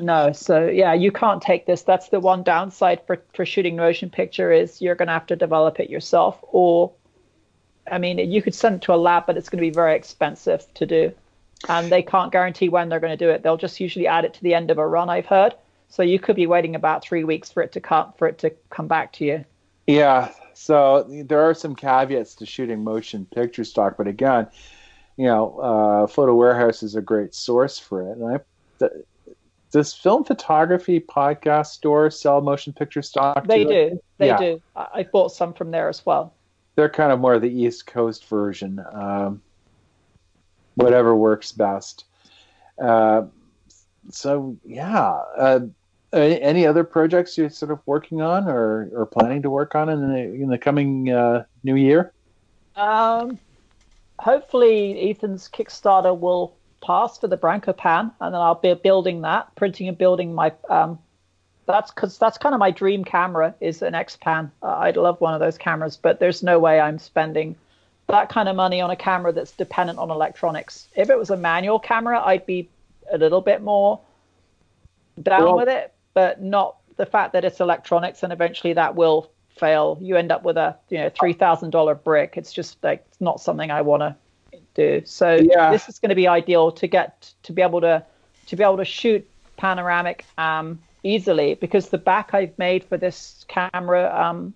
No, 0.01 0.33
so 0.33 0.67
yeah, 0.67 0.93
you 0.93 1.13
can't 1.13 1.41
take 1.41 1.67
this. 1.67 1.83
That's 1.83 2.09
the 2.09 2.21
one 2.21 2.43
downside 2.43 3.07
for 3.07 3.23
for 3.35 3.45
shooting 3.45 3.77
motion 3.77 4.09
picture 4.09 4.51
is 4.51 4.81
you're 4.81 4.95
going 4.95 5.09
to 5.09 5.13
have 5.13 5.27
to 5.27 5.37
develop 5.37 5.79
it 5.79 5.91
yourself 5.91 6.39
or 6.43 6.93
I 7.91 7.99
mean, 7.99 8.18
you 8.18 8.43
could 8.43 8.55
send 8.55 8.76
it 8.76 8.82
to 8.82 8.95
a 8.95 8.97
lab, 8.97 9.26
but 9.26 9.37
it's 9.37 9.49
going 9.49 9.59
to 9.59 9.66
be 9.66 9.74
very 9.74 9.95
expensive 9.95 10.66
to 10.74 10.87
do. 10.87 11.12
And 11.68 11.91
they 11.91 12.03
can't 12.03 12.32
guarantee 12.32 12.68
when 12.68 12.89
they're 12.89 13.01
going 13.01 13.16
to 13.16 13.24
do 13.24 13.30
it. 13.30 13.43
They'll 13.43 13.57
just 13.57 13.80
usually 13.80 14.07
add 14.07 14.24
it 14.24 14.35
to 14.35 14.43
the 14.43 14.55
end 14.55 14.70
of 14.70 14.78
a 14.78 14.87
run, 14.87 15.09
I've 15.09 15.26
heard. 15.26 15.55
So 15.89 16.03
you 16.03 16.18
could 16.18 16.37
be 16.37 16.47
waiting 16.47 16.74
about 16.74 17.05
three 17.05 17.24
weeks 17.24 17.53
for 17.53 17.62
it 17.62 17.72
to 17.72 17.80
come 17.80 18.12
for 18.16 18.26
it 18.26 18.39
to 18.39 18.51
come 18.70 18.89
back 18.89 19.12
to 19.14 19.24
you. 19.24 19.45
Yeah. 19.87 20.32
So 20.55 21.07
there 21.09 21.41
are 21.41 21.55
some 21.55 21.74
caveats 21.74 22.35
to 22.37 22.47
shooting 22.47 22.82
motion 22.82 23.26
picture 23.26 23.64
stock, 23.64 23.97
but 23.97 24.07
again, 24.07 24.49
you 25.16 25.26
know, 25.26 25.59
uh, 25.59 26.07
Photo 26.07 26.35
Warehouse 26.35 26.82
is 26.82 26.97
a 26.97 27.03
great 27.03 27.35
source 27.35 27.78
for 27.78 28.03
it. 28.11 28.18
And 28.18 28.37
I, 28.37 28.41
the, 28.78 29.05
does 29.70 29.93
Film 29.93 30.24
Photography 30.24 31.01
Podcast 31.01 31.66
Store 31.66 32.11
sell 32.11 32.41
motion 32.41 32.72
picture 32.72 33.03
stock? 33.03 33.47
They 33.47 33.64
do. 33.64 34.01
They 34.18 34.26
yeah. 34.28 34.39
do. 34.39 34.62
I 34.74 35.05
bought 35.05 35.32
some 35.32 35.53
from 35.53 35.70
there 35.70 35.89
as 35.89 36.05
well 36.05 36.32
they're 36.75 36.89
kind 36.89 37.12
of 37.12 37.20
more 37.20 37.39
the 37.39 37.49
East 37.49 37.87
Coast 37.87 38.27
version. 38.27 38.85
Um, 38.93 39.43
whatever 40.75 41.14
works 41.14 41.53
best. 41.53 42.05
Uh, 42.83 43.22
so 44.11 44.57
yeah. 44.64 45.20
Uh, 45.37 45.61
any 46.12 46.64
other 46.64 46.85
projects 46.85 47.37
you're 47.37 47.51
sort 47.51 47.72
of 47.72 47.81
working 47.87 48.22
on 48.22 48.49
or, 48.49 48.89
or 48.95 49.07
planning 49.07 49.43
to 49.43 49.51
work 49.51 49.75
on 49.75 49.89
in 49.89 50.12
the 50.12 50.18
in 50.18 50.49
the 50.49 50.59
coming 50.59 51.11
uh, 51.11 51.45
new 51.64 51.75
year? 51.75 52.12
Um, 52.77 53.39
hopefully, 54.20 55.11
Ethan's 55.11 55.49
Kickstarter 55.49 56.16
will 56.16 56.57
pass 56.85 57.18
for 57.18 57.27
the 57.27 57.37
Brancopan, 57.37 58.12
and 58.20 58.35
then 58.35 58.41
I'll 58.41 58.55
be 58.55 58.75
building 58.75 59.22
that, 59.22 59.55
printing 59.57 59.89
and 59.89 59.99
building 59.99 60.35
my 60.35 60.53
um, 60.70 60.99
that's 61.67 61.91
because 61.91 62.19
that's 62.19 62.39
kind 62.39 62.55
of 62.55 62.59
my 62.59 62.71
dream 62.71 63.05
camera 63.05 63.55
is 63.61 63.83
an 63.83 63.95
X-Pan. 63.95 64.51
Uh, 64.62 64.77
I'd 64.79 64.97
love 64.97 65.21
one 65.21 65.35
of 65.35 65.41
those 65.41 65.59
cameras, 65.59 65.97
but 65.97 66.21
there's 66.21 66.43
no 66.43 66.59
way 66.59 66.81
I'm 66.81 66.99
spending 66.99 67.57
that 68.09 68.29
kind 68.29 68.49
of 68.49 68.57
money 68.57 68.81
on 68.81 68.91
a 68.91 68.97
camera 68.97 69.33
that's 69.33 69.53
dependent 69.53 69.99
on 69.99 70.11
electronics. 70.11 70.89
If 70.95 71.09
it 71.09 71.19
was 71.19 71.31
a 71.31 71.37
manual 71.37 71.79
camera, 71.79 72.23
I'd 72.25 72.45
be 72.45 72.69
a 73.11 73.19
little 73.19 73.41
bit 73.41 73.62
more 73.62 74.01
down 75.23 75.45
well, 75.45 75.57
with 75.57 75.69
it, 75.69 75.93
but 76.12 76.43
not 76.43 76.77
the 76.97 77.07
fact 77.07 77.33
that 77.33 77.45
it's 77.45 77.61
electronics 77.61 78.23
and 78.23 78.33
eventually 78.33 78.73
that 78.75 78.95
will 78.95 79.31
fail. 79.57 79.99
You 80.01 80.17
end 80.17 80.33
up 80.33 80.43
with 80.43 80.57
a 80.57 80.77
you 80.91 80.99
know 80.99 81.11
three 81.11 81.33
thousand 81.33 81.71
dollar 81.71 81.95
brick. 81.95 82.35
It's 82.37 82.53
just 82.53 82.83
like 82.83 83.05
it's 83.09 83.21
not 83.21 83.41
something 83.41 83.71
I 83.71 83.81
want 83.81 84.03
to 84.03 84.17
do. 84.75 85.03
So 85.07 85.37
yeah. 85.37 85.71
this 85.71 85.89
is 85.89 85.99
going 85.99 86.11
to 86.11 86.15
be 86.15 86.29
ideal 86.29 86.73
to 86.73 86.87
get 86.87 87.33
to 87.45 87.53
be 87.53 87.62
able 87.62 87.81
to 87.81 88.05
to 88.47 88.57
be 88.57 88.62
able 88.62 88.77
to 88.77 88.85
shoot 88.85 89.27
panoramic 89.57 90.25
um, 90.37 90.81
easily 91.05 91.55
because 91.55 91.91
the 91.91 91.99
back 91.99 92.31
I've 92.33 92.59
made 92.59 92.83
for 92.83 92.97
this 92.97 93.45
camera, 93.47 94.13
um, 94.13 94.55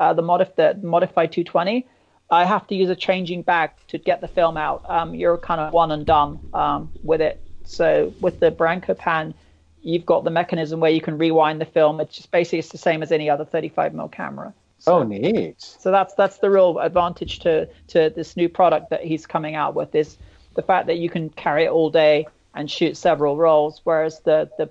uh, 0.00 0.12
the, 0.14 0.22
modif- 0.22 0.56
the 0.56 0.78
modified 0.82 1.30
220, 1.30 1.86
I 2.30 2.44
have 2.44 2.66
to 2.68 2.74
use 2.74 2.88
a 2.88 2.96
changing 2.96 3.42
back 3.42 3.86
to 3.88 3.98
get 3.98 4.20
the 4.20 4.28
film 4.28 4.56
out. 4.56 4.84
Um, 4.88 5.14
you're 5.14 5.38
kind 5.38 5.60
of 5.60 5.72
one 5.72 5.92
and 5.92 6.06
done 6.06 6.40
um, 6.54 6.90
with 7.02 7.20
it. 7.20 7.40
So 7.64 8.12
with 8.20 8.40
the 8.40 8.50
Brancopan, 8.50 9.34
you've 9.82 10.06
got 10.06 10.24
the 10.24 10.30
mechanism 10.30 10.80
where 10.80 10.90
you 10.90 11.00
can 11.00 11.18
rewind 11.18 11.60
the 11.60 11.66
film. 11.66 12.00
It's 12.00 12.16
just 12.16 12.30
basically 12.30 12.60
it's 12.60 12.70
the 12.70 12.78
same 12.78 13.02
as 13.02 13.12
any 13.12 13.28
other 13.28 13.44
35 13.44 13.92
mm 13.92 14.12
camera. 14.12 14.54
So, 14.78 14.98
oh, 14.98 15.02
neat. 15.02 15.60
So 15.60 15.90
that's 15.90 16.14
that's 16.14 16.38
the 16.38 16.50
real 16.50 16.78
advantage 16.78 17.40
to 17.40 17.68
to 17.88 18.08
this 18.10 18.34
new 18.34 18.48
product 18.48 18.88
that 18.90 19.04
he's 19.04 19.26
coming 19.26 19.54
out 19.54 19.74
with 19.74 19.94
is 19.94 20.16
the 20.54 20.62
fact 20.62 20.86
that 20.86 20.96
you 20.96 21.10
can 21.10 21.28
carry 21.28 21.64
it 21.64 21.70
all 21.70 21.90
day 21.90 22.26
and 22.54 22.70
shoot 22.70 22.96
several 22.96 23.36
rolls, 23.36 23.82
whereas 23.84 24.20
the 24.20 24.50
the 24.56 24.70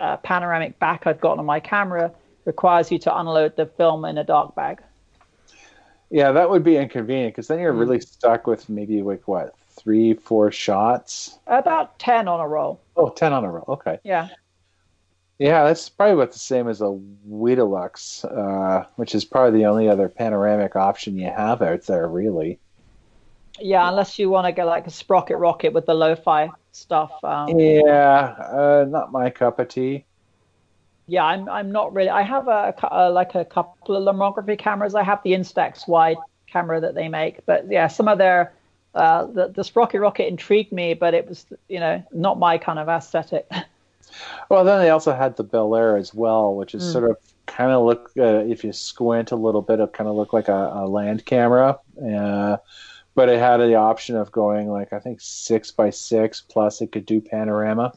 uh, 0.00 0.16
panoramic 0.18 0.78
back 0.78 1.06
I've 1.06 1.20
got 1.20 1.38
on 1.38 1.46
my 1.46 1.60
camera 1.60 2.12
requires 2.44 2.90
you 2.90 2.98
to 3.00 3.18
unload 3.18 3.56
the 3.56 3.66
film 3.66 4.04
in 4.04 4.18
a 4.18 4.24
dark 4.24 4.54
bag. 4.54 4.82
Yeah, 6.10 6.32
that 6.32 6.50
would 6.50 6.62
be 6.62 6.76
inconvenient 6.76 7.34
because 7.34 7.48
then 7.48 7.58
you're 7.58 7.72
really 7.72 7.98
mm. 7.98 8.06
stuck 8.06 8.46
with 8.46 8.68
maybe 8.68 9.00
like 9.02 9.26
what 9.26 9.54
three, 9.70 10.14
four 10.14 10.52
shots. 10.52 11.38
About 11.46 11.98
ten 11.98 12.28
on 12.28 12.40
a 12.40 12.46
roll. 12.46 12.80
Oh, 12.96 13.08
10 13.08 13.32
on 13.32 13.44
a 13.44 13.50
roll. 13.50 13.64
Okay. 13.68 13.98
Yeah. 14.04 14.28
Yeah, 15.38 15.64
that's 15.64 15.88
probably 15.88 16.14
about 16.14 16.32
the 16.32 16.38
same 16.38 16.68
as 16.68 16.80
a 16.80 16.96
Widelux, 17.28 18.24
uh, 18.24 18.86
which 18.96 19.14
is 19.14 19.24
probably 19.24 19.58
the 19.58 19.66
only 19.66 19.88
other 19.88 20.08
panoramic 20.08 20.76
option 20.76 21.18
you 21.18 21.30
have 21.30 21.62
out 21.62 21.82
there, 21.86 22.06
really. 22.06 22.60
Yeah, 23.58 23.88
unless 23.88 24.18
you 24.18 24.30
want 24.30 24.46
to 24.46 24.52
get 24.52 24.66
like 24.66 24.86
a 24.86 24.90
sprocket 24.90 25.38
rocket 25.38 25.72
with 25.72 25.86
the 25.86 25.94
lo-fi 25.94 26.50
stuff. 26.72 27.12
Um, 27.22 27.58
yeah, 27.58 28.34
uh, 28.38 28.86
not 28.88 29.12
my 29.12 29.30
cup 29.30 29.58
of 29.58 29.68
tea. 29.68 30.04
Yeah, 31.06 31.24
I'm 31.24 31.48
I'm 31.48 31.72
not 31.72 31.92
really. 31.92 32.10
I 32.10 32.22
have 32.22 32.48
a, 32.48 32.74
a 32.90 33.10
like 33.10 33.34
a 33.34 33.44
couple 33.44 33.96
of 33.96 34.02
lomography 34.14 34.58
cameras. 34.58 34.94
I 34.94 35.02
have 35.02 35.22
the 35.22 35.32
Instax 35.32 35.86
wide 35.86 36.16
camera 36.46 36.80
that 36.80 36.94
they 36.94 37.08
make, 37.08 37.44
but 37.46 37.70
yeah, 37.70 37.88
some 37.88 38.08
of 38.08 38.18
their 38.18 38.52
uh, 38.94 39.26
the 39.26 39.48
the 39.48 39.64
sprocket 39.64 40.00
rocket 40.00 40.28
intrigued 40.28 40.72
me, 40.72 40.94
but 40.94 41.14
it 41.14 41.28
was 41.28 41.46
you 41.68 41.80
know 41.80 42.02
not 42.12 42.38
my 42.38 42.58
kind 42.58 42.78
of 42.78 42.88
aesthetic. 42.88 43.50
Well, 44.50 44.64
then 44.64 44.80
they 44.80 44.90
also 44.90 45.14
had 45.14 45.36
the 45.36 45.42
Belair 45.42 45.96
as 45.96 46.12
well, 46.12 46.54
which 46.54 46.74
is 46.74 46.82
mm. 46.82 46.92
sort 46.92 47.10
of 47.10 47.16
kind 47.46 47.70
of 47.70 47.84
look 47.84 48.12
uh, 48.18 48.44
if 48.44 48.62
you 48.62 48.72
squint 48.72 49.32
a 49.32 49.36
little 49.36 49.62
bit, 49.62 49.80
it 49.80 49.92
kind 49.92 50.08
of 50.08 50.16
look 50.16 50.32
like 50.32 50.48
a, 50.48 50.72
a 50.74 50.86
land 50.86 51.24
camera. 51.24 51.78
Uh, 51.98 52.58
but 53.14 53.28
it 53.28 53.38
had 53.38 53.58
the 53.58 53.74
option 53.74 54.16
of 54.16 54.32
going 54.32 54.70
like 54.70 54.92
I 54.92 54.98
think 54.98 55.20
six 55.20 55.70
by 55.70 55.90
six 55.90 56.40
plus 56.40 56.80
it 56.80 56.92
could 56.92 57.06
do 57.06 57.20
panorama. 57.20 57.92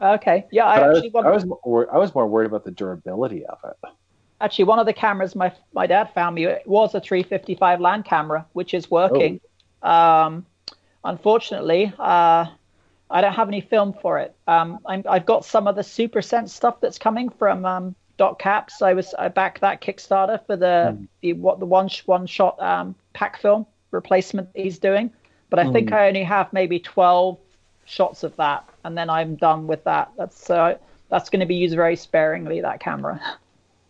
Okay, 0.00 0.46
yeah, 0.50 0.64
I, 0.64 0.78
I 0.78 0.90
actually 0.90 1.10
was, 1.10 1.24
I 1.24 1.30
was 1.30 1.44
more, 1.44 1.94
I 1.94 1.98
was 1.98 2.14
more 2.14 2.26
worried 2.26 2.46
about 2.46 2.64
the 2.64 2.70
durability 2.70 3.44
of 3.44 3.58
it. 3.64 3.76
Actually, 4.40 4.64
one 4.64 4.78
of 4.78 4.86
the 4.86 4.92
cameras 4.92 5.36
my 5.36 5.52
my 5.74 5.86
dad 5.86 6.12
found 6.14 6.36
me 6.36 6.46
was 6.64 6.94
a 6.94 7.00
355 7.00 7.80
land 7.80 8.04
camera, 8.04 8.46
which 8.52 8.72
is 8.72 8.90
working. 8.90 9.40
Oh. 9.82 9.90
Um, 9.90 10.46
unfortunately, 11.04 11.92
uh, 11.98 12.46
I 13.10 13.20
don't 13.20 13.34
have 13.34 13.48
any 13.48 13.60
film 13.60 13.94
for 14.00 14.18
it. 14.18 14.34
Um, 14.46 14.78
i 14.86 15.02
have 15.06 15.26
got 15.26 15.44
some 15.44 15.66
of 15.66 15.76
the 15.76 15.82
Supersense 15.82 16.50
stuff 16.50 16.80
that's 16.80 16.98
coming 16.98 17.28
from 17.28 17.66
um, 17.66 17.94
Doc 18.16 18.38
Kaps. 18.38 18.80
I 18.80 18.94
was 18.94 19.12
I 19.18 19.28
backed 19.28 19.60
that 19.60 19.82
Kickstarter 19.82 20.44
for 20.46 20.56
the 20.56 20.96
mm. 20.96 21.08
the 21.20 21.34
what 21.34 21.58
the 21.58 21.66
one 21.66 21.90
one 22.06 22.26
shot 22.26 22.60
um, 22.62 22.94
pack 23.12 23.38
film 23.40 23.66
replacement 23.90 24.48
he's 24.54 24.78
doing. 24.78 25.12
But 25.48 25.58
I 25.58 25.72
think 25.72 25.90
mm. 25.90 25.94
I 25.94 26.08
only 26.08 26.22
have 26.22 26.52
maybe 26.52 26.78
12 26.78 27.36
shots 27.84 28.22
of 28.22 28.36
that, 28.36 28.68
and 28.84 28.96
then 28.96 29.10
I'm 29.10 29.34
done 29.34 29.66
with 29.66 29.82
that. 29.84 30.12
That's 30.16 30.48
uh, 30.48 30.78
that's 31.08 31.28
going 31.28 31.40
to 31.40 31.46
be 31.46 31.56
used 31.56 31.74
very 31.74 31.96
sparingly. 31.96 32.60
That 32.60 32.80
camera. 32.80 33.20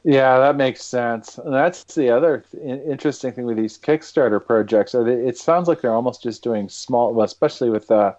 Yeah, 0.03 0.39
that 0.39 0.57
makes 0.57 0.83
sense. 0.83 1.37
And 1.37 1.53
that's 1.53 1.85
the 1.95 2.09
other 2.09 2.43
interesting 2.65 3.33
thing 3.33 3.45
with 3.45 3.59
these 3.59 3.77
Kickstarter 3.77 4.43
projects. 4.43 4.95
It 4.95 5.37
sounds 5.37 5.69
like 5.69 5.83
they're 5.83 5.93
almost 5.93 6.23
just 6.23 6.43
doing 6.43 6.71
small, 6.71 7.13
well, 7.13 7.27
especially 7.27 7.69
with 7.69 7.91
uh, 7.91 8.15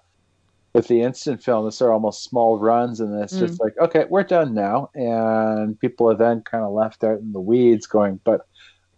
with 0.74 0.88
the 0.88 1.02
instant 1.02 1.44
film, 1.44 1.68
it's 1.68 1.82
are 1.82 1.92
almost 1.92 2.24
small 2.24 2.58
runs, 2.58 3.00
and 3.02 3.22
it's 3.22 3.38
just 3.38 3.60
like, 3.60 3.78
okay, 3.78 4.06
we're 4.10 4.24
done 4.24 4.54
now, 4.54 4.90
and 4.96 5.78
people 5.80 6.10
are 6.10 6.16
then 6.16 6.42
kind 6.42 6.64
of 6.64 6.72
left 6.72 7.04
out 7.04 7.20
in 7.20 7.34
the 7.34 7.42
weeds, 7.42 7.88
going, 7.88 8.22
but 8.24 8.48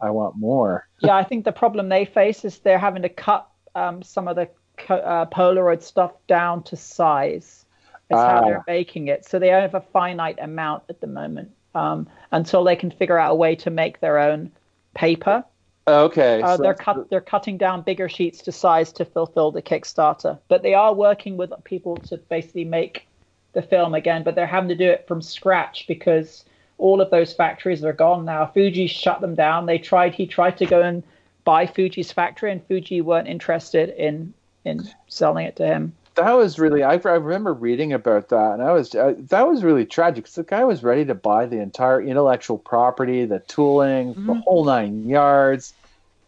I 0.03 0.09
want 0.09 0.35
more. 0.37 0.87
yeah, 0.99 1.15
I 1.15 1.23
think 1.23 1.45
the 1.45 1.51
problem 1.51 1.89
they 1.89 2.05
face 2.05 2.43
is 2.45 2.59
they're 2.59 2.77
having 2.77 3.01
to 3.03 3.09
cut 3.09 3.47
um, 3.73 4.03
some 4.03 4.27
of 4.27 4.35
the 4.35 4.49
co- 4.77 4.95
uh, 4.95 5.25
Polaroid 5.27 5.81
stuff 5.81 6.11
down 6.27 6.63
to 6.63 6.75
size. 6.75 7.65
Is 8.09 8.19
how 8.19 8.41
Ah. 8.41 8.45
they're 8.45 8.63
making 8.67 9.07
it. 9.07 9.25
So 9.25 9.39
they 9.39 9.47
have 9.47 9.73
a 9.75 9.81
finite 9.81 10.37
amount 10.39 10.83
at 10.89 10.99
the 10.99 11.07
moment 11.07 11.51
um, 11.73 12.07
until 12.31 12.63
they 12.65 12.75
can 12.75 12.91
figure 12.91 13.17
out 13.17 13.31
a 13.31 13.35
way 13.35 13.55
to 13.55 13.69
make 13.69 14.01
their 14.01 14.19
own 14.19 14.51
paper. 14.93 15.43
Okay, 15.87 16.41
Uh, 16.41 16.57
so 16.57 16.63
they're 16.63 16.73
cut. 16.73 17.09
They're 17.09 17.21
cutting 17.21 17.57
down 17.57 17.81
bigger 17.81 18.07
sheets 18.09 18.41
to 18.43 18.51
size 18.51 18.91
to 18.93 19.05
fulfill 19.05 19.51
the 19.51 19.61
Kickstarter, 19.61 20.37
but 20.49 20.63
they 20.63 20.73
are 20.73 20.93
working 20.93 21.37
with 21.37 21.51
people 21.63 21.95
to 21.97 22.17
basically 22.17 22.65
make 22.65 23.07
the 23.53 23.61
film 23.61 23.93
again. 23.95 24.23
But 24.23 24.35
they're 24.35 24.47
having 24.47 24.69
to 24.69 24.75
do 24.75 24.89
it 24.89 25.07
from 25.07 25.21
scratch 25.21 25.85
because 25.87 26.45
all 26.83 26.99
of 27.01 27.09
those 27.09 27.31
factories 27.33 27.83
are 27.83 27.93
gone 27.93 28.25
now. 28.25 28.45
Fuji 28.45 28.87
shut 28.87 29.21
them 29.21 29.35
down. 29.35 29.65
They 29.65 29.77
tried. 29.77 30.13
He 30.13 30.27
tried 30.27 30.57
to 30.57 30.65
go 30.65 30.81
and 30.81 31.01
buy 31.45 31.65
Fuji's 31.65 32.11
factory, 32.11 32.51
and 32.51 32.61
Fuji 32.67 32.99
weren't 33.01 33.27
interested 33.27 33.89
in 33.97 34.33
in 34.65 34.87
selling 35.07 35.45
it 35.45 35.55
to 35.57 35.65
him. 35.65 35.93
that 36.15 36.31
was 36.33 36.59
really 36.59 36.83
I, 36.83 36.93
I 36.93 37.15
remember 37.15 37.53
reading 37.53 37.91
about 37.91 38.29
that 38.29 38.53
and 38.53 38.61
i 38.63 38.71
was 38.71 38.95
uh, 38.95 39.13
that 39.33 39.45
was 39.47 39.61
really 39.63 39.85
tragic 39.85 40.23
because 40.23 40.35
the 40.35 40.43
guy 40.43 40.63
was 40.63 40.83
ready 40.83 41.03
to 41.05 41.15
buy 41.15 41.45
the 41.47 41.59
entire 41.59 41.99
intellectual 42.01 42.57
property 42.59 43.25
the 43.25 43.39
tooling 43.39 44.13
the 44.27 44.35
whole 44.45 44.63
nine 44.63 45.09
yards 45.09 45.73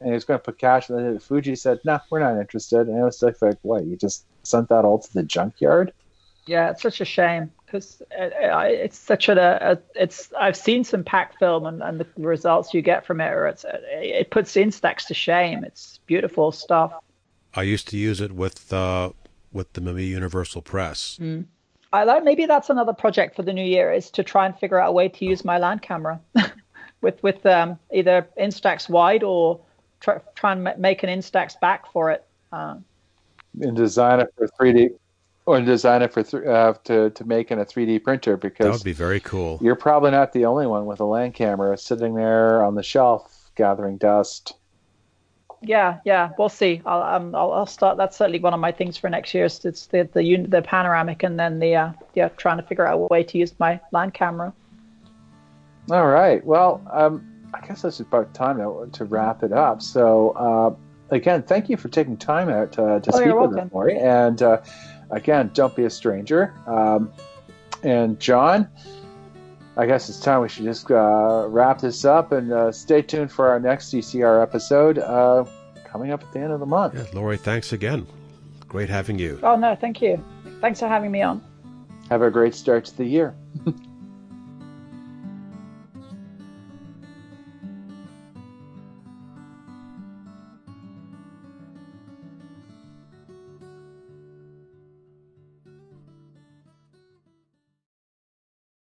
and 0.01 0.09
he 0.09 0.13
was 0.13 0.25
going 0.25 0.37
to 0.39 0.43
put 0.43 0.57
cash 0.57 0.89
And 0.89 1.15
it 1.15 1.21
fuji 1.21 1.55
said 1.55 1.79
no 1.85 1.99
we're 2.09 2.19
not 2.19 2.37
interested 2.41 2.87
and 2.89 2.97
it 2.99 3.03
was 3.03 3.21
like, 3.21 3.41
like 3.41 3.59
what 3.61 3.85
you 3.85 3.95
just 3.95 4.25
sent 4.43 4.67
that 4.69 4.83
all 4.83 4.99
to 4.99 5.13
the 5.13 5.23
junkyard 5.23 5.93
Yeah, 6.45 6.71
it's 6.71 6.81
such 6.81 6.99
a 6.99 7.05
shame 7.05 7.51
because 7.75 8.01
it's 8.11 8.97
such 8.97 9.29
a, 9.29 9.71
a 9.71 9.77
it's. 9.95 10.31
I've 10.37 10.55
seen 10.55 10.83
some 10.83 11.03
pack 11.03 11.37
film 11.37 11.65
and, 11.65 11.81
and 11.81 11.99
the 11.99 12.07
results 12.17 12.73
you 12.73 12.81
get 12.81 13.05
from 13.05 13.21
it, 13.21 13.31
or 13.31 13.47
it's 13.47 13.65
it 13.67 14.29
puts 14.31 14.53
Instax 14.55 15.07
to 15.07 15.13
shame. 15.13 15.63
It's 15.63 15.99
beautiful 16.05 16.51
stuff. 16.51 16.93
I 17.53 17.63
used 17.63 17.87
to 17.89 17.97
use 17.97 18.21
it 18.21 18.31
with 18.31 18.71
uh, 18.71 19.11
with 19.51 19.73
the 19.73 19.81
Mamiya 19.81 20.07
Universal 20.07 20.61
Press. 20.63 21.19
I 21.93 22.03
like 22.03 22.23
maybe 22.23 22.45
that's 22.45 22.69
another 22.69 22.93
project 22.93 23.35
for 23.35 23.43
the 23.43 23.53
new 23.53 23.63
year 23.63 23.91
is 23.91 24.09
to 24.11 24.23
try 24.23 24.45
and 24.45 24.57
figure 24.57 24.79
out 24.79 24.89
a 24.89 24.91
way 24.91 25.07
to 25.07 25.25
use 25.25 25.45
my 25.45 25.57
land 25.57 25.81
camera 25.81 26.19
with 27.01 27.21
with 27.23 27.45
um, 27.45 27.79
either 27.93 28.27
Instax 28.39 28.89
wide 28.89 29.23
or 29.23 29.59
try, 29.99 30.19
try 30.35 30.51
and 30.51 30.63
make 30.77 31.03
an 31.03 31.09
Instax 31.09 31.59
back 31.59 31.91
for 31.91 32.11
it. 32.11 32.25
Uh, 32.51 32.75
and 33.61 33.75
design 33.77 34.19
it 34.19 34.33
for 34.37 34.47
3d 34.59 34.89
or 35.45 35.61
design 35.61 36.01
it 36.01 36.11
for 36.13 36.23
th- 36.23 36.43
uh, 36.45 36.73
to, 36.83 37.09
to 37.11 37.23
make 37.25 37.51
in 37.51 37.59
a 37.59 37.65
3d 37.65 38.03
printer 38.03 38.37
because 38.37 38.65
that 38.65 38.71
would 38.71 38.83
be 38.83 38.93
very 38.93 39.19
cool. 39.19 39.59
you're 39.61 39.75
probably 39.75 40.11
not 40.11 40.33
the 40.33 40.45
only 40.45 40.67
one 40.67 40.85
with 40.85 40.99
a 40.99 41.05
land 41.05 41.33
camera 41.33 41.77
sitting 41.77 42.15
there 42.15 42.63
on 42.63 42.75
the 42.75 42.83
shelf 42.83 43.51
gathering 43.55 43.97
dust 43.97 44.53
yeah, 45.61 45.99
yeah, 46.05 46.31
we'll 46.37 46.49
see. 46.49 46.81
I'll, 46.85 47.01
um, 47.01 47.33
I'll 47.33 47.51
I'll 47.51 47.65
start. 47.65 47.97
That's 47.97 48.15
certainly 48.15 48.39
one 48.39 48.53
of 48.53 48.59
my 48.59 48.71
things 48.71 48.97
for 48.97 49.09
next 49.09 49.33
year. 49.33 49.45
Is 49.45 49.65
it's 49.65 49.87
the 49.87 50.07
the 50.13 50.21
un- 50.21 50.49
the 50.49 50.61
panoramic 50.61 51.23
and 51.23 51.39
then 51.39 51.57
the 51.59 51.75
uh, 51.75 51.91
yeah 52.13 52.27
trying 52.29 52.57
to 52.57 52.63
figure 52.63 52.85
out 52.85 52.95
a 52.95 53.07
way 53.09 53.23
to 53.23 53.37
use 53.37 53.53
my 53.57 53.79
land 53.91 54.13
camera. 54.13 54.53
All 55.89 56.07
right. 56.07 56.45
Well, 56.45 56.85
um, 56.91 57.25
I 57.53 57.65
guess 57.65 57.81
that's 57.83 57.99
about 57.99 58.33
time 58.33 58.57
to, 58.57 58.89
to 58.91 59.05
wrap 59.05 59.43
it 59.43 59.53
up. 59.53 59.81
So, 59.81 60.31
uh, 60.31 60.75
again, 61.13 61.43
thank 61.43 61.69
you 61.69 61.77
for 61.77 61.89
taking 61.89 62.17
time 62.17 62.49
out 62.49 62.77
uh, 62.77 62.99
to 62.99 63.11
Oh, 63.13 63.17
speak 63.17 63.33
with 63.33 63.51
us, 63.51 63.55
welcome. 63.55 63.69
Maury. 63.73 63.97
And 63.97 64.41
uh, 64.41 64.61
again, 65.11 65.51
don't 65.53 65.75
be 65.75 65.85
a 65.85 65.89
stranger. 65.89 66.53
Um, 66.67 67.11
and 67.83 68.19
John, 68.19 68.67
I 69.77 69.85
guess 69.85 70.09
it's 70.09 70.19
time 70.19 70.41
we 70.41 70.49
should 70.49 70.63
just 70.63 70.89
uh, 70.89 71.45
wrap 71.49 71.79
this 71.79 72.05
up 72.05 72.31
and 72.31 72.51
uh, 72.51 72.71
stay 72.71 73.01
tuned 73.01 73.31
for 73.31 73.49
our 73.49 73.59
next 73.59 73.93
CCR 73.93 74.41
episode 74.41 74.99
uh, 74.99 75.45
coming 75.83 76.11
up 76.11 76.23
at 76.23 76.31
the 76.31 76.39
end 76.39 76.51
of 76.51 76.59
the 76.59 76.65
month. 76.65 76.95
Yeah, 76.95 77.05
Lori, 77.13 77.37
thanks 77.37 77.73
again. 77.73 78.07
Great 78.67 78.89
having 78.89 79.19
you. 79.19 79.39
Oh 79.43 79.55
no, 79.55 79.75
thank 79.75 80.01
you. 80.01 80.23
Thanks 80.61 80.79
for 80.79 80.87
having 80.87 81.11
me 81.11 81.21
on. 81.21 81.43
Have 82.09 82.21
a 82.21 82.31
great 82.31 82.55
start 82.55 82.85
to 82.85 82.97
the 82.97 83.05
year. 83.05 83.35